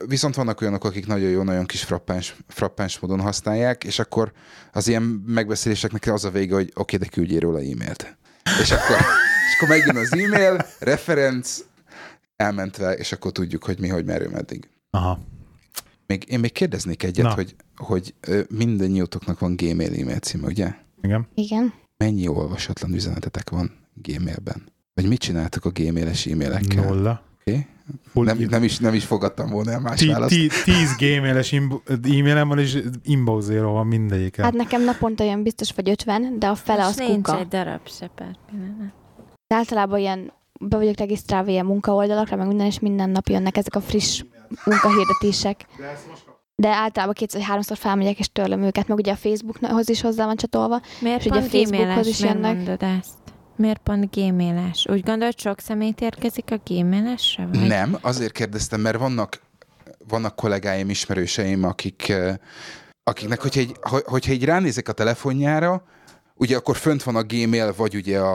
Viszont 0.06 0.34
vannak 0.34 0.60
olyanok, 0.60 0.84
akik 0.84 1.06
nagyon 1.06 1.30
jó, 1.30 1.42
nagyon 1.42 1.66
kis 1.66 1.82
frappáns, 1.82 2.36
frappáns 2.48 2.98
módon 2.98 3.20
használják, 3.20 3.84
és 3.84 3.98
akkor 3.98 4.32
az 4.72 4.88
ilyen 4.88 5.02
megbeszéléseknek 5.26 6.06
az 6.06 6.24
a 6.24 6.30
vége, 6.30 6.54
hogy 6.54 6.70
oké, 6.74 6.96
okay, 6.96 7.08
de 7.08 7.14
küldjél 7.14 7.40
róla 7.40 7.58
e-mailt. 7.58 8.16
És 8.60 8.70
akkor, 8.70 8.96
és 9.46 9.56
akkor 9.56 9.68
megjön 9.68 9.96
az 9.96 10.12
e-mail, 10.12 10.66
referenc, 10.78 11.58
elmentve, 12.36 12.92
és 12.92 13.12
akkor 13.12 13.32
tudjuk, 13.32 13.64
hogy 13.64 13.78
mi, 13.78 13.88
hogy 13.88 14.04
merő, 14.04 14.28
meddig. 14.28 14.68
Aha. 14.90 15.20
Még, 16.06 16.24
én 16.28 16.40
még 16.40 16.52
kérdeznék 16.52 17.02
egyet, 17.02 17.24
Na. 17.24 17.34
hogy, 17.34 17.54
hogy 17.76 18.14
mindannyiótoknak 18.48 19.38
van 19.38 19.56
Gmail 19.56 20.00
e-mail 20.00 20.18
címe, 20.18 20.46
ugye? 20.46 20.74
Igen. 21.02 21.28
Igen. 21.34 21.72
Mennyi 21.96 22.28
olvasatlan 22.28 22.94
üzenetetek 22.94 23.50
van 23.50 23.70
Gmailben? 23.94 24.62
Vagy 24.94 25.08
mit 25.08 25.20
csináltok 25.20 25.64
a 25.64 25.70
Gmail-es 25.70 26.26
e-mailekkel? 26.26 26.84
Nulla. 26.84 27.22
Okay. 27.44 27.66
Nem, 28.12 28.38
nem, 28.48 28.62
is, 28.62 28.78
nem 28.78 28.94
is 28.94 29.04
fogadtam 29.04 29.50
volna 29.50 29.70
el 29.70 29.80
más 29.80 30.06
választ. 30.06 30.64
Tíz 30.64 30.96
gmail-es 30.98 31.52
e-mailem 31.52 32.48
van, 32.48 32.58
és 32.58 32.78
inbox 33.02 33.44
zero 33.44 33.72
van 33.72 33.86
mindegyik. 33.86 34.40
Hát 34.40 34.52
nekem 34.52 34.84
naponta 34.84 35.24
olyan 35.24 35.42
biztos 35.42 35.70
vagy 35.72 35.88
50, 35.88 36.38
de 36.38 36.46
a 36.46 36.54
fele 36.54 36.84
az 36.84 36.96
nincs 36.96 37.14
kuka. 37.14 37.38
egy 37.38 37.48
darab 37.48 37.88
se 37.88 38.10
pár 38.14 38.36
De 39.46 39.54
általában 39.54 39.98
ilyen 39.98 40.32
be 40.60 40.76
vagyok 40.76 40.98
regisztrálva 40.98 41.50
ilyen 41.50 41.66
munkaoldalakra, 41.66 42.36
meg 42.36 42.46
minden, 42.46 42.66
és 42.66 42.78
minden 42.78 43.10
nap 43.10 43.28
jönnek 43.28 43.56
ezek 43.56 43.74
a 43.74 43.80
friss 43.80 44.22
munkahirdetések. 44.64 45.66
De 46.56 46.68
általában 46.68 47.14
kétszer 47.14 47.40
vagy 47.40 47.48
háromszor 47.48 47.76
felmegyek, 47.76 48.18
és 48.18 48.32
törlöm 48.32 48.62
őket, 48.62 48.88
meg 48.88 48.98
ugye 48.98 49.12
a 49.12 49.16
Facebookhoz 49.16 49.88
is 49.88 50.00
hozzá 50.00 50.24
van 50.24 50.36
csatolva. 50.36 50.80
Miért 51.00 51.20
és 51.20 51.26
ugye 51.26 51.38
a 51.38 51.42
Facebookhoz 51.42 52.06
is 52.06 52.20
jönnek. 52.20 52.82
ezt? 52.82 53.23
Miért 53.56 53.80
pont 53.82 54.14
gmail-es? 54.14 54.86
Úgy 54.88 55.02
gondolod, 55.02 55.38
sok 55.38 55.60
szemét 55.60 56.00
érkezik 56.00 56.50
a 56.50 56.60
gmail-esre? 56.66 57.46
Vagy? 57.46 57.66
Nem, 57.66 57.98
azért 58.00 58.32
kérdeztem, 58.32 58.80
mert 58.80 58.98
vannak, 58.98 59.40
vannak 60.08 60.36
kollégáim, 60.36 60.90
ismerőseim, 60.90 61.64
akik, 61.64 62.08
eh, 62.08 62.34
akiknek, 63.04 63.40
hogyha 63.40 63.60
egy, 63.60 63.76
hogyha 64.04 64.32
egy 64.32 64.44
ránézek 64.44 64.88
a 64.88 64.92
telefonjára, 64.92 65.84
ugye 66.34 66.56
akkor 66.56 66.76
fönt 66.76 67.02
van 67.02 67.16
a 67.16 67.22
Gmail, 67.22 67.74
vagy 67.76 67.94
ugye 67.94 68.18
a, 68.18 68.34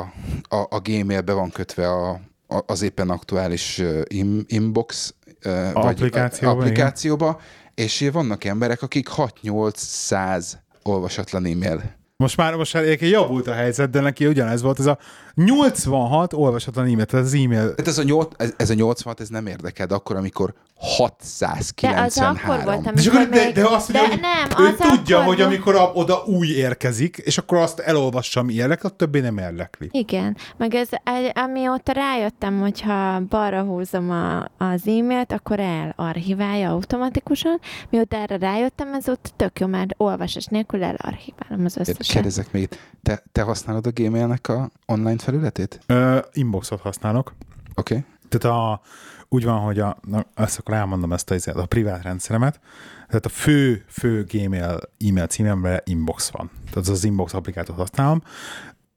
a, 0.50 0.56
a 0.70 0.80
Gmail 0.80 1.22
be 1.22 1.34
van 1.34 1.50
kötve 1.50 1.88
a, 1.88 2.10
a, 2.48 2.64
az 2.66 2.82
éppen 2.82 3.10
aktuális 3.10 3.78
uh, 3.78 4.02
inbox 4.48 5.14
uh, 5.46 5.74
vagy 5.74 5.86
applikációba, 5.86 6.52
applikációba 6.52 7.40
és 7.76 8.10
vannak 8.12 8.44
emberek, 8.44 8.82
akik 8.82 9.08
6-800 9.16 10.54
olvasatlan 10.84 11.46
e-mail 11.46 11.98
most 12.24 12.38
már, 12.38 12.56
most 12.56 12.74
már 12.74 12.84
javult 13.02 13.48
a 13.48 13.54
helyzet, 13.54 13.90
de 13.90 14.00
neki 14.00 14.28
ugyanez 14.28 14.62
volt, 14.62 14.80
ez 14.80 14.86
a 14.86 14.98
86 15.36 16.34
olvasatlan 16.34 16.86
e-mail, 16.86 17.06
tehát 17.06 17.26
az 17.26 17.34
e-mail. 17.34 17.74
Hát 17.78 17.88
ez 17.88 17.98
a, 17.98 18.04
8, 18.04 18.34
ez, 18.38 18.54
ez 18.58 18.70
a 18.70 18.74
86, 18.74 19.20
ez 19.20 19.30
nem 19.30 19.48
érdekel, 19.48 19.86
de 19.86 19.94
akkor, 19.94 20.16
amikor 20.16 20.54
693. 20.80 21.96
De 21.96 22.04
az 22.04 22.18
akkor 22.18 22.64
volt, 22.64 22.88
amikor 22.88 23.30
de, 23.30 23.52
de, 23.52 23.52
de 23.52 23.68
azt 23.68 23.92
de 23.92 24.00
mondja, 24.00 24.20
nem, 24.20 24.66
ő 24.66 24.76
tudja, 24.76 25.24
hogy 25.24 25.42
amikor 25.42 25.76
a, 25.76 25.92
oda 25.94 26.24
új 26.26 26.48
érkezik, 26.48 27.18
és 27.18 27.38
akkor 27.38 27.58
azt 27.58 27.80
elolvassa, 27.80 28.42
mi 28.42 28.54
érlek, 28.54 28.84
a 28.84 28.90
többé 28.90 29.20
nem 29.20 29.38
érdekli. 29.38 29.90
Igen, 29.92 30.38
meg 30.58 30.76
ez, 30.76 30.90
amióta 31.34 31.92
rájöttem, 31.92 32.60
hogyha 32.60 33.20
balra 33.20 33.62
húzom 33.62 34.12
a, 34.12 34.38
az 34.58 34.88
e-mailt, 34.88 35.32
akkor 35.32 35.60
elarchiválja 35.60 36.70
automatikusan. 36.70 37.60
Mióta 37.90 38.16
erre 38.16 38.38
rájöttem, 38.38 38.94
ez 38.94 39.10
ott 39.10 39.32
tök 39.36 39.60
jó, 39.60 39.68
mert 39.68 39.94
olvasás 39.98 40.46
nélkül 40.46 40.84
elarchiválom 40.84 41.66
az 41.66 41.78
összeset. 41.78 42.09
Kérdezek 42.10 42.52
még, 42.52 42.70
te, 43.04 43.24
te 43.32 43.42
használod 43.42 43.88
a 43.88 43.92
Gmailnek 43.92 44.48
a 44.48 44.72
online 44.86 45.18
felületét? 45.18 45.80
Ö, 45.86 46.20
inboxot 46.34 46.80
használok. 46.80 47.34
Oké. 47.76 47.96
Okay. 47.96 48.06
Tehát 48.30 48.58
a, 48.58 48.82
úgy 49.28 49.44
van, 49.44 49.60
hogy 49.60 49.80
a, 49.80 49.98
na, 50.02 50.26
ezt 50.36 50.60
akkor 50.60 50.74
elmondom 50.74 51.14
ezt 51.14 51.32
a, 51.32 51.60
a 51.60 51.66
privát 51.66 52.04
rendszeremet, 52.04 52.60
tehát 53.08 53.26
a 53.26 53.30
fő, 53.30 53.86
fő 53.88 54.24
Gmail 54.24 54.80
e-mail 55.08 55.28
címemre 55.28 55.82
inbox 55.86 56.30
van. 56.30 56.50
Tehát 56.64 56.76
az, 56.76 56.90
az 56.90 57.04
inbox 57.04 57.34
applikátort 57.34 57.78
használom. 57.78 58.24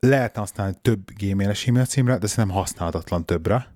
Lehetne 0.01 0.41
használni 0.41 0.75
több 0.83 1.11
Gmail-es 1.19 1.67
e-mail 1.67 1.85
címre, 1.85 2.19
de 2.19 2.27
szerintem 2.27 2.59
használhatatlan 2.59 3.25
többre 3.25 3.71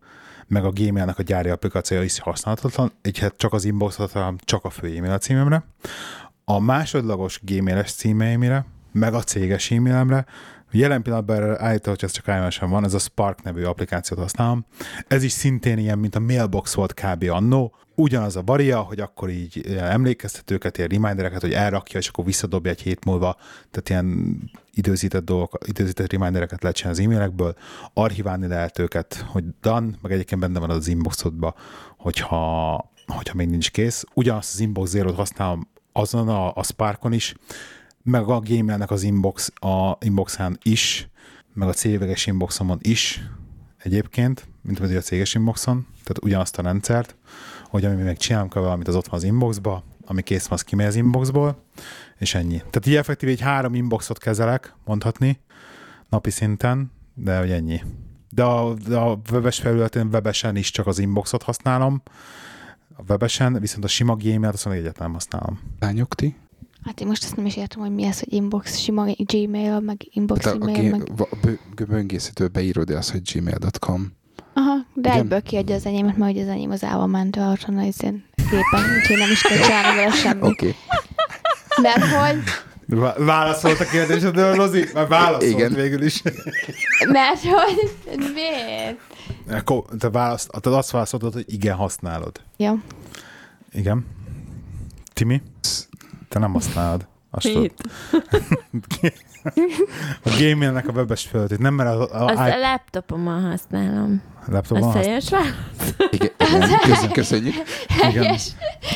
meg 0.47 0.65
a 0.65 0.71
Gmailnek 0.71 1.19
a 1.19 1.23
gyári 1.23 1.49
applikációja 1.49 2.03
is 2.03 2.19
használhatatlan, 2.19 2.93
így 3.03 3.19
hát 3.19 3.37
csak 3.37 3.53
az 3.53 3.65
inbox 3.65 3.99
csak 4.39 4.65
a 4.65 4.71
fő 4.71 4.97
e-mail 4.97 5.19
címemre. 5.19 5.65
A 6.45 6.61
másodlagos 6.61 7.41
Gmail-es 7.43 7.93
címeimre, 7.93 8.67
meg 8.99 9.15
a 9.15 9.23
céges 9.23 9.71
e-mailemre 9.71 10.27
Jelen 10.71 11.03
pillanatban 11.03 11.59
állítom, 11.61 11.95
hogy 11.95 12.05
ez 12.05 12.11
csak 12.11 12.27
ios 12.27 12.59
van, 12.59 12.85
ez 12.85 12.95
a 12.95 12.99
Spark 12.99 13.43
nevű 13.43 13.63
applikációt 13.63 14.21
használom. 14.21 14.67
Ez 15.09 15.23
is 15.23 15.33
szintén 15.33 15.79
ilyen, 15.79 15.99
mint 15.99 16.15
a 16.15 16.21
Mailbox 16.21 16.75
volt 16.75 16.95
kb. 16.95 17.25
annó. 17.31 17.75
Ugyanaz 17.95 18.37
a 18.37 18.43
varia, 18.43 18.81
hogy 18.81 19.01
akkor 19.01 19.31
így 19.31 19.77
emlékeztetőket, 19.79 20.79
ilyen 20.79 20.91
remindereket, 20.91 21.41
hogy 21.41 21.53
elrakja, 21.53 21.99
és 21.99 22.09
akkor 22.09 22.25
visszadobja 22.25 22.71
egy 22.71 22.81
hét 22.81 23.05
múlva, 23.05 23.37
tehát 23.71 23.89
ilyen 23.89 24.39
időzített 24.73 25.25
dolgok, 25.25 25.59
időzített 25.67 26.13
remindereket 26.13 26.63
lehet 26.63 26.77
csinálni 26.77 26.99
az 26.99 27.05
e-mailekből, 27.05 27.55
archiválni 27.95 28.47
lehet 28.47 28.79
őket, 28.79 29.25
hogy 29.27 29.45
done, 29.61 29.89
meg 30.03 30.13
egyébként 30.13 30.41
benne 30.41 30.59
van 30.59 30.71
az 30.71 30.89
inboxodba, 30.89 31.55
hogyha, 31.99 32.91
hogyha 33.07 33.35
még 33.37 33.49
nincs 33.49 33.71
kész. 33.71 34.05
Ugyanazt 34.15 34.55
az 34.55 34.61
inbox 34.61 34.91
zero 34.91 35.13
használom 35.13 35.69
azon 35.93 36.29
a, 36.29 36.55
a 36.55 36.63
Sparkon 36.63 37.13
is, 37.13 37.35
meg 38.07 38.29
a 38.29 38.41
gmailnek 38.41 38.91
az 38.91 39.03
inbox, 39.03 39.53
a 39.55 39.97
inboxán 40.01 40.59
is, 40.63 41.09
meg 41.53 41.69
a 41.69 41.73
céges 41.73 42.27
inboxomon 42.27 42.79
is 42.83 43.21
egyébként, 43.77 44.49
mint 44.63 44.81
a 44.81 44.87
céges 44.87 45.35
inboxon, 45.35 45.87
tehát 45.93 46.25
ugyanazt 46.25 46.59
a 46.59 46.63
rendszert, 46.63 47.17
hogy 47.65 47.85
ami 47.85 48.03
még 48.03 48.17
csinálunk 48.17 48.55
valamit, 48.55 48.89
az 48.89 48.95
ott 48.95 49.07
van 49.07 49.19
az 49.19 49.25
inboxba, 49.25 49.83
ami 50.05 50.23
kész 50.23 50.47
van, 50.47 50.59
az 50.59 50.65
kimegy 50.65 50.87
az 50.87 50.95
inboxból, 50.95 51.63
és 52.19 52.35
ennyi. 52.35 52.57
Tehát 52.57 52.87
így 52.87 52.95
effektív 52.95 53.29
egy 53.29 53.41
három 53.41 53.75
inboxot 53.75 54.19
kezelek, 54.19 54.75
mondhatni, 54.85 55.41
napi 56.09 56.31
szinten, 56.31 56.93
de 57.15 57.39
hogy 57.39 57.51
ennyi. 57.51 57.83
De 58.31 58.43
a, 58.43 58.75
de 58.75 58.97
a 58.97 59.21
webes 59.31 59.59
felületén 59.59 60.09
webesen 60.13 60.57
is 60.57 60.71
csak 60.71 60.87
az 60.87 60.99
inboxot 60.99 61.43
használom, 61.43 62.03
a 62.97 63.03
webesen, 63.09 63.61
viszont 63.61 63.85
a 63.85 63.89
sima 63.89 64.15
gmail-t 64.15 64.55
azt 64.55 64.67
egyetlen 64.67 65.13
használom. 65.13 65.61
Lányok, 65.79 66.15
ti? 66.15 66.37
Hát 66.87 67.01
én 67.01 67.07
most 67.07 67.25
azt 67.25 67.37
nem 67.37 67.47
is 67.47 67.57
értem, 67.57 67.81
hogy 67.81 67.95
mi 67.95 68.03
ez, 68.03 68.19
hogy 68.19 68.33
inbox, 68.33 68.79
sima 68.79 69.07
Gmail, 69.17 69.81
meg 69.81 69.97
inbox 70.11 70.45
hát 70.45 70.55
a, 70.55 70.57
e-mail, 70.57 70.95
a, 71.17 71.27
meg... 71.43 71.89
böngészítő 71.89 72.49
beírod 72.49 72.91
azt, 72.91 73.11
hogy 73.11 73.21
gmail.com. 73.33 74.13
Aha, 74.53 74.75
De 74.95 75.09
Igen? 75.09 75.21
egyből 75.21 75.43
kiadja 75.43 75.75
az 75.75 75.87
enyémet, 75.87 76.17
mert 76.17 76.39
az 76.39 76.47
enyém 76.47 76.71
az 76.71 76.85
állva 76.85 77.07
mentő 77.07 77.41
otthon 77.41 77.79
az 77.79 78.03
én 78.03 78.25
képen, 78.37 78.97
úgyhogy 78.97 79.17
nem 79.17 79.31
is 79.31 79.43
kell 79.43 79.59
csinálni 79.59 79.97
vele 79.97 80.11
semmit. 80.11 80.45
Oké. 80.45 80.53
Okay. 80.53 80.75
Mert 81.83 82.05
hogy 82.05 82.43
Válaszolt 83.17 83.81
a 83.81 83.85
kérdésedre, 83.85 84.55
Rozi? 84.55 84.89
Már 84.95 85.09
válaszolt 85.09 85.53
Igen. 85.53 85.73
végül 85.73 86.03
is. 86.03 86.23
Mert 87.09 87.41
hogy 87.41 88.33
miért? 88.35 88.99
Te, 89.99 90.11
választ, 90.11 90.51
te 90.61 90.77
azt 90.77 90.91
válaszoltad, 90.91 91.33
hogy 91.33 91.45
igen, 91.47 91.77
használod. 91.77 92.41
Ja. 92.57 92.83
Igen. 93.73 94.07
Timi? 95.13 95.43
Te 96.37 96.43
nem 96.43 96.53
használod. 96.53 97.07
Azt 97.31 97.47
a 100.25 100.31
gamingnek 100.39 100.89
a 100.89 100.93
webes 100.93 101.27
felületét, 101.27 101.59
nem 101.59 101.75
mert 101.75 101.89
a, 101.89 102.23
a, 102.23 102.27
Azt 102.27 102.39
a, 102.39 102.43
a 102.43 102.59
laptopommal 102.59 103.41
használom. 103.41 104.23
Laptopommal? 104.47 104.97
Azt 104.97 105.07
helyes 105.07 105.31
Igen, 106.11 106.31
igen 106.85 107.13
köszönjük. 107.13 107.55
Igen. 108.09 108.37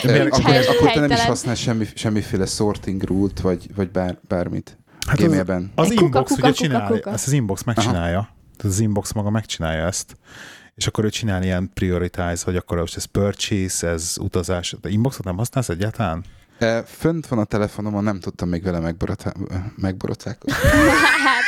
Miért, 0.03 0.26
akkor, 0.26 0.55
akkor 0.55 0.91
te 0.93 1.01
nem 1.01 1.11
is 1.11 1.24
használsz 1.24 1.59
semmi, 1.59 1.86
semmiféle 1.95 2.47
sorting 2.47 3.03
rule-t, 3.03 3.41
vagy, 3.41 3.74
vagy 3.74 3.91
bár, 3.91 4.18
bármit 4.28 4.78
hát 5.07 5.18
gmailben. 5.18 5.72
Az, 5.74 5.86
az 5.86 6.01
inbox 6.01 6.30
kuka, 6.30 6.47
ugye 6.47 6.57
csinálja, 6.57 6.86
kuka. 6.86 7.11
ezt 7.11 7.26
az 7.26 7.32
inbox 7.32 7.62
megcsinálja. 7.62 8.18
Aha. 8.18 8.28
Tehát 8.57 8.72
az 8.72 8.80
inbox 8.80 9.12
maga 9.12 9.30
megcsinálja 9.30 9.86
ezt 9.86 10.16
és 10.74 10.86
akkor 10.86 11.05
ő 11.05 11.11
csinál 11.11 11.43
ilyen 11.43 11.70
prioritize, 11.74 12.43
hogy 12.45 12.57
akkor 12.57 12.78
most 12.78 12.97
ez 12.97 13.05
purchase, 13.05 13.88
ez 13.88 14.16
utazás. 14.20 14.76
De 14.80 14.88
inboxot 14.88 15.24
nem 15.24 15.36
használsz 15.36 15.68
egyáltalán? 15.68 16.24
Fönt 16.86 17.26
van 17.26 17.38
a 17.38 17.44
telefonomon, 17.44 18.04
nem 18.04 18.20
tudtam 18.20 18.48
még 18.48 18.62
vele 18.62 18.94
megborotálkozni. 19.76 20.58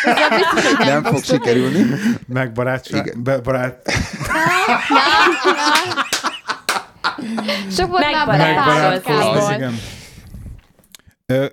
hát, 0.04 0.78
nem, 0.78 1.04
fog 1.04 1.24
sikerülni. 1.24 1.84
Megbarátság. 2.26 3.22
Be, 3.22 3.38
barát... 3.38 3.92
Sok 7.70 7.88
volt 7.88 8.26
már 8.26 9.54
igen. 9.54 9.74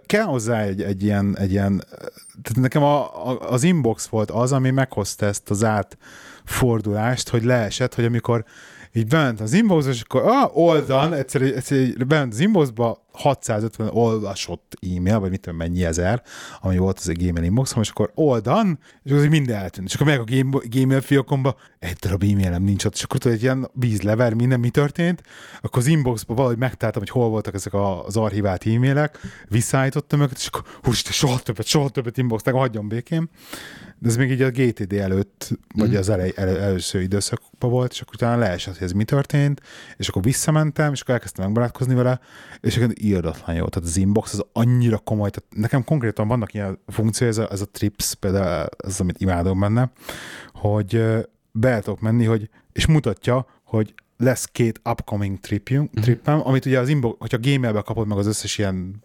Kell 0.05 0.23
hozzá 0.23 0.61
egy, 0.61 0.81
egy 0.81 1.03
ilyen, 1.03 1.37
egy 1.37 1.51
ilyen 1.51 1.83
tehát 2.41 2.61
nekem 2.61 2.83
a, 2.83 3.27
a, 3.29 3.51
az 3.51 3.63
inbox 3.63 4.07
volt 4.07 4.31
az, 4.31 4.51
ami 4.51 4.69
meghozta 4.69 5.25
ezt 5.25 5.49
az 5.49 5.63
átfordulást, 5.63 7.29
hogy 7.29 7.43
leesett, 7.43 7.95
hogy 7.95 8.05
amikor 8.05 8.45
így 8.93 9.07
bement 9.07 9.41
az 9.41 9.53
inboxba, 9.53 9.91
és 9.91 10.01
akkor 10.01 10.21
ah, 10.21 10.57
oldan, 10.57 11.13
egyszer, 11.13 11.41
egyszer 11.41 12.07
bement 12.07 12.33
az 12.33 12.39
inboxba 12.39 13.07
650 13.11 13.89
olvasott 13.91 14.77
e-mail, 14.95 15.19
vagy 15.19 15.29
mit 15.29 15.39
tudom, 15.39 15.57
mennyi 15.57 15.85
ezer, 15.85 16.21
ami 16.61 16.77
volt 16.77 16.99
az 16.99 17.09
egy 17.09 17.27
gmail 17.27 17.45
inbox, 17.45 17.75
és 17.81 17.89
akkor 17.89 18.11
oldan, 18.15 18.79
és 19.03 19.11
akkor 19.11 19.27
minden 19.27 19.55
eltűnt. 19.55 19.87
És 19.87 19.95
akkor 19.95 20.07
meg 20.07 20.19
a 20.19 20.57
gmail 20.63 21.01
fiókomba 21.01 21.55
egy 21.79 21.93
darab 21.93 22.23
e-mailem 22.23 22.63
nincs 22.63 22.85
ott, 22.85 22.93
és 22.93 23.03
akkor 23.03 23.19
tudod, 23.19 23.37
egy 23.37 23.43
ilyen 23.43 23.69
vízlever, 23.73 24.33
minden 24.33 24.59
mi 24.59 24.69
történt, 24.69 25.23
akkor 25.61 25.81
az 25.81 25.87
inboxba 25.87 26.33
valahogy 26.33 26.57
megtaláltam, 26.57 27.01
hogy 27.01 27.11
hol 27.11 27.29
voltak 27.29 27.53
ezek 27.53 27.73
az 28.05 28.17
archivált 28.17 28.65
e-mailek, 28.65 29.19
visszaállítottam 29.47 30.21
őket, 30.21 30.37
és 30.37 30.47
akkor 30.47 30.63
úristen, 30.85 31.11
soha 31.11 31.39
többet, 31.39 31.65
soha 31.65 31.89
többet 31.89 32.17
inbox, 32.17 32.43
hagyjon 32.43 32.87
békém 32.87 33.29
de 33.99 34.07
ez 34.07 34.15
még 34.15 34.31
így 34.31 34.41
a 34.41 34.49
GTD 34.49 34.93
előtt, 34.93 35.49
vagy 35.75 35.91
mm. 35.91 35.95
az 35.95 36.09
elej, 36.09 36.31
el, 36.35 36.59
először 36.59 37.01
időszakban 37.01 37.69
volt, 37.69 37.91
és 37.91 38.01
akkor 38.01 38.13
utána 38.13 38.37
leesett, 38.37 38.77
hogy 38.77 38.87
ez 38.87 38.91
mi 38.91 39.03
történt, 39.03 39.61
és 39.97 40.07
akkor 40.07 40.23
visszamentem, 40.23 40.91
és 40.91 41.01
akkor 41.01 41.13
elkezdtem 41.13 41.45
megbarátkozni 41.45 41.93
vele, 41.93 42.19
és 42.59 42.77
akkor 42.77 42.93
írdatlan 43.01 43.55
jó. 43.55 43.67
Tehát 43.67 43.89
az 43.89 43.97
inbox 43.97 44.33
az 44.33 44.45
annyira 44.53 44.97
komoly, 44.97 45.29
tehát 45.29 45.49
nekem 45.55 45.83
konkrétan 45.83 46.27
vannak 46.27 46.53
ilyen 46.53 46.79
funkció, 46.87 47.27
ez 47.27 47.37
a, 47.37 47.47
ez 47.51 47.61
a 47.61 47.65
trips, 47.65 48.15
például 48.15 48.67
ez, 48.77 48.99
amit 48.99 49.19
imádom 49.19 49.59
benne, 49.59 49.91
hogy 50.53 51.03
be 51.51 51.79
tudok 51.79 51.99
menni, 51.99 52.25
hogy, 52.25 52.49
és 52.71 52.85
mutatja, 52.85 53.45
hogy 53.63 53.93
lesz 54.17 54.45
két 54.45 54.81
upcoming 54.89 55.39
tripjünk, 55.39 55.99
mm. 55.99 56.01
trippem, 56.01 56.47
amit 56.47 56.65
ugye 56.65 56.79
az 56.79 56.89
inbox, 56.89 57.15
hogyha 57.19 57.37
gmailbe 57.37 57.81
kapod 57.81 58.07
meg 58.07 58.17
az 58.17 58.27
összes 58.27 58.57
ilyen 58.57 59.03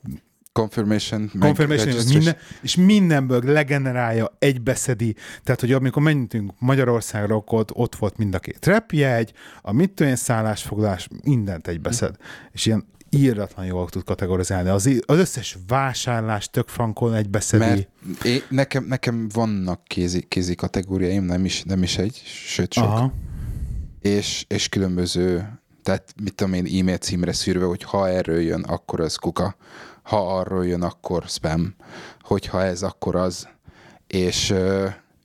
Confirmation. 0.60 1.30
Confirmation, 1.38 1.96
és, 1.96 2.12
minden, 2.12 2.36
és 2.62 2.76
mindenből 2.76 3.42
legenerálja, 3.44 4.36
egybeszedi. 4.38 5.14
Tehát, 5.42 5.60
hogy 5.60 5.72
amikor 5.72 6.02
mentünk 6.02 6.52
Magyarországra, 6.58 7.34
akkor 7.34 7.58
ott, 7.58 7.74
ott 7.74 7.94
volt 7.94 8.16
mind 8.16 8.34
a 8.34 8.38
két 8.38 8.66
repjegy, 8.66 9.32
a 9.62 9.72
mit 9.72 9.90
tudom 9.90 10.14
szállásfoglalás, 10.14 11.08
mindent 11.22 11.68
egybeszed. 11.68 12.10
Mm. 12.10 12.46
És 12.52 12.66
ilyen 12.66 12.86
írdatlan 13.10 13.66
jól 13.66 13.88
tud 13.88 14.04
kategorizálni. 14.04 14.68
Az, 14.68 14.90
az 15.06 15.18
összes 15.18 15.58
vásárlás 15.66 16.50
tök 16.50 16.68
frankon 16.68 17.14
egybeszedi. 17.14 17.64
Mert 17.64 18.24
én, 18.24 18.42
nekem, 18.48 18.84
nekem 18.84 19.28
vannak 19.32 19.84
kézi, 19.84 20.22
kézi 20.28 20.54
kategóriáim, 20.54 21.24
nem 21.24 21.44
is, 21.44 21.62
nem 21.62 21.82
is 21.82 21.98
egy, 21.98 22.22
sőt 22.24 22.72
sok. 22.72 22.84
Aha. 22.84 23.12
És, 24.00 24.44
és 24.48 24.68
különböző, 24.68 25.58
tehát 25.82 26.14
mit 26.22 26.34
tudom 26.34 26.52
én, 26.52 26.80
e-mail 26.80 26.96
címre 26.96 27.32
szűrve, 27.32 27.64
hogy 27.64 27.82
ha 27.82 28.08
erről 28.08 28.40
jön, 28.40 28.62
akkor 28.62 29.00
az 29.00 29.16
kuka 29.16 29.56
ha 30.04 30.38
arról 30.38 30.66
jön, 30.66 30.82
akkor 30.82 31.22
spam, 31.26 31.74
hogyha 32.20 32.62
ez, 32.62 32.82
akkor 32.82 33.16
az, 33.16 33.48
és 34.06 34.54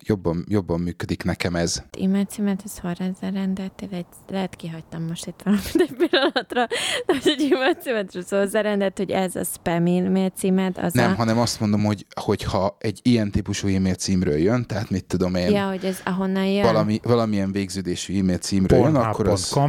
jobban, 0.09 0.45
jobban 0.47 0.80
működik 0.80 1.23
nekem 1.23 1.55
ez. 1.55 1.84
E-mail 2.01 2.25
címet, 2.25 2.61
ez 2.65 2.77
hol 2.77 2.91
ezzel 2.91 3.32
rendeltél? 3.32 3.89
Egy, 3.91 4.05
lehet 4.27 4.55
kihagytam 4.55 5.03
most 5.03 5.27
itt 5.27 5.41
valamit 5.43 5.75
egy 5.75 5.95
pillanatra, 5.97 6.67
de 7.05 7.13
hogy 7.13 7.21
egy 7.25 7.51
e-mail 7.51 7.73
címet 7.73 8.11
hozzárendet, 8.30 8.97
hogy 8.97 9.11
ez 9.11 9.36
a 9.36 9.43
spam 9.43 9.86
e-mail 9.86 10.30
címet. 10.30 10.77
Az 10.77 10.93
Nem, 10.93 11.11
a... 11.11 11.15
hanem 11.15 11.39
azt 11.39 11.59
mondom, 11.59 11.84
hogy, 11.84 12.05
hogy 12.21 12.43
ha 12.43 12.77
egy 12.80 12.99
ilyen 13.03 13.32
típusú 13.32 13.67
e-mail 13.67 13.95
címről 13.95 14.38
jön, 14.38 14.65
tehát 14.65 14.89
mit 14.89 15.05
tudom 15.05 15.36
én, 15.36 15.49
ja, 15.49 15.67
hogy 15.67 15.86
ez 15.86 15.99
ahonnan 16.05 16.45
jön. 16.45 16.63
Valami, 16.63 16.99
valamilyen 17.03 17.51
végződésű 17.51 18.19
e-mail 18.19 18.38
címről 18.38 18.80
jön, 18.80 18.95
akkor 18.95 19.27
az, 19.27 19.59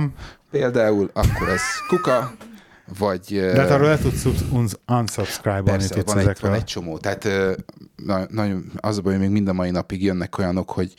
például, 0.50 1.10
akkor 1.12 1.48
az 1.48 1.62
kuka, 1.88 2.32
vagy... 2.98 3.40
De 3.40 3.60
hát 3.60 3.70
arról 3.70 3.88
le 3.88 3.98
tudsz 3.98 4.26
unsubscribe-olni 4.86 5.86
tudsz 5.88 6.12
van 6.12 6.28
egy, 6.28 6.40
van 6.40 6.52
egy 6.52 6.64
csomó. 6.64 6.98
Tehát 6.98 7.28
na, 7.96 8.26
nagyon, 8.28 8.72
az 8.76 8.98
a 8.98 9.00
baj, 9.00 9.12
hogy 9.12 9.22
még 9.22 9.30
mind 9.30 9.48
a 9.48 9.52
mai 9.52 9.70
napig 9.70 10.02
jönnek 10.02 10.38
olyanok, 10.38 10.70
hogy 10.70 10.94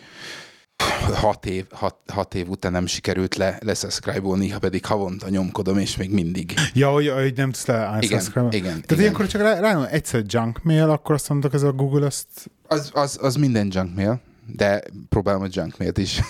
hat 1.14 1.46
év, 1.46 1.66
hat, 1.72 1.96
hat 2.14 2.36
év 2.36 2.50
után 2.50 2.72
nem 2.72 2.86
sikerült 2.86 3.36
le, 3.36 3.58
leszubscribe-olni, 3.60 4.50
ha 4.50 4.60
pedig 4.60 4.86
havonta 4.86 5.30
nyomkodom, 5.30 5.78
és 5.78 5.98
még 5.98 6.12
mindig. 6.12 6.54
Ja, 6.74 6.89
hogy, 6.89 7.10
hogy 7.10 7.34
nem 7.36 7.52
tudsz 7.52 7.66
le 7.66 7.98
igen, 8.00 8.22
igen, 8.30 8.62
Tehát 8.62 8.84
igen. 8.84 9.00
ilyenkor 9.00 9.28
csak 9.28 9.42
rá, 9.42 9.60
rá 9.60 9.86
egyszer 9.86 10.24
junk 10.28 10.64
mail, 10.64 10.89
akkor 10.89 11.16
azt 11.16 11.30
mondok, 11.30 11.54
ez 11.54 11.64
a 11.64 11.72
Google 11.72 12.06
azt... 12.06 12.28
Az, 12.68 12.92
az, 12.94 13.18
az 13.22 13.36
minden 13.36 13.68
junk 13.72 13.96
mail, 13.96 14.22
de 14.56 14.84
próbálom 15.10 15.42
a 15.42 15.48
junk 15.50 15.78
mailt 15.78 15.98
is. 15.98 16.22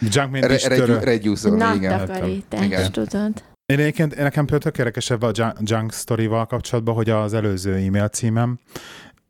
Junk 0.00 0.30
mail 0.30 0.50
is. 0.50 0.64
Reduce-olni, 0.64 1.74
igen. 1.74 2.44
igen. 2.60 2.92
tudod. 2.92 3.42
Én 3.70 3.78
egyébként 3.78 4.16
nekem 4.16 4.44
például 4.46 4.60
tök 4.60 4.78
érdekesebb 4.78 5.22
a 5.22 5.54
junk 5.60 5.92
story-val 5.92 6.46
kapcsolatban, 6.46 6.94
hogy 6.94 7.10
az 7.10 7.34
előző 7.34 7.74
e-mail 7.74 8.08
címem, 8.08 8.58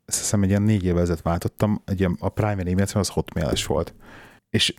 ezt 0.05 0.17
hiszem 0.17 0.43
egy 0.43 0.49
ilyen 0.49 0.61
négy 0.61 0.85
évvel 0.85 1.01
ezelőtt 1.01 1.21
váltottam, 1.21 1.81
egy 1.85 1.99
ilyen, 1.99 2.17
a 2.19 2.29
primary 2.29 2.71
e-mail 2.71 2.85
cím 2.85 2.99
az 2.99 3.07
hotmail-es 3.07 3.65
volt. 3.65 3.93
És 4.49 4.73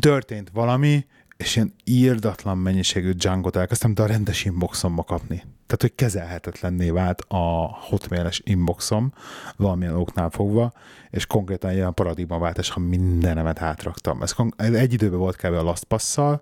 történt 0.00 0.50
valami, 0.52 1.06
és 1.36 1.56
ilyen 1.56 1.74
írdatlan 1.84 2.58
mennyiségű 2.58 3.12
junkot 3.18 3.56
elkezdtem, 3.56 3.94
de 3.94 4.02
a 4.02 4.06
rendes 4.06 4.44
inboxomba 4.44 5.02
kapni. 5.02 5.36
Tehát, 5.36 5.80
hogy 5.80 5.94
kezelhetetlenné 5.94 6.90
vált 6.90 7.20
a 7.28 7.76
hotmail-es 7.80 8.40
inboxom 8.44 9.12
valamilyen 9.56 9.96
oknál 9.96 10.30
fogva, 10.30 10.72
és 11.10 11.26
konkrétan 11.26 11.72
ilyen 11.72 11.94
paradigmaváltás, 11.94 12.70
ha 12.70 12.80
mindenemet 12.80 13.62
átraktam. 13.62 14.22
Ez 14.56 14.72
egy 14.72 14.92
időben 14.92 15.18
volt 15.18 15.36
kb. 15.36 15.52
a 15.52 15.62
LastPass-szal, 15.62 16.40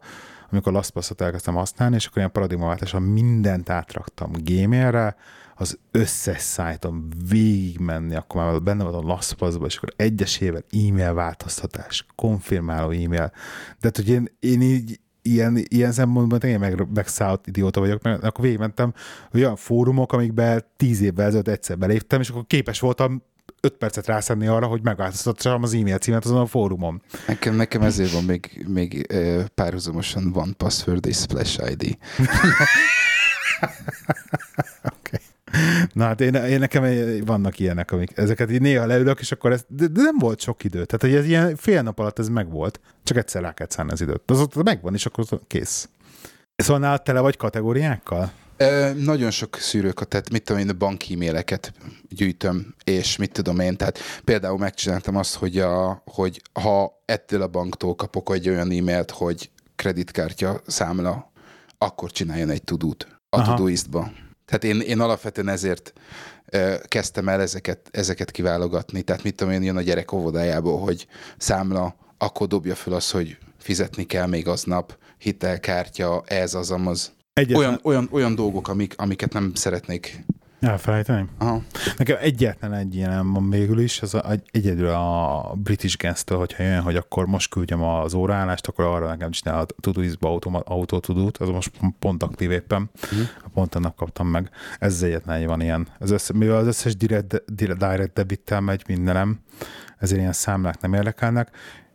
amikor 0.51 0.73
LastPass-ot 0.73 1.21
elkezdtem 1.21 1.55
használni, 1.55 1.95
és 1.95 2.05
akkor 2.07 2.19
ilyen 2.19 2.33
paradigmaváltáson 2.33 3.03
mindent 3.03 3.71
átraktam 3.71 4.31
Gmailre, 4.33 5.17
az 5.59 5.79
összes 5.91 6.41
szájton 6.41 7.13
végigmenni, 7.29 8.15
akkor 8.15 8.45
már 8.45 8.63
benne 8.63 8.83
volt 8.83 9.05
a 9.05 9.07
LastPass-ba, 9.07 9.67
és 9.67 9.77
akkor 9.77 9.93
egyesével 9.97 10.65
e-mail 10.71 11.15
változtatás, 11.15 12.07
konfirmáló 12.15 12.91
e-mail. 12.91 13.33
De 13.81 13.91
hogy 13.95 14.09
én, 14.09 14.29
én 14.41 14.63
így 14.63 15.01
ilyen, 15.23 15.59
ilyen 15.69 15.93
szempontból 15.93 16.39
tényleg 16.39 16.61
meg, 16.61 16.93
megszállt 16.95 17.47
idióta 17.47 17.81
vagyok, 17.81 18.03
mert 18.03 18.25
akkor 18.25 18.45
végigmentem 18.45 18.93
olyan 19.35 19.57
fórumok, 19.57 20.13
amikben 20.13 20.65
tíz 20.77 21.01
évvel 21.01 21.27
ezelőtt 21.27 21.49
egyszer 21.49 21.79
beléptem, 21.79 22.21
és 22.21 22.29
akkor 22.29 22.47
képes 22.47 22.81
voltam 22.81 23.23
5 23.61 23.73
percet 23.73 24.07
rászenni 24.07 24.47
arra, 24.47 24.67
hogy 24.67 24.83
megváltoztassam 24.83 25.63
az 25.63 25.75
e-mail 25.75 25.99
címet 25.99 26.25
azon 26.25 26.41
a 26.41 26.47
fórumon. 26.47 27.03
Nekem, 27.27 27.55
nekem 27.55 27.83
ezért 27.83 28.13
van 28.13 28.25
még, 28.25 28.65
még 28.69 29.07
párhuzamosan 29.55 30.33
van 30.33 30.55
password 30.57 31.07
és 31.07 31.17
splash 31.17 31.71
ID. 31.71 31.99
okay. 34.83 35.21
Na 35.93 36.05
hát 36.05 36.21
én, 36.21 36.35
én 36.35 36.59
nekem 36.59 36.85
vannak 37.25 37.59
ilyenek, 37.59 37.91
amik 37.91 38.17
ezeket 38.17 38.51
így 38.51 38.61
néha 38.61 38.87
leülök, 38.87 39.21
és 39.21 39.33
akkor 39.33 39.53
ez, 39.53 39.65
de, 39.69 39.87
de 39.87 40.03
nem 40.03 40.19
volt 40.19 40.41
sok 40.41 40.65
idő. 40.65 40.85
Tehát, 40.85 41.01
hogy 41.01 41.15
ez 41.15 41.27
ilyen 41.27 41.57
fél 41.57 41.83
nap 41.83 41.99
alatt 41.99 42.19
ez 42.19 42.29
megvolt. 42.29 42.81
Csak 43.05 43.17
egyszer 43.17 43.43
rá 43.43 43.53
kell 43.53 43.67
szállni 43.71 43.93
az 43.93 44.01
időt. 44.01 44.31
Az 44.31 44.41
ott 44.41 44.63
megvan, 44.63 44.95
és 44.95 45.07
akkor 45.07 45.25
kész. 45.47 45.89
Szóval 46.57 46.83
nálad 46.83 47.03
tele 47.03 47.21
vagy 47.21 47.37
kategóriákkal? 47.37 48.33
Ö, 48.57 48.93
nagyon 48.95 49.31
sok 49.31 49.57
szűrőket, 49.57 50.09
tehát 50.09 50.31
mit 50.31 50.43
tudom 50.43 50.63
én, 50.63 50.69
a 50.69 50.73
banki 50.73 51.15
e-maileket 51.15 51.73
gyűjtöm, 52.09 52.75
és 52.85 53.17
mit 53.17 53.33
tudom 53.33 53.61
én, 53.61 53.77
tehát 53.77 53.99
például 54.25 54.59
megcsináltam 54.59 55.17
azt, 55.17 55.35
hogy, 55.35 55.59
a, 55.59 56.03
hogy 56.05 56.43
ha 56.53 57.03
ettől 57.05 57.43
a 57.43 57.49
banktól 57.49 57.95
kapok 57.95 58.35
egy 58.35 58.49
olyan 58.49 58.71
e-mailt, 58.71 59.11
hogy 59.11 59.51
kreditkártya 59.77 60.61
számla, 60.67 61.33
akkor 61.79 62.11
csináljon 62.11 62.51
egy 62.51 62.63
tudót 62.63 63.07
a 63.31 63.43
Todoistba. 63.43 64.11
Tehát 64.45 64.65
én, 64.65 64.81
én 64.81 65.01
alapvetően 65.01 65.49
ezért 65.49 65.93
kezdtem 66.85 67.29
el 67.29 67.41
ezeket, 67.41 67.89
ezeket 67.91 68.31
kiválogatni. 68.31 69.03
Tehát 69.03 69.23
mit 69.23 69.35
tudom 69.35 69.53
én, 69.53 69.63
jön 69.63 69.77
a 69.77 69.83
gyerek 69.83 70.13
óvodájából, 70.13 70.79
hogy 70.79 71.07
számla, 71.39 71.97
akkor 72.19 72.47
dobja 72.47 72.75
fel 72.75 72.93
az, 72.93 73.11
hogy 73.11 73.39
fizetni 73.59 74.05
kell 74.05 74.27
még 74.27 74.49
aznap, 74.49 74.99
hitelkártya, 75.19 76.23
ez, 76.27 76.55
az, 76.55 76.71
amaz. 76.71 77.13
Olyan, 77.55 77.81
olyan, 77.83 78.09
olyan 78.11 78.35
dolgok, 78.35 78.69
amik, 78.69 78.95
amiket 78.97 79.33
nem 79.33 79.55
szeretnék 79.55 80.25
Elfelejteni? 80.61 81.29
Aha. 81.39 81.63
Nekem 81.97 82.17
egyetlen 82.21 82.73
egy 82.73 82.95
ilyen 82.95 83.33
van 83.33 83.51
végül 83.51 83.81
is, 83.81 84.03
az 84.03 84.15
a, 84.15 84.25
egyedül 84.51 84.89
a 84.89 85.53
British 85.63 85.97
gas 85.99 86.23
hogyha 86.29 86.63
jön, 86.63 86.81
hogy 86.81 86.97
akkor 86.97 87.27
most 87.27 87.51
küldjem 87.51 87.83
az 87.83 88.15
óraállást, 88.15 88.67
akkor 88.67 88.85
arra 88.85 89.09
nekem 89.09 89.31
csinál 89.31 89.61
a 89.61 89.67
Todoistba 89.81 90.39
autótudót, 90.65 91.39
az 91.39 91.49
most 91.49 91.71
pont 91.99 92.23
aktív 92.23 92.51
éppen, 92.51 92.91
uh-huh. 93.03 93.29
pont 93.55 93.75
annak 93.75 93.97
kaptam 93.97 94.29
meg. 94.29 94.51
Ez 94.79 95.03
egyetlen 95.03 95.37
egy 95.37 95.47
van 95.47 95.61
ilyen. 95.61 95.89
Az 95.99 96.11
össze, 96.11 96.33
mivel 96.33 96.57
az 96.57 96.67
összes 96.67 96.97
direct, 96.97 97.43
direct 97.53 98.13
debittel 98.13 98.61
megy 98.61 98.83
mindenem, 98.87 99.41
ezért 99.99 100.21
ilyen 100.21 100.33
számlák 100.33 100.81
nem 100.81 100.95
érdekelnek, 100.95 101.51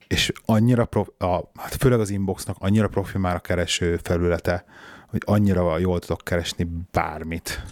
és 0.07 0.31
annyira, 0.45 0.85
prof, 0.85 1.07
a, 1.17 1.51
hát 1.55 1.75
főleg 1.75 1.99
az 1.99 2.09
inboxnak 2.09 2.55
annyira 2.59 2.87
profi 2.87 3.17
már 3.17 3.35
a 3.35 3.39
kereső 3.39 3.99
felülete, 4.03 4.65
hogy 5.11 5.21
annyira 5.25 5.77
jól 5.77 5.99
tudok 5.99 6.21
keresni 6.23 6.67
bármit 6.91 7.63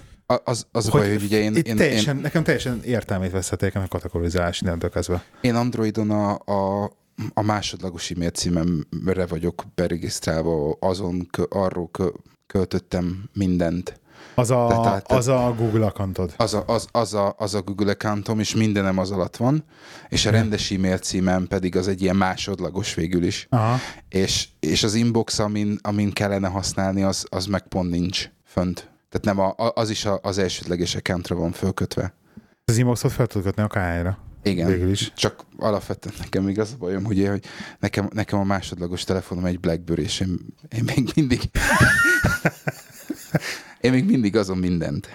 az, 0.43 0.67
az 0.71 0.89
hogy 0.89 1.01
baj, 1.01 1.13
hogy 1.13 1.23
ugye 1.23 1.37
én... 1.37 1.55
én, 1.55 1.75
teljesen, 1.75 2.15
én 2.15 2.21
nekem 2.21 2.43
teljesen 2.43 2.83
értelmét 2.83 3.31
veszhették 3.31 3.75
a 3.75 3.85
kategorizálás 3.89 4.61
innentől 4.61 4.89
kezdve. 4.89 5.23
Én 5.41 5.55
Androidon 5.55 6.11
a, 6.11 6.39
a, 6.45 6.91
a 7.33 7.41
másodlagos 7.41 8.11
e-mail 8.11 8.29
címemre 8.29 9.25
vagyok 9.27 9.63
beregisztrálva, 9.75 10.77
azon 10.79 11.27
kö, 11.31 11.43
arról 11.49 11.89
kö, 11.91 12.07
költöttem 12.47 13.29
mindent. 13.33 13.99
Az 14.35 14.51
a, 14.51 14.67
tehát, 14.81 15.11
az 15.11 15.27
a 15.27 15.53
Google 15.57 15.85
accountod. 15.85 16.33
Az 16.37 16.53
a, 16.53 16.63
az, 16.67 16.87
az, 16.91 17.13
a, 17.13 17.35
az 17.37 17.53
a 17.53 17.61
Google 17.61 17.91
accountom, 17.91 18.39
és 18.39 18.55
mindenem 18.55 18.97
az 18.97 19.11
alatt 19.11 19.37
van, 19.37 19.63
és 20.09 20.25
a 20.25 20.29
rendes 20.31 20.71
e-mail 20.71 20.97
címem 20.97 21.47
pedig 21.47 21.75
az 21.75 21.87
egy 21.87 22.01
ilyen 22.01 22.15
másodlagos 22.15 22.93
végül 22.93 23.23
is. 23.23 23.47
Aha. 23.49 23.77
És, 24.09 24.47
és 24.59 24.83
az 24.83 24.93
inbox, 24.93 25.39
amin, 25.39 25.77
amin 25.81 26.11
kellene 26.11 26.47
használni, 26.47 27.03
az, 27.03 27.25
az 27.29 27.45
meg 27.45 27.67
pont 27.67 27.89
nincs 27.89 28.29
fönt. 28.45 28.89
Tehát 29.09 29.37
nem 29.37 29.39
a, 29.39 29.71
az 29.73 29.89
is 29.89 30.05
a, 30.05 30.19
az 30.21 30.37
elsődleges 30.37 30.95
accountra 30.95 31.35
van 31.35 31.51
fölkötve. 31.51 32.13
Az 32.65 32.77
inboxot 32.77 33.11
fel 33.11 33.27
tudod 33.27 33.43
kötni 33.43 33.63
a 33.63 33.67
KI-ra. 33.67 34.17
Igen, 34.43 34.67
Végül 34.67 34.89
is. 34.89 35.13
csak 35.15 35.45
alapvetően 35.57 36.15
nekem 36.19 36.43
még 36.43 36.59
az 36.59 36.71
a 36.73 36.77
bajom, 36.77 37.03
hogy, 37.03 37.27
hogy 37.27 37.43
nekem, 37.79 38.09
nekem 38.13 38.39
a 38.39 38.43
másodlagos 38.43 39.03
telefonom 39.03 39.45
egy 39.45 39.59
Blackberry, 39.59 40.01
és 40.01 40.19
én, 40.19 40.39
én 40.77 40.83
még 40.95 41.11
mindig 41.15 41.41
én 43.81 43.91
még 43.91 44.05
mindig 44.05 44.35
azon 44.35 44.57
mindent. 44.57 45.09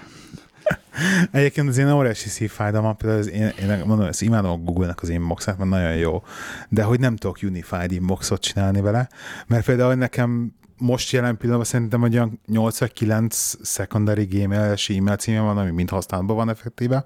Egyébként 1.32 1.68
az 1.68 1.78
én 1.78 1.90
óriási 1.90 2.28
szívfájdalom, 2.28 2.96
például 2.96 3.20
az 3.20 3.30
én, 3.30 3.52
én 3.60 3.82
mondom, 3.86 4.06
ezt 4.06 4.22
imádom 4.22 4.50
a 4.50 4.56
Google-nek 4.56 5.02
az 5.02 5.08
inboxát, 5.08 5.58
mert 5.58 5.70
nagyon 5.70 5.96
jó, 5.96 6.22
de 6.68 6.82
hogy 6.82 7.00
nem 7.00 7.16
tudok 7.16 7.38
unified 7.42 7.92
inboxot 7.92 8.40
csinálni 8.40 8.80
vele, 8.80 9.08
mert 9.46 9.64
például 9.64 9.94
nekem 9.94 10.54
most 10.78 11.12
jelen 11.12 11.36
pillanatban 11.36 11.68
szerintem 11.70 12.00
hogy 12.00 12.14
olyan 12.14 12.40
8 12.46 12.78
vagy 12.78 12.92
9 12.92 13.54
secondary 13.66 14.24
gmail-es 14.24 14.88
e-mail 14.88 15.16
címe 15.16 15.40
van, 15.40 15.58
ami 15.58 15.70
mind 15.70 15.90
használatban 15.90 16.36
van 16.36 16.48
effektíve. 16.48 17.04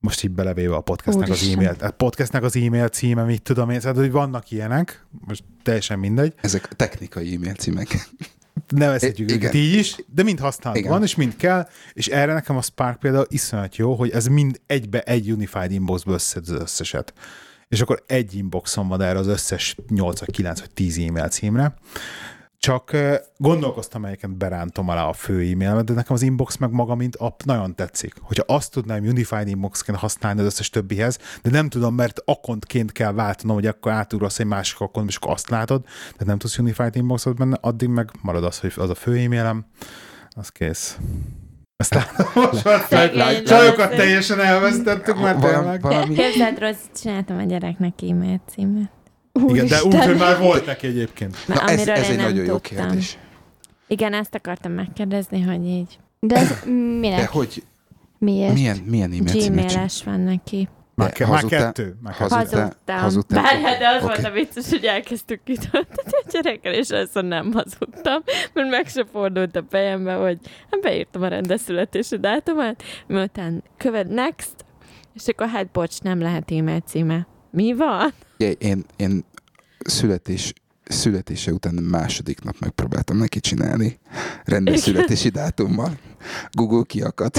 Most 0.00 0.24
így 0.24 0.30
belevéve 0.30 0.74
a 0.74 0.80
podcastnek 0.80 1.28
Úristen. 1.28 1.48
az 1.48 1.54
e-mail, 1.54 1.76
tehát 1.76 1.94
podcastnek 1.94 2.42
az 2.42 2.56
e-mail 2.56 2.88
címe, 2.88 3.22
mit 3.22 3.42
tudom 3.42 3.70
én, 3.70 3.80
tehát 3.80 3.96
hogy 3.96 4.10
vannak 4.10 4.50
ilyenek, 4.50 5.06
most 5.26 5.44
teljesen 5.62 5.98
mindegy. 5.98 6.34
Ezek 6.40 6.68
technikai 6.68 7.34
e-mail 7.34 7.54
címek. 7.54 8.08
Nevezhetjük 8.68 9.30
I- 9.30 9.34
őket 9.34 9.54
így 9.54 9.74
is, 9.74 9.96
de 10.14 10.22
mind 10.22 10.38
használatban 10.38 10.90
van, 10.90 11.02
és 11.02 11.14
mind 11.14 11.36
kell, 11.36 11.68
és 11.92 12.06
erre 12.06 12.32
nekem 12.32 12.56
a 12.56 12.62
Spark 12.62 12.98
például 12.98 13.26
iszonyat 13.28 13.76
jó, 13.76 13.94
hogy 13.94 14.10
ez 14.10 14.26
mind 14.26 14.60
egybe 14.66 15.00
egy 15.00 15.30
unified 15.30 15.72
inboxból 15.72 16.14
összed 16.14 16.42
az 16.48 16.60
összeset. 16.60 17.12
És 17.68 17.80
akkor 17.80 18.02
egy 18.06 18.34
inboxom 18.34 18.88
van 18.88 19.02
erre 19.02 19.18
az 19.18 19.26
összes 19.26 19.76
8 19.88 20.20
vagy 20.20 20.30
9 20.30 20.60
vagy 20.60 20.70
10 20.70 20.98
e-mail 20.98 21.28
címre, 21.28 21.74
csak 22.62 22.96
gondolkoztam, 23.36 24.00
melyiket 24.00 24.36
berántom 24.36 24.88
alá 24.88 25.04
a 25.04 25.12
fő 25.12 25.34
e-mailemet, 25.34 25.84
de 25.84 25.92
nekem 25.92 26.14
az 26.14 26.22
inbox 26.22 26.56
meg 26.56 26.70
maga, 26.70 26.94
mint 26.94 27.16
app 27.16 27.40
nagyon 27.44 27.74
tetszik. 27.74 28.14
Hogyha 28.20 28.44
azt 28.46 28.70
tudnám 28.70 29.04
Unified 29.04 29.48
Inboxként 29.48 29.98
használni 29.98 30.40
az 30.40 30.46
összes 30.46 30.70
többihez, 30.70 31.18
de 31.42 31.50
nem 31.50 31.68
tudom, 31.68 31.94
mert 31.94 32.20
akontként 32.24 32.92
kell 32.92 33.12
váltanom, 33.12 33.56
hogy 33.56 33.66
akkor 33.66 33.92
átugrasz 33.92 34.38
egy 34.38 34.46
másik 34.46 34.80
akont, 34.80 35.08
és 35.08 35.16
akkor 35.16 35.32
azt 35.32 35.50
látod, 35.50 35.84
de 36.18 36.24
nem 36.24 36.38
tudsz 36.38 36.58
Unified 36.58 36.96
Inboxot 36.96 37.36
benne, 37.36 37.56
addig 37.60 37.88
meg 37.88 38.10
marad 38.20 38.44
az, 38.44 38.58
hogy 38.58 38.72
az 38.76 38.90
a 38.90 38.94
fő 38.94 39.16
e-mailem, 39.16 39.66
az 40.30 40.48
kész. 40.48 40.98
Ezt 41.76 41.94
most 42.34 42.64
már 42.64 43.42
csajokat 43.42 43.90
teljesen 43.90 44.40
elvesztettük 44.40 45.20
már 45.20 45.36
tényleg. 45.36 45.80
Képzeld, 46.14 46.58
rossz, 46.58 47.00
csináltam 47.02 47.38
a 47.38 47.42
gyereknek 47.42 47.94
e-mail 48.10 48.40
címet. 48.48 48.90
Igen, 49.46 49.66
de 49.66 49.84
úgy, 49.84 50.04
hogy 50.04 50.16
már 50.16 50.38
volt 50.38 50.66
neki 50.66 50.86
egyébként. 50.86 51.36
Na, 51.46 51.54
Na 51.54 51.60
ez, 51.60 51.88
ez 51.88 52.08
egy 52.08 52.16
nagyon 52.16 52.34
tudtam. 52.34 52.46
jó 52.46 52.58
kérdés. 52.58 53.18
Igen, 53.86 54.14
ezt 54.14 54.34
akartam 54.34 54.72
megkérdezni, 54.72 55.40
hogy 55.40 55.66
így. 55.66 55.98
De 56.20 56.36
ez 56.36 56.62
minek? 57.00 57.18
De 57.18 57.26
hogy 57.26 57.62
Miért? 58.22 58.54
Milyen, 58.54 58.76
milyen 58.76 59.12
e-mail 59.12 59.48
Gmail-es 59.48 60.04
van 60.04 60.20
neki. 60.20 60.68
Már, 60.94 61.12
ke- 61.12 61.28
már 61.28 61.44
kettő. 61.44 61.96
Már 62.02 62.14
hazudtál. 62.14 63.00
Hazudtam. 63.00 63.42
Várjál, 63.42 63.78
de 63.78 63.88
az 63.88 64.02
okay. 64.02 64.16
volt 64.16 64.26
a 64.26 64.30
vicces, 64.30 64.68
hogy 64.70 64.84
elkezdtük 64.84 65.42
kitölteni 65.44 66.10
a 66.10 66.24
gyerekkel, 66.30 66.72
és 66.72 66.90
azt 66.90 67.22
nem 67.22 67.52
hazudtam, 67.52 68.22
mert 68.52 68.68
meg 68.70 68.88
se 68.88 69.04
fordult 69.12 69.56
a 69.56 69.64
fejembe, 69.70 70.12
hogy 70.14 70.38
hát 70.70 70.80
beírtam 70.80 71.22
a 71.22 71.28
rendes 71.28 71.60
születési 71.60 72.18
dátumát, 72.18 72.82
miután 73.06 73.62
követ 73.76 74.08
next, 74.08 74.64
és 75.14 75.26
akkor 75.26 75.48
hát 75.48 75.70
bocs, 75.70 76.00
nem 76.00 76.20
lehet 76.20 76.50
e-mail 76.50 76.80
címe. 76.80 77.26
Mi 77.52 77.74
van? 77.74 78.12
Én, 78.58 78.84
én 78.96 79.24
születés, 79.78 80.52
születése 80.84 81.52
után 81.52 81.74
második 81.74 82.42
nap 82.42 82.54
megpróbáltam 82.58 83.16
neki 83.16 83.40
csinálni 83.40 83.98
rendes 84.44 84.80
születési 84.80 85.28
dátummal. 85.28 85.98
Google 86.50 86.82
kiakadt. 86.86 87.34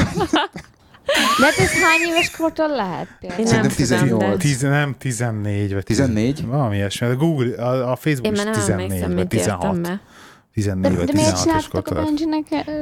De 1.40 1.46
hát 1.46 1.58
ez 1.58 1.72
hány 1.72 2.02
éves 2.10 2.32
kortól 2.32 2.68
lehet? 2.68 3.08
Például? 3.20 3.46
Szerintem 3.46 3.72
18. 3.76 4.40
Tiz, 4.40 4.62
nem, 4.62 4.96
14 4.98 5.74
vagy 5.74 5.84
14? 5.84 6.46
Valami 6.46 6.76
ilyesmi. 6.76 7.08
A 7.08 7.16
Google, 7.16 7.64
a, 7.64 7.92
a 7.92 7.96
Facebook 7.96 8.38
Én 8.38 8.48
is 8.48 8.58
14 8.58 9.14
vagy 9.14 9.28
16. 9.28 10.00
14 10.54 10.96
vagy 10.96 11.10
16-os 11.14 11.66
kortól. 11.72 12.04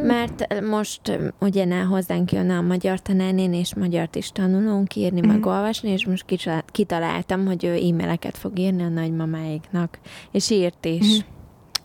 Mert 0.03 0.61
most 0.61 1.19
ugye 1.39 1.83
hozzánk 1.83 2.31
jön 2.31 2.49
a 2.49 2.61
magyar 2.61 3.01
tanárnén, 3.01 3.53
és 3.53 3.75
magyart 3.75 4.15
is 4.15 4.31
tanulunk 4.31 4.95
írni, 4.95 5.21
mm. 5.25 5.27
meg 5.27 5.45
olvasni, 5.45 5.89
és 5.89 6.05
most 6.05 6.25
kitaláltam, 6.65 7.45
hogy 7.45 7.63
ő 7.65 7.73
e-maileket 7.73 8.37
fog 8.37 8.59
írni 8.59 8.83
a 8.83 8.89
nagymamáiknak, 8.89 9.99
és 10.31 10.49
írt 10.49 10.85
is. 10.85 11.17
Mm. 11.17 11.39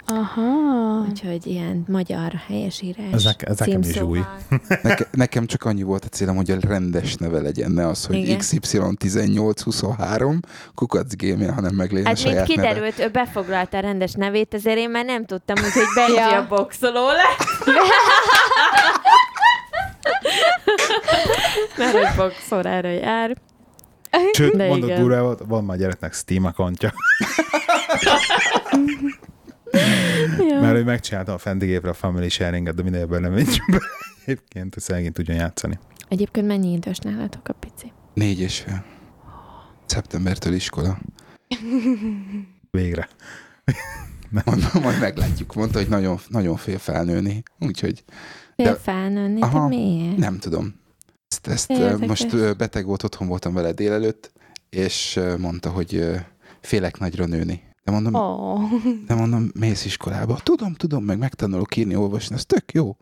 Aha. 0.06 1.04
Úgyhogy 1.08 1.46
ilyen 1.46 1.84
magyar 1.88 2.32
helyesírás. 2.46 3.12
Ez, 3.12 3.24
ne- 3.24 3.32
ez 3.38 3.58
nekem 3.58 3.80
is 3.80 4.00
új. 4.00 4.20
Neke, 4.82 5.06
nekem 5.10 5.46
csak 5.46 5.64
annyi 5.64 5.82
volt 5.82 6.04
a 6.04 6.08
célom, 6.08 6.36
hogy 6.36 6.50
a 6.50 6.56
rendes 6.60 7.14
neve 7.14 7.40
legyen, 7.40 7.70
ne 7.70 7.86
az, 7.86 8.06
hogy 8.06 8.36
XY1823 8.38 10.38
kukac 10.74 11.16
gmail, 11.16 11.52
hanem 11.52 11.74
meglegyen 11.74 12.06
hát, 12.06 12.14
a 12.14 12.18
saját 12.18 12.46
mint 12.46 12.60
kiderült, 12.60 12.96
neve. 12.96 13.08
ő 13.08 13.10
befoglalta 13.10 13.76
a 13.76 13.80
rendes 13.80 14.12
nevét, 14.12 14.54
ezért 14.54 14.76
én 14.76 14.90
már 14.90 15.04
nem 15.04 15.24
tudtam, 15.24 15.56
úgyhogy 15.64 15.82
Benji 15.94 16.34
a 16.34 16.46
boxoló 16.48 17.06
lett. 17.06 17.64
Mert 21.78 21.92
hogy 21.92 22.06
boxorára 22.16 22.88
jár. 22.88 23.36
Sőt, 24.32 24.56
De 24.56 24.68
mondod 24.68 24.92
durva, 24.92 25.36
van 25.46 25.64
már 25.64 25.78
gyereknek 25.78 26.14
Steam 26.14 26.44
accountja. 26.44 26.92
ja. 30.48 30.60
Mert 30.60 30.74
hogy 30.74 30.84
megcsináltam 30.84 31.34
a 31.34 31.38
fendigépre 31.38 31.90
a 31.90 31.94
family 31.94 32.28
sharing 32.28 32.70
de 32.70 32.82
minden 32.82 33.00
ebben 33.00 33.20
nem 33.20 33.32
menjünk 33.32 33.70
be. 33.70 33.78
Egyébként, 34.24 34.74
hogy 34.74 34.82
szegény 34.82 35.12
tudjon 35.12 35.36
játszani. 35.36 35.78
Egyébként 36.08 36.46
mennyi 36.46 36.72
idős 36.72 36.98
nálatok 36.98 37.48
a 37.48 37.52
pici? 37.52 37.92
Négy 38.14 38.40
és 38.40 38.58
fél. 38.58 38.84
Szeptembertől 39.86 40.52
iskola. 40.52 40.98
Végre. 42.70 43.08
Majd, 44.44 44.62
majd 44.82 45.00
meglátjuk. 45.00 45.54
Mondta, 45.54 45.78
hogy 45.78 45.88
nagyon, 45.88 46.18
nagyon 46.28 46.56
fél 46.56 46.78
felnőni. 46.78 47.42
Úgyhogy... 47.58 48.04
Fél 48.56 48.66
de, 48.66 48.74
felnőni? 48.74 49.40
Aha, 49.40 49.60
de 49.60 49.66
miért? 49.66 50.16
Nem 50.16 50.38
tudom. 50.38 50.74
Ezt, 51.28 51.46
ezt 51.46 51.98
most 52.06 52.56
beteg 52.56 52.86
volt, 52.86 53.02
otthon 53.02 53.28
voltam 53.28 53.54
vele 53.54 53.72
délelőtt, 53.72 54.32
és 54.70 55.20
mondta, 55.38 55.70
hogy 55.70 56.04
félek 56.60 56.98
nagyra 56.98 57.26
nőni. 57.26 57.62
De 57.86 57.92
mondom, 57.92 58.14
oh. 58.14 58.60
de 59.06 59.14
mondom, 59.14 59.50
mész 59.58 59.84
iskolába. 59.84 60.38
Tudom, 60.42 60.74
tudom, 60.74 61.04
meg 61.04 61.18
megtanulok 61.18 61.76
írni, 61.76 61.96
olvasni, 61.96 62.34
ez 62.34 62.44
tök 62.44 62.72
jó. 62.72 62.96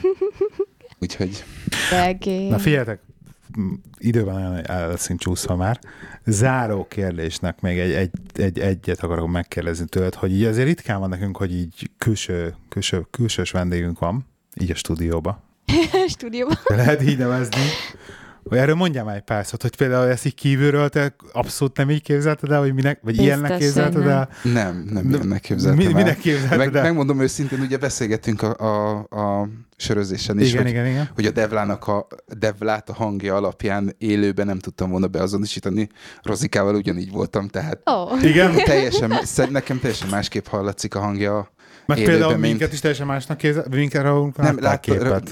Úgyhogy... 1.02 1.44
Na 2.48 2.58
figyeljetek, 2.58 3.00
időben 3.98 4.34
nagyon 4.34 5.16
csúszva 5.16 5.56
már. 5.56 5.78
Záró 6.26 6.86
kérdésnek 6.86 7.60
még 7.60 7.78
egy, 7.78 7.92
egy, 7.92 8.10
egy, 8.32 8.58
egyet 8.58 9.02
akarok 9.02 9.28
megkérdezni 9.28 9.84
tőled, 9.84 10.14
hogy 10.14 10.32
így 10.32 10.44
azért 10.44 10.66
ritkán 10.66 11.00
van 11.00 11.08
nekünk, 11.08 11.36
hogy 11.36 11.54
így 11.54 11.90
külső, 11.98 12.54
külső, 12.68 13.06
külsős 13.10 13.50
vendégünk 13.50 13.98
van, 13.98 14.26
így 14.60 14.70
a 14.70 14.74
stúdióba. 14.74 15.42
stúdióba. 16.14 16.54
Lehet 16.64 17.02
így 17.02 17.18
nevezni. 17.18 17.62
Hogy 18.44 18.58
erről 18.58 18.74
mondjam 18.74 19.08
egy 19.08 19.20
pár 19.20 19.46
szót, 19.46 19.62
hogy 19.62 19.76
például 19.76 20.08
ezt 20.08 20.26
így 20.26 20.34
kívülről 20.34 20.88
te 20.88 21.14
abszolút 21.32 21.76
nem 21.76 21.90
így 21.90 22.02
képzelted 22.02 22.50
el, 22.50 22.60
vagy, 22.60 22.74
minek, 22.74 22.98
vagy 23.02 23.16
Biztos, 23.16 23.26
ilyennek 23.26 23.58
képzelted 23.58 24.06
el? 24.06 24.28
Nem, 24.42 24.88
nem 24.90 25.10
ilyennek 25.10 25.40
képzeltem 25.40 25.76
mi, 25.76 25.84
el. 25.84 25.92
Minek 25.92 26.18
képzelted 26.18 26.58
Meg, 26.58 26.74
el? 26.74 26.82
Megmondom 26.82 27.20
őszintén, 27.20 27.60
ugye 27.60 27.76
beszélgettünk 27.76 28.42
a, 28.42 28.56
a, 28.58 28.98
a 28.98 29.48
sörözésen 29.76 30.38
is, 30.38 30.48
igen, 30.48 30.62
hogy, 30.62 30.70
igen, 30.70 30.86
igen. 30.86 31.08
hogy 31.14 31.26
a 31.26 31.30
Devlának 31.30 31.86
a 31.86 32.06
Devlát 32.38 32.88
a 32.88 32.92
hangja 32.92 33.34
alapján 33.34 33.94
élőben 33.98 34.46
nem 34.46 34.58
tudtam 34.58 34.90
volna 34.90 35.06
beazonosítani. 35.06 35.88
Rozikával 36.22 36.74
ugyanígy 36.74 37.10
voltam, 37.10 37.48
tehát 37.48 37.80
oh. 37.84 38.24
igen? 38.24 38.54
teljesen, 38.64 39.12
nekem 39.50 39.78
teljesen 39.78 40.08
másképp 40.08 40.46
hallatszik 40.46 40.94
a 40.94 41.00
hangja 41.00 41.50
meg 41.86 41.98
élőben, 41.98 42.18
például 42.18 42.38
mint... 42.38 42.52
minket 42.52 42.72
is 42.72 42.80
teljesen 42.80 43.06
másnak 43.06 43.36
kézzel, 43.36 43.66
minket 43.70 44.02
nem, 44.36 44.58
lát, 44.60 44.80
képet. 44.80 45.30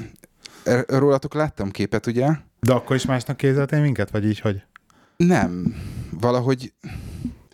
Rólatok 0.86 1.34
láttam 1.34 1.70
képet, 1.70 2.06
ugye? 2.06 2.28
De 2.68 2.74
akkor 2.74 2.96
is 2.96 3.06
másnak 3.06 3.36
kézeltél 3.36 3.80
minket, 3.80 4.10
vagy 4.10 4.24
így, 4.24 4.40
hogy? 4.40 4.62
Nem. 5.16 5.74
Valahogy... 6.20 6.72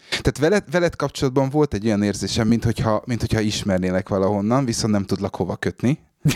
Tehát 0.08 0.38
veled, 0.38 0.64
veled 0.70 0.96
kapcsolatban 0.96 1.50
volt 1.50 1.74
egy 1.74 1.86
olyan 1.86 2.02
érzésem, 2.02 2.48
mint 2.48 2.64
hogyha, 2.64 3.02
mint 3.06 3.20
hogyha 3.20 3.40
ismernélek 3.40 4.08
valahonnan, 4.08 4.64
viszont 4.64 4.92
nem 4.92 5.04
tudlak 5.04 5.36
hova 5.36 5.56
kötni. 5.56 5.98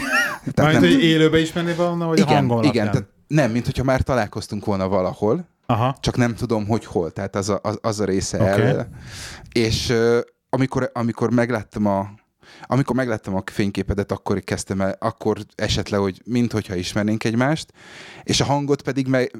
Tehát 0.55 0.57
Mármint, 0.57 0.81
nem... 0.81 0.93
hogy 0.93 1.03
élőbe 1.03 1.39
ismerné 1.39 1.73
valahonnan, 1.73 2.09
vagy 2.09 2.19
igen, 2.19 2.33
a 2.33 2.35
hangon 2.35 2.65
Igen, 2.65 2.91
tehát 2.91 3.09
nem, 3.27 3.51
mint 3.51 3.65
hogyha 3.65 3.85
már 3.85 4.01
találkoztunk 4.01 4.65
volna 4.65 4.89
valahol, 4.89 5.49
Aha. 5.67 5.97
csak 6.01 6.17
nem 6.17 6.35
tudom, 6.35 6.67
hogy 6.67 6.85
hol, 6.85 7.11
tehát 7.11 7.37
az 7.37 7.49
a, 7.49 7.61
az, 7.63 7.79
az 7.83 8.01
a 8.01 8.05
része 8.05 8.43
okay. 8.43 8.67
el. 8.67 8.89
És 9.53 9.89
uh, 9.89 10.19
amikor, 10.51 10.91
amikor 10.95 11.31
megláttam 11.31 11.87
a, 11.87 12.11
amikor 12.67 12.97
megláttam 12.97 13.35
a 13.35 13.43
fényképedet, 13.45 14.13
akkor 14.13 14.41
kezdtem 14.41 14.81
el, 14.81 14.97
akkor 14.99 15.39
esett 15.55 15.89
le, 15.89 15.97
hogy 15.97 16.23
minthogyha 16.25 16.75
ismernénk 16.75 17.25
egymást, 17.25 17.73
és 18.23 18.41
a 18.41 18.45
hangot 18.45 18.83
pedig 18.83 19.07
meg, 19.07 19.31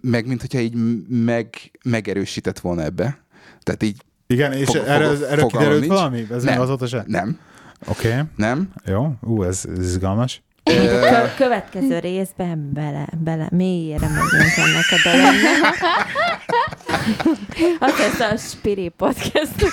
meg 0.00 0.26
mint 0.26 0.40
hogyha 0.40 0.58
így 0.58 0.74
meg, 1.08 1.48
megerősített 1.84 2.60
volna 2.60 2.82
ebbe. 2.82 3.18
Tehát 3.62 3.82
így 3.82 4.02
igen, 4.26 4.52
és 4.52 4.64
fog, 4.64 4.76
erre, 4.76 5.06
fog, 5.06 5.22
erre 5.22 5.46
kiderült 5.46 5.80
nincs. 5.80 5.92
valami? 5.92 6.26
Ez 6.30 6.42
nem, 6.42 6.60
azóta 6.60 6.86
se? 6.86 7.04
Nem. 7.06 7.38
Oké. 7.86 8.08
Okay. 8.08 8.22
Nem. 8.36 8.72
Jó, 8.84 9.14
ú, 9.20 9.42
ez, 9.42 9.64
ez 9.76 9.86
izgalmas. 9.86 10.42
A 10.64 11.34
következő 11.36 11.98
részben 11.98 12.72
bele, 12.72 13.08
bele, 13.24 13.48
mélyére 13.52 14.08
megyünk 14.08 14.56
ennek 14.56 14.84
a 14.90 14.96
dolognak. 15.04 15.76
Az 17.78 17.92
lesz 17.98 18.32
a 18.32 18.36
Spiri 18.36 18.88
Podcast. 18.88 19.72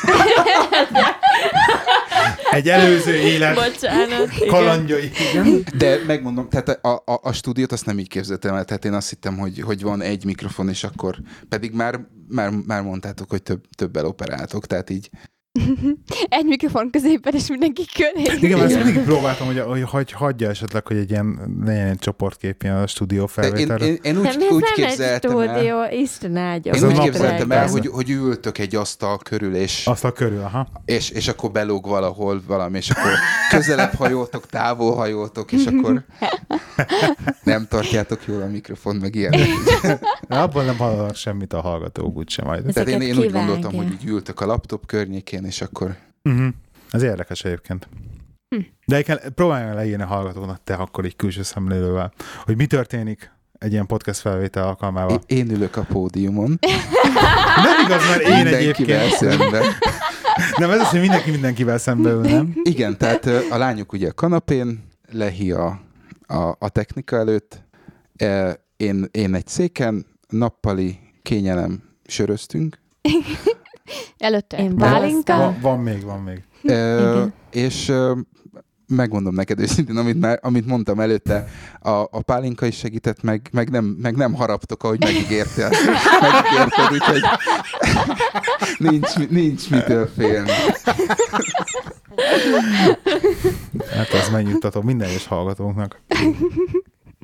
Egy 2.52 2.70
előző 2.70 3.16
élet 3.16 3.56
Bocsánat, 3.56 4.30
kalandjai. 4.48 5.12
Igen. 5.32 5.64
De 5.78 5.98
megmondom, 6.08 6.50
tehát 6.50 6.86
a, 6.86 7.04
a, 7.06 7.20
a 7.22 7.32
stúdiót 7.32 7.72
azt 7.72 7.86
nem 7.86 8.00
így 8.00 8.08
képzeltem 8.08 8.56
el, 8.56 8.66
tehát 8.66 8.86
én 8.86 8.94
azt 8.94 9.10
hittem, 9.10 9.38
hogy, 9.38 9.60
hogy 9.60 9.82
van 9.82 10.02
egy 10.02 10.26
mikrofon, 10.26 10.70
és 10.70 10.84
akkor 10.84 11.16
pedig 11.50 11.72
már, 11.72 12.00
már, 12.28 12.50
már 12.66 12.82
mondtátok, 12.82 13.30
hogy 13.30 13.44
több, 13.44 13.64
többel 13.76 14.06
operáltok, 14.06 14.68
tehát 14.68 14.90
így 14.90 15.10
egy 16.30 16.46
mikrofon 16.46 16.90
középen, 16.90 17.34
és 17.34 17.48
mindenki 17.48 17.86
köré. 17.94 18.38
Igen, 18.42 18.62
ezt 18.62 18.84
mindig 18.84 19.04
próbáltam, 19.04 19.48
hogy, 19.48 19.60
hogy, 19.60 19.82
hogy 19.82 20.12
hagyja 20.12 20.50
esetleg, 20.50 20.88
hogy 20.88 20.98
egy 20.98 21.10
ilyen, 21.10 21.56
legyen 21.66 21.88
egy 21.88 22.00
csoportkép 22.00 22.64
ilyen 22.64 22.76
a 22.76 22.88
stúdió 22.88 23.28
felvételre. 23.28 23.86
Én, 23.86 23.92
én, 23.92 24.00
én, 24.02 24.18
úgy, 24.18 24.24
nem, 24.24 24.48
úgy 24.52 24.62
nem 24.62 24.74
képzeltem 24.74 25.38
egy 25.38 25.50
stúdió, 25.50 25.82
el. 25.82 25.94
Isten 25.94 26.38
áldja. 26.38 26.74
Én 26.74 26.86
úgy 26.86 27.00
képzeltem 27.00 27.52
el, 27.52 27.68
hogy, 27.68 27.88
hogy 27.88 28.10
ültök 28.10 28.58
egy 28.58 28.76
asztal 28.76 29.18
körül, 29.18 29.56
és... 29.56 29.88
Asztal 29.88 30.12
körül, 30.12 30.42
aha. 30.42 30.68
És, 30.86 31.10
és 31.10 31.28
akkor 31.28 31.52
belóg 31.52 31.88
valahol 31.88 32.42
valami, 32.48 32.78
és 32.78 32.90
akkor 32.90 33.12
közelebb 33.50 33.94
hajoltok, 33.94 34.46
távol 34.46 34.96
hajoltok, 34.96 35.52
és 35.52 35.66
akkor 35.66 36.04
nem 37.44 37.68
tartjátok 37.70 38.20
jól 38.26 38.42
a 38.42 38.48
mikrofon, 38.48 38.96
meg 38.96 39.16
ilyen. 39.16 39.34
Abban 40.28 40.66
nem 40.66 40.78
hallanak 40.78 41.16
semmit 41.16 41.54
a 41.54 41.62
hallgatók 41.62 42.18
úgysem 42.18 42.46
majd. 42.46 42.64
Tehát 42.74 42.90
én, 42.90 43.02
én 43.02 43.18
úgy 43.18 43.32
gondoltam, 43.32 43.74
hogy 43.74 43.92
így 43.92 44.06
ültök 44.06 44.40
a 44.40 44.46
laptop 44.46 44.86
környékén, 44.86 45.39
és 45.46 45.62
akkor... 45.62 45.96
Uh-huh. 46.24 46.48
Ez 46.92 47.02
érdekes 47.02 47.44
egyébként. 47.44 47.88
Hm. 48.56 48.62
De 48.86 49.02
kell, 49.02 49.20
próbálj 49.36 49.74
leírni 49.74 50.04
a 50.04 50.06
hallgatóknak 50.06 50.64
te 50.64 50.74
akkor 50.74 51.06
így 51.06 51.16
külső 51.16 51.44
szemlélővel, 51.44 52.14
hogy 52.44 52.56
mi 52.56 52.66
történik 52.66 53.32
egy 53.58 53.72
ilyen 53.72 53.86
podcast 53.86 54.20
felvétel 54.20 54.64
alkalmával. 54.64 55.22
Én, 55.26 55.38
én 55.38 55.56
ülök 55.56 55.76
a 55.76 55.82
pódiumon. 55.82 56.60
Nem 57.66 57.86
igaz, 57.86 58.08
mert 58.08 58.22
én 58.22 58.48
egyébként... 58.48 59.12
szemben. 59.12 59.64
Nem, 60.58 60.72
ez 60.72 60.80
az, 60.80 60.88
hogy 60.88 61.00
mindenki 61.00 61.32
mindenkivel 61.32 61.78
szembe 61.78 62.10
ül, 62.10 62.22
nem? 62.22 62.54
Igen, 62.64 62.98
tehát 62.98 63.26
a 63.50 63.58
lányok 63.58 63.94
ugye 63.94 64.10
a 64.10 64.14
kanapén, 64.14 64.88
Lehi 65.12 65.52
a, 65.52 65.82
a, 66.28 66.56
a 66.60 66.70
technika 66.70 67.16
előtt, 67.16 67.64
én, 68.78 69.06
én 69.12 69.34
egy 69.34 69.48
széken, 69.48 70.06
nappali 70.28 71.00
kényelem 71.22 71.84
söröztünk, 72.06 72.80
Előtte 74.18 74.58
Én 74.58 74.76
Bálinka. 74.76 75.38
Van, 75.38 75.58
van 75.62 75.80
még, 75.80 76.04
van 76.04 76.20
még. 76.20 76.44
Ö, 76.64 77.24
és 77.52 77.90
ö, 77.90 78.14
megmondom 78.90 79.34
neked 79.34 79.60
őszintén, 79.60 79.98
amit, 79.98 80.20
már, 80.20 80.40
amit 80.42 80.66
mondtam 80.66 81.00
előtte, 81.00 81.48
a, 81.80 81.90
a 81.90 82.22
pálinka 82.26 82.66
is 82.66 82.78
segített, 82.78 83.22
meg, 83.22 83.50
meg, 83.52 83.70
nem, 83.70 83.86
meg 83.86 84.16
nem 84.16 84.34
haraptok, 84.34 84.84
ahogy 84.84 85.00
megígértél. 85.00 85.70
Megígérted, 86.22 86.92
úgyhogy 86.92 87.22
nincs, 88.90 89.30
nincs 89.30 89.70
mitől 89.70 90.08
félni. 90.16 90.52
Hát 93.90 94.14
ez 94.14 94.30
megnyugtató 94.32 94.82
minden 94.82 95.08
egyes 95.08 95.28
hallgatónknak. 95.28 96.02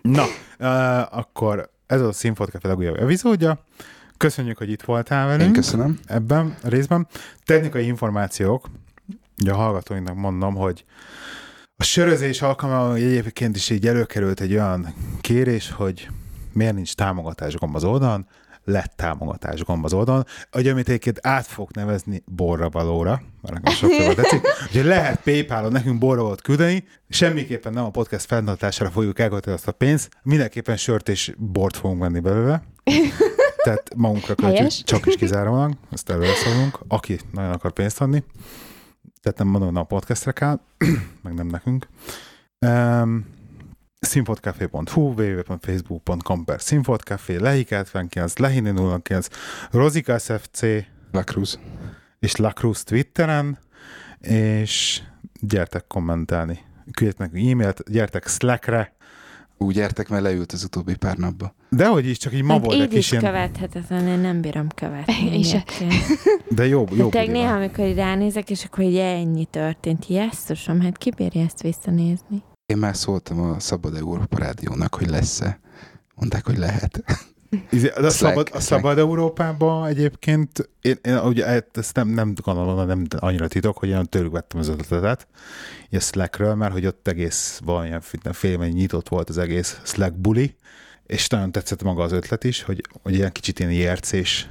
Na, 0.02 0.24
uh, 0.60 1.18
akkor 1.18 1.70
ez 1.88 2.02
a 2.02 2.12
Színfolt 2.12 2.50
Café 2.50 2.68
legújabb 2.68 2.96
epizódja. 2.96 3.60
Köszönjük, 4.18 4.58
hogy 4.58 4.70
itt 4.70 4.82
voltál 4.82 5.28
velünk. 5.28 5.48
Én 5.48 5.54
köszönöm. 5.54 6.00
Ebben 6.06 6.56
a 6.64 6.68
részben. 6.68 7.08
Technikai 7.46 7.86
információk. 7.86 8.70
Ugye 9.42 9.52
a 9.52 9.56
hallgatóinknak 9.56 10.16
mondom, 10.16 10.56
hogy 10.56 10.86
a 11.78 11.84
sörözés 11.84 12.42
alkalmával 12.42 12.96
egyébként 12.96 13.56
is 13.56 13.70
így 13.70 13.88
előkerült 13.88 14.40
egy 14.40 14.54
olyan 14.54 14.94
kérés, 15.22 15.72
hogy 15.72 16.10
miért 16.54 16.74
nincs 16.74 16.94
támogatás 16.94 17.56
gomb 17.56 17.76
az 17.76 17.84
oldalon, 17.84 18.28
lett 18.64 18.94
támogatás 18.96 19.64
gomb 19.64 19.86
az 19.86 19.94
oldalon, 19.94 20.26
hogy 20.52 20.68
amit 20.68 20.88
egyébként 20.88 21.20
át 21.22 21.46
fog 21.46 21.70
nevezni 21.72 22.24
borra 22.26 22.70
valóra, 22.70 23.22
mert 23.42 23.54
nekem 23.54 23.74
sokkal 23.74 24.14
tetszik, 24.14 24.42
hogy 24.72 24.84
lehet 24.84 25.22
paypal 25.22 25.70
nekünk 25.70 25.98
borra 26.00 26.22
volt 26.22 26.42
küldeni, 26.42 26.84
semmiképpen 27.10 27.74
nem 27.74 27.86
a 27.86 27.90
podcast 27.90 28.26
fenntartására 28.26 28.92
fogjuk 28.92 29.20
elkölteni 29.20 29.56
azt 29.56 29.68
a 29.68 29.72
pénzt, 29.72 30.10
mindenképpen 30.24 30.78
sört 30.78 31.10
és 31.10 31.34
bort 31.38 31.78
fogunk 31.78 32.00
venni 32.00 32.20
belőle. 32.20 32.64
Tehát 33.66 33.96
magunkra 33.96 34.36
költjük, 34.36 34.70
csak 34.70 35.06
is 35.06 35.16
kizárólag, 35.16 35.74
ezt 35.92 36.10
előre 36.10 36.34
szólunk, 36.34 36.80
aki 36.88 37.20
nagyon 37.32 37.52
akar 37.52 37.72
pénzt 37.72 38.02
adni. 38.02 38.24
Tehát 39.22 39.38
nem 39.38 39.48
mondom, 39.48 39.70
hogy 39.70 39.82
a 39.82 39.84
podcastre 39.84 40.32
kell, 40.32 40.60
meg 41.24 41.34
nem 41.34 41.48
nekünk. 41.48 41.88
Um, 42.60 43.26
színfotcafé.hu, 44.00 45.02
www.facebook.com 45.02 46.44
per 46.44 46.62
színfotcafé, 46.62 47.36
Lehik 47.36 47.70
79, 47.70 48.38
Lehini 48.38 48.72
09, 49.04 49.28
Rozika 49.72 50.18
SFC, 50.18 50.62
Lacruz. 51.12 51.60
és 52.20 52.36
Lacruz 52.36 52.84
Twitteren, 52.84 53.60
és 54.20 55.02
gyertek 55.40 55.88
kommentelni. 55.88 56.60
Küldjetek 56.92 57.32
nekünk 57.32 57.52
e-mailt, 57.52 57.92
gyertek 57.92 58.28
Slackre, 58.28 58.95
úgy 59.58 59.74
gyertek, 59.74 60.10
mert 60.10 60.24
leült 60.24 60.52
az 60.52 60.64
utóbbi 60.64 60.96
pár 60.96 61.18
napba. 61.18 61.56
De 61.70 61.88
hogy 61.88 62.08
is, 62.08 62.18
csak 62.18 62.34
így 62.34 62.44
ma 62.44 62.54
hát 62.54 62.66
volt 62.66 62.82
egy 62.82 62.88
kis 62.88 63.12
ilyen... 63.12 63.24
követhetetlen, 63.24 64.08
én 64.08 64.20
nem 64.20 64.42
bírom 64.42 64.68
követni. 64.76 65.14
Én 65.32 65.64
De 66.50 66.68
jó, 66.68 66.86
jó. 66.92 67.10
Tehát 67.10 67.28
néha, 67.28 67.56
amikor 67.56 67.86
így 67.86 67.96
ránézek, 67.96 68.50
és 68.50 68.64
akkor 68.64 68.84
így 68.84 68.98
ennyi 68.98 69.46
történt. 69.46 70.08
Jesszusom, 70.08 70.82
hát 70.82 70.98
ki 70.98 71.12
bírja 71.18 71.42
ezt 71.42 71.62
visszanézni? 71.62 72.44
Én 72.66 72.78
már 72.78 72.96
szóltam 72.96 73.40
a 73.40 73.60
Szabad 73.60 73.96
Európa 73.96 74.38
Rádiónak, 74.38 74.96
hogy 74.96 75.10
lesz-e. 75.10 75.60
Mondták, 76.16 76.46
hogy 76.46 76.58
lehet. 76.58 77.04
Izé, 77.70 77.88
a, 77.88 78.10
szabad, 78.10 78.50
a 78.54 78.60
szabad 78.60 78.98
Európában 78.98 79.86
egyébként, 79.88 80.70
én, 80.82 80.98
én 81.02 81.18
ugye 81.18 81.64
ezt 81.74 81.96
nem, 81.96 82.08
nem 82.08 82.34
gondolom, 82.44 82.88
nem 82.88 83.06
annyira 83.20 83.48
titok, 83.48 83.78
hogy 83.78 83.90
én 83.90 84.06
tőlük 84.06 84.32
vettem 84.32 84.60
az 84.60 84.68
ötletet, 84.68 85.28
a 85.92 86.00
Slackről, 86.00 86.56
mert 86.56 86.72
hogy 86.72 86.86
ott 86.86 87.08
egész 87.08 87.62
valamilyen 87.66 88.02
fél 88.32 88.58
nyitott 88.58 89.10
volt 89.10 89.30
az 89.30 89.38
egész 89.38 89.80
Slack 89.84 90.14
buli, 90.14 90.56
és 91.06 91.28
nagyon 91.28 91.52
tetszett 91.52 91.84
maga 91.84 92.04
az 92.04 92.12
ötlet 92.12 92.44
is, 92.44 92.64
hogy, 92.64 92.82
hogy 93.04 93.14
ilyen 93.14 93.32
kicsit 93.32 93.60
ilyen 93.60 93.72
jercés 93.72 94.50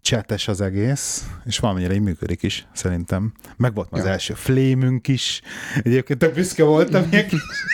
csetes 0.00 0.48
az 0.48 0.60
egész, 0.60 1.26
és 1.44 1.58
valamennyire 1.58 1.94
így 1.94 2.00
működik 2.00 2.42
is, 2.42 2.66
szerintem. 2.72 3.32
Meg 3.56 3.74
volt 3.74 3.88
az 3.90 4.04
első 4.04 4.34
flémünk 4.34 5.08
is. 5.08 5.40
Egyébként 5.82 6.18
tök 6.18 6.34
büszke 6.34 6.64
voltam, 6.64 7.08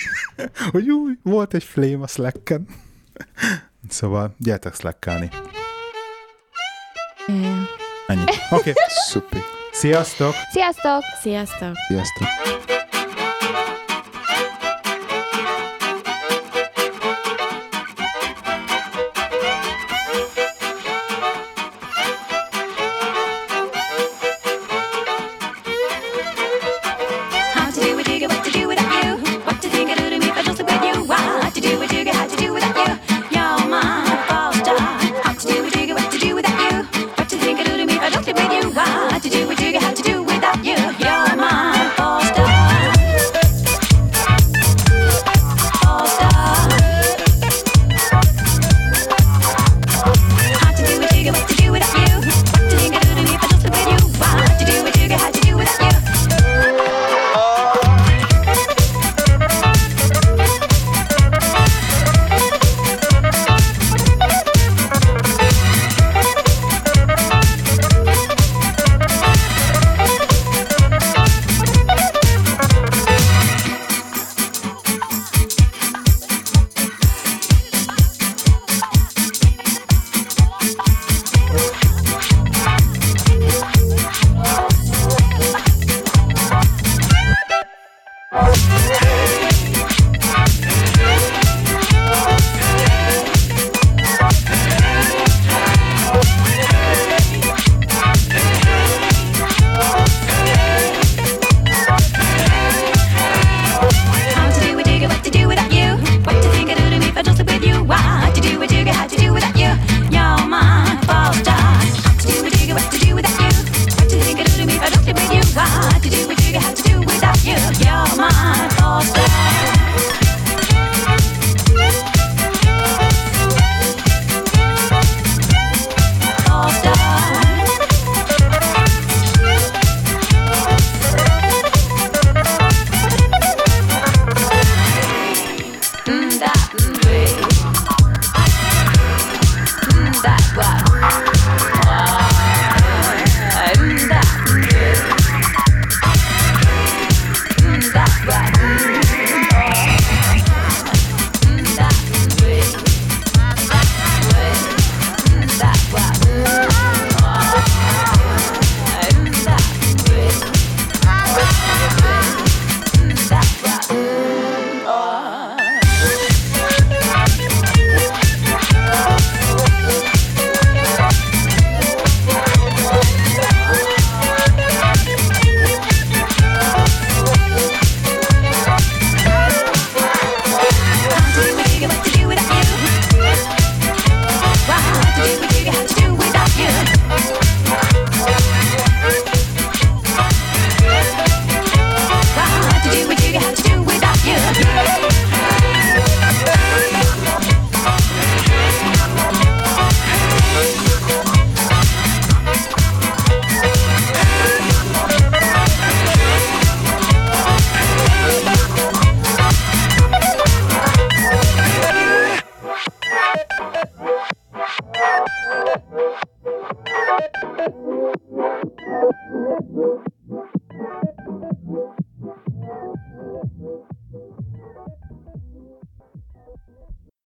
hogy 0.73 0.91
új, 0.91 1.13
volt 1.23 1.55
egy 1.55 1.65
flame 1.65 2.03
a 2.03 2.07
Slacken. 2.07 2.67
Szóval 3.89 4.35
gyertek 4.39 4.75
szlekkelni. 4.75 5.29
Ennyi. 8.07 8.23
Oké. 8.51 8.71
Okay. 8.71 8.73
Szupi. 9.11 9.39
Sziasztok! 9.73 10.35
Sziasztok! 10.53 11.03
Sziasztok! 11.21 11.75
Sziasztok! 11.89 12.84